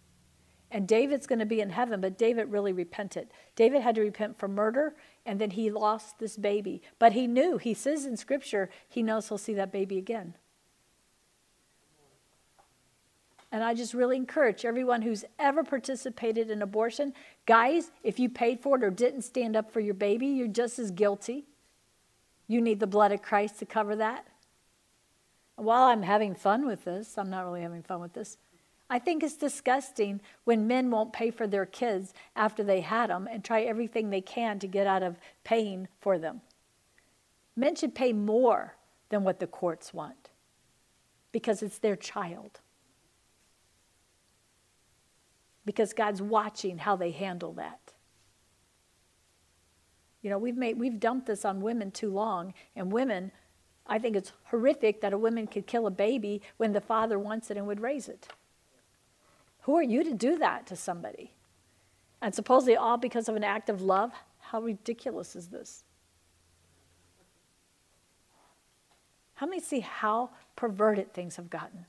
And 0.70 0.86
David's 0.86 1.26
going 1.26 1.38
to 1.38 1.46
be 1.46 1.60
in 1.60 1.70
heaven, 1.70 2.00
but 2.00 2.18
David 2.18 2.52
really 2.52 2.72
repented. 2.72 3.28
David 3.56 3.80
had 3.80 3.94
to 3.94 4.02
repent 4.02 4.38
for 4.38 4.48
murder, 4.48 4.94
and 5.24 5.40
then 5.40 5.50
he 5.50 5.70
lost 5.70 6.18
this 6.18 6.36
baby. 6.36 6.82
But 6.98 7.12
he 7.12 7.26
knew, 7.26 7.56
he 7.56 7.72
says 7.72 8.04
in 8.04 8.16
Scripture, 8.16 8.68
he 8.86 9.02
knows 9.02 9.28
he'll 9.28 9.38
see 9.38 9.54
that 9.54 9.72
baby 9.72 9.96
again. 9.96 10.34
And 13.50 13.64
I 13.64 13.74
just 13.74 13.94
really 13.94 14.16
encourage 14.16 14.64
everyone 14.64 15.02
who's 15.02 15.24
ever 15.38 15.64
participated 15.64 16.50
in 16.50 16.60
abortion 16.60 17.14
guys, 17.46 17.90
if 18.02 18.18
you 18.18 18.28
paid 18.28 18.60
for 18.60 18.76
it 18.76 18.84
or 18.84 18.90
didn't 18.90 19.22
stand 19.22 19.56
up 19.56 19.70
for 19.70 19.80
your 19.80 19.94
baby, 19.94 20.26
you're 20.26 20.48
just 20.48 20.78
as 20.78 20.90
guilty. 20.90 21.46
You 22.46 22.60
need 22.60 22.80
the 22.80 22.86
blood 22.86 23.12
of 23.12 23.22
Christ 23.22 23.58
to 23.60 23.66
cover 23.66 23.96
that. 23.96 24.26
While 25.56 25.84
I'm 25.84 26.02
having 26.02 26.34
fun 26.34 26.66
with 26.66 26.84
this, 26.84 27.16
I'm 27.16 27.30
not 27.30 27.44
really 27.44 27.62
having 27.62 27.82
fun 27.82 28.00
with 28.00 28.12
this. 28.12 28.36
I 28.90 28.98
think 28.98 29.22
it's 29.22 29.34
disgusting 29.34 30.20
when 30.44 30.66
men 30.66 30.90
won't 30.90 31.12
pay 31.12 31.30
for 31.30 31.46
their 31.46 31.66
kids 31.66 32.14
after 32.36 32.62
they 32.62 32.80
had 32.80 33.10
them 33.10 33.28
and 33.30 33.44
try 33.44 33.62
everything 33.62 34.08
they 34.08 34.20
can 34.20 34.58
to 34.60 34.66
get 34.66 34.86
out 34.86 35.02
of 35.02 35.18
paying 35.44 35.88
for 36.00 36.18
them. 36.18 36.40
Men 37.56 37.74
should 37.74 37.94
pay 37.94 38.12
more 38.12 38.76
than 39.08 39.24
what 39.24 39.40
the 39.40 39.46
courts 39.46 39.92
want 39.92 40.30
because 41.32 41.62
it's 41.62 41.78
their 41.78 41.96
child 41.96 42.60
because 45.68 45.92
God's 45.92 46.22
watching 46.22 46.78
how 46.78 46.96
they 46.96 47.10
handle 47.10 47.52
that. 47.52 47.92
You 50.22 50.30
know, 50.30 50.38
we've 50.38 50.56
made 50.56 50.78
we've 50.78 50.98
dumped 50.98 51.26
this 51.26 51.44
on 51.44 51.60
women 51.60 51.90
too 51.90 52.10
long, 52.10 52.54
and 52.74 52.90
women, 52.90 53.32
I 53.86 53.98
think 53.98 54.16
it's 54.16 54.32
horrific 54.44 55.02
that 55.02 55.12
a 55.12 55.18
woman 55.18 55.46
could 55.46 55.66
kill 55.66 55.86
a 55.86 55.90
baby 55.90 56.40
when 56.56 56.72
the 56.72 56.80
father 56.80 57.18
wants 57.18 57.50
it 57.50 57.58
and 57.58 57.66
would 57.66 57.80
raise 57.80 58.08
it. 58.08 58.28
Who 59.64 59.76
are 59.76 59.82
you 59.82 60.02
to 60.04 60.14
do 60.14 60.38
that 60.38 60.66
to 60.68 60.74
somebody? 60.74 61.34
And 62.22 62.34
supposedly 62.34 62.74
all 62.74 62.96
because 62.96 63.28
of 63.28 63.36
an 63.36 63.44
act 63.44 63.68
of 63.68 63.82
love? 63.82 64.12
How 64.38 64.62
ridiculous 64.62 65.36
is 65.36 65.48
this? 65.48 65.84
How 69.34 69.46
many 69.46 69.60
see 69.60 69.80
how 69.80 70.30
perverted 70.56 71.12
things 71.12 71.36
have 71.36 71.50
gotten? 71.50 71.84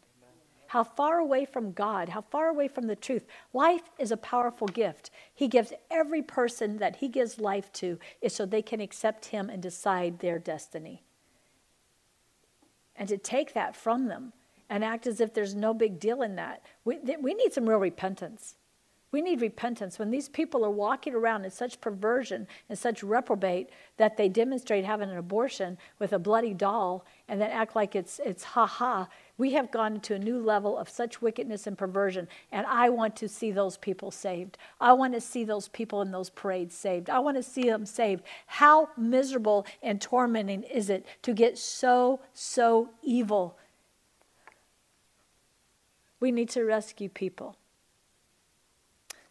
How 0.69 0.83
far 0.83 1.17
away 1.17 1.45
from 1.45 1.71
God, 1.71 2.09
how 2.09 2.21
far 2.21 2.47
away 2.47 2.67
from 2.67 2.85
the 2.85 2.95
truth. 2.95 3.25
Life 3.53 3.89
is 3.97 4.11
a 4.11 4.17
powerful 4.17 4.67
gift. 4.67 5.09
He 5.33 5.47
gives 5.47 5.73
every 5.89 6.21
person 6.21 6.77
that 6.77 6.97
He 6.97 7.07
gives 7.07 7.39
life 7.39 7.73
to 7.73 7.97
is 8.21 8.35
so 8.35 8.45
they 8.45 8.61
can 8.61 8.79
accept 8.79 9.25
Him 9.25 9.49
and 9.49 9.63
decide 9.63 10.19
their 10.19 10.37
destiny. 10.37 11.01
And 12.95 13.09
to 13.09 13.17
take 13.17 13.55
that 13.55 13.75
from 13.75 14.09
them 14.09 14.31
and 14.69 14.83
act 14.83 15.07
as 15.07 15.19
if 15.19 15.33
there's 15.33 15.55
no 15.55 15.73
big 15.73 15.99
deal 15.99 16.21
in 16.21 16.35
that, 16.35 16.61
we, 16.85 16.99
we 17.19 17.33
need 17.33 17.51
some 17.51 17.67
real 17.67 17.79
repentance. 17.79 18.53
We 19.11 19.21
need 19.21 19.41
repentance. 19.41 19.97
When 19.97 20.11
these 20.11 20.29
people 20.29 20.63
are 20.63 20.69
walking 20.69 21.15
around 21.15 21.43
in 21.43 21.49
such 21.49 21.81
perversion 21.81 22.47
and 22.69 22.77
such 22.77 23.01
reprobate 23.01 23.69
that 23.97 24.17
they 24.17 24.29
demonstrate 24.29 24.85
having 24.85 25.09
an 25.09 25.17
abortion 25.17 25.79
with 25.97 26.13
a 26.13 26.19
bloody 26.19 26.53
doll 26.53 27.03
and 27.27 27.41
then 27.41 27.49
act 27.49 27.75
like 27.75 27.95
it's, 27.95 28.19
it's 28.23 28.43
ha 28.43 28.67
ha, 28.67 29.07
we 29.39 29.53
have 29.53 29.71
gone 29.71 29.99
to 30.01 30.13
a 30.13 30.19
new 30.19 30.37
level 30.39 30.77
of 30.77 30.89
such 30.89 31.23
wickedness 31.23 31.65
and 31.65 31.75
perversion. 31.75 32.27
And 32.51 32.67
I 32.67 32.89
want 32.89 33.15
to 33.15 33.27
see 33.27 33.51
those 33.51 33.77
people 33.77 34.11
saved. 34.11 34.59
I 34.79 34.93
want 34.93 35.15
to 35.15 35.21
see 35.21 35.43
those 35.43 35.69
people 35.69 36.03
in 36.03 36.11
those 36.11 36.29
parades 36.29 36.75
saved. 36.75 37.09
I 37.09 37.17
want 37.17 37.35
to 37.37 37.43
see 37.43 37.63
them 37.63 37.87
saved. 37.87 38.23
How 38.45 38.89
miserable 38.95 39.65
and 39.81 39.99
tormenting 39.99 40.61
is 40.63 40.91
it 40.91 41.03
to 41.23 41.33
get 41.33 41.57
so, 41.57 42.19
so 42.35 42.89
evil? 43.01 43.57
We 46.19 46.31
need 46.31 46.49
to 46.49 46.63
rescue 46.63 47.09
people. 47.09 47.55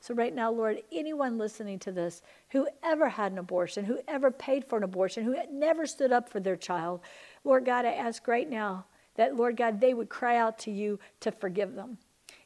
So, 0.08 0.14
right 0.14 0.34
now, 0.34 0.50
Lord, 0.50 0.80
anyone 0.90 1.36
listening 1.36 1.78
to 1.80 1.92
this 1.92 2.22
who 2.48 2.66
ever 2.82 3.10
had 3.10 3.30
an 3.32 3.36
abortion, 3.36 3.84
who 3.84 4.00
ever 4.08 4.30
paid 4.30 4.64
for 4.64 4.78
an 4.78 4.82
abortion, 4.82 5.22
who 5.22 5.36
never 5.52 5.84
stood 5.84 6.12
up 6.12 6.30
for 6.30 6.40
their 6.40 6.56
child, 6.56 7.02
Lord 7.44 7.66
God, 7.66 7.84
I 7.84 7.92
ask 7.92 8.26
right 8.26 8.48
now 8.48 8.86
that, 9.16 9.36
Lord 9.36 9.58
God, 9.58 9.82
they 9.82 9.92
would 9.92 10.08
cry 10.08 10.38
out 10.38 10.58
to 10.60 10.70
you 10.70 10.98
to 11.20 11.30
forgive 11.30 11.74
them. 11.74 11.98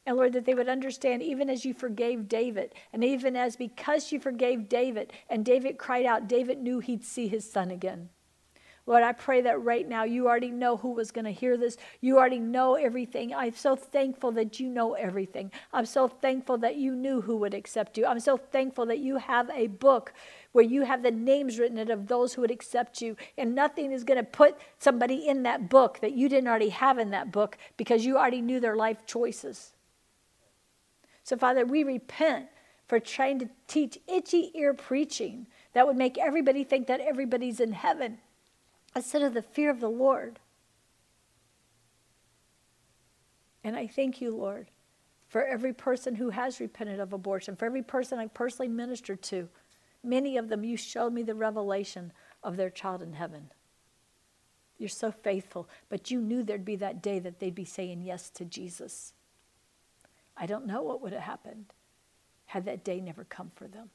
And 0.04 0.16
Lord, 0.16 0.32
that 0.32 0.44
they 0.44 0.54
would 0.54 0.68
understand, 0.68 1.22
even 1.22 1.48
as 1.48 1.64
you 1.64 1.72
forgave 1.72 2.26
David, 2.26 2.74
and 2.92 3.04
even 3.04 3.36
as 3.36 3.54
because 3.54 4.10
you 4.10 4.18
forgave 4.18 4.68
David, 4.68 5.12
and 5.30 5.44
David 5.44 5.78
cried 5.78 6.04
out, 6.04 6.26
David 6.26 6.58
knew 6.58 6.80
he'd 6.80 7.04
see 7.04 7.28
his 7.28 7.48
son 7.48 7.70
again. 7.70 8.08
Lord, 8.84 9.04
I 9.04 9.12
pray 9.12 9.42
that 9.42 9.62
right 9.62 9.88
now 9.88 10.02
you 10.02 10.26
already 10.26 10.50
know 10.50 10.76
who 10.76 10.90
was 10.90 11.12
going 11.12 11.24
to 11.24 11.30
hear 11.30 11.56
this. 11.56 11.76
You 12.00 12.18
already 12.18 12.40
know 12.40 12.74
everything. 12.74 13.32
I'm 13.32 13.54
so 13.54 13.76
thankful 13.76 14.32
that 14.32 14.58
you 14.58 14.68
know 14.68 14.94
everything. 14.94 15.52
I'm 15.72 15.86
so 15.86 16.08
thankful 16.08 16.58
that 16.58 16.76
you 16.76 16.96
knew 16.96 17.20
who 17.20 17.36
would 17.36 17.54
accept 17.54 17.96
you. 17.96 18.06
I'm 18.06 18.18
so 18.18 18.36
thankful 18.36 18.86
that 18.86 18.98
you 18.98 19.18
have 19.18 19.48
a 19.50 19.68
book 19.68 20.12
where 20.50 20.64
you 20.64 20.82
have 20.82 21.04
the 21.04 21.12
names 21.12 21.60
written 21.60 21.78
in 21.78 21.92
of 21.92 22.08
those 22.08 22.34
who 22.34 22.40
would 22.40 22.50
accept 22.50 23.00
you. 23.00 23.16
And 23.38 23.54
nothing 23.54 23.92
is 23.92 24.02
going 24.02 24.18
to 24.18 24.24
put 24.24 24.58
somebody 24.80 25.28
in 25.28 25.44
that 25.44 25.68
book 25.68 26.00
that 26.00 26.12
you 26.12 26.28
didn't 26.28 26.48
already 26.48 26.70
have 26.70 26.98
in 26.98 27.10
that 27.10 27.30
book 27.30 27.56
because 27.76 28.04
you 28.04 28.18
already 28.18 28.40
knew 28.40 28.58
their 28.58 28.76
life 28.76 29.06
choices. 29.06 29.74
So, 31.22 31.36
Father, 31.36 31.64
we 31.64 31.84
repent 31.84 32.48
for 32.88 32.98
trying 32.98 33.38
to 33.38 33.48
teach 33.68 33.96
itchy 34.08 34.50
ear 34.56 34.74
preaching 34.74 35.46
that 35.72 35.86
would 35.86 35.96
make 35.96 36.18
everybody 36.18 36.64
think 36.64 36.88
that 36.88 37.00
everybody's 37.00 37.60
in 37.60 37.72
heaven 37.72 38.18
instead 38.95 39.22
of 39.22 39.34
the 39.34 39.43
fear 39.43 39.70
of 39.70 39.80
the 39.80 39.90
Lord. 39.90 40.38
And 43.64 43.76
I 43.76 43.86
thank 43.86 44.20
you, 44.20 44.34
Lord, 44.34 44.70
for 45.28 45.45
every 45.45 45.72
person 45.72 46.16
who 46.16 46.30
has 46.30 46.61
repented 46.61 47.01
of 47.01 47.12
abortion, 47.12 47.57
for 47.57 47.66
every 47.66 47.82
person 47.82 48.18
I 48.18 48.26
personally 48.26 48.68
ministered 48.68 49.22
to. 49.22 49.49
Many 50.05 50.36
of 50.36 50.49
them, 50.49 50.64
you 50.64 50.76
showed 50.76 51.12
me 51.12 51.22
the 51.22 51.34
revelation 51.34 52.12
of 52.43 52.57
their 52.57 52.70
child 52.70 53.03
in 53.03 53.12
heaven. 53.12 53.51
You're 54.78 54.88
so 54.88 55.12
faithful, 55.12 55.68
but 55.88 56.11
you 56.11 56.20
knew 56.20 56.43
there'd 56.43 56.64
be 56.64 56.76
that 56.76 57.03
day 57.03 57.20
that 57.20 57.38
they'd 57.38 57.55
be 57.55 57.64
saying 57.64 58.03
yes 58.03 58.28
to 58.30 58.45
Jesus. 58.45 59.12
I 60.36 60.47
don't 60.47 60.66
know 60.66 60.82
what 60.82 61.01
would 61.03 61.12
have 61.12 61.22
happened 61.22 61.66
had 62.47 62.64
that 62.64 62.84
day 62.84 63.01
never 63.01 63.24
come 63.24 63.51
for 63.55 63.66
them. 63.66 63.90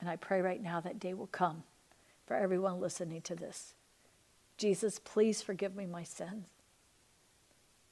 And 0.00 0.08
I 0.08 0.16
pray 0.16 0.40
right 0.40 0.62
now 0.62 0.80
that 0.80 0.98
day 0.98 1.14
will 1.14 1.28
come 1.28 1.62
for 2.26 2.34
everyone 2.36 2.80
listening 2.80 3.22
to 3.22 3.34
this. 3.34 3.74
Jesus, 4.56 4.98
please 4.98 5.42
forgive 5.42 5.76
me 5.76 5.86
my 5.86 6.02
sins. 6.02 6.46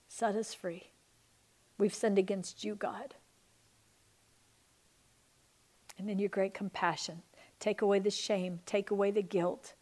Set 0.09 0.35
us 0.35 0.55
free. 0.55 0.91
We've 1.79 1.95
sinned 1.95 2.19
against 2.19 2.65
you, 2.65 2.75
God. 2.75 3.15
And 5.99 6.11
in 6.11 6.19
your 6.19 6.29
great 6.29 6.55
compassion, 6.55 7.23
take 7.61 7.83
away 7.83 7.99
the 7.99 8.11
shame, 8.11 8.61
take 8.67 8.91
away 8.91 9.11
the 9.11 9.23
guilt, 9.23 9.75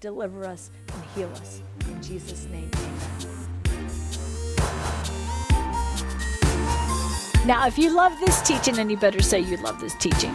deliver 0.00 0.44
us 0.44 0.70
and 0.92 1.04
heal 1.14 1.30
us. 1.32 1.62
In 1.88 2.02
Jesus' 2.02 2.46
name, 2.46 2.70
amen. 2.74 3.26
Now, 7.46 7.66
if 7.66 7.78
you 7.78 7.94
love 7.94 8.18
this 8.18 8.42
teaching, 8.42 8.78
and 8.78 8.90
you 8.90 8.96
better 8.96 9.22
say 9.22 9.38
you 9.40 9.56
love 9.58 9.80
this 9.80 9.94
teaching, 9.94 10.34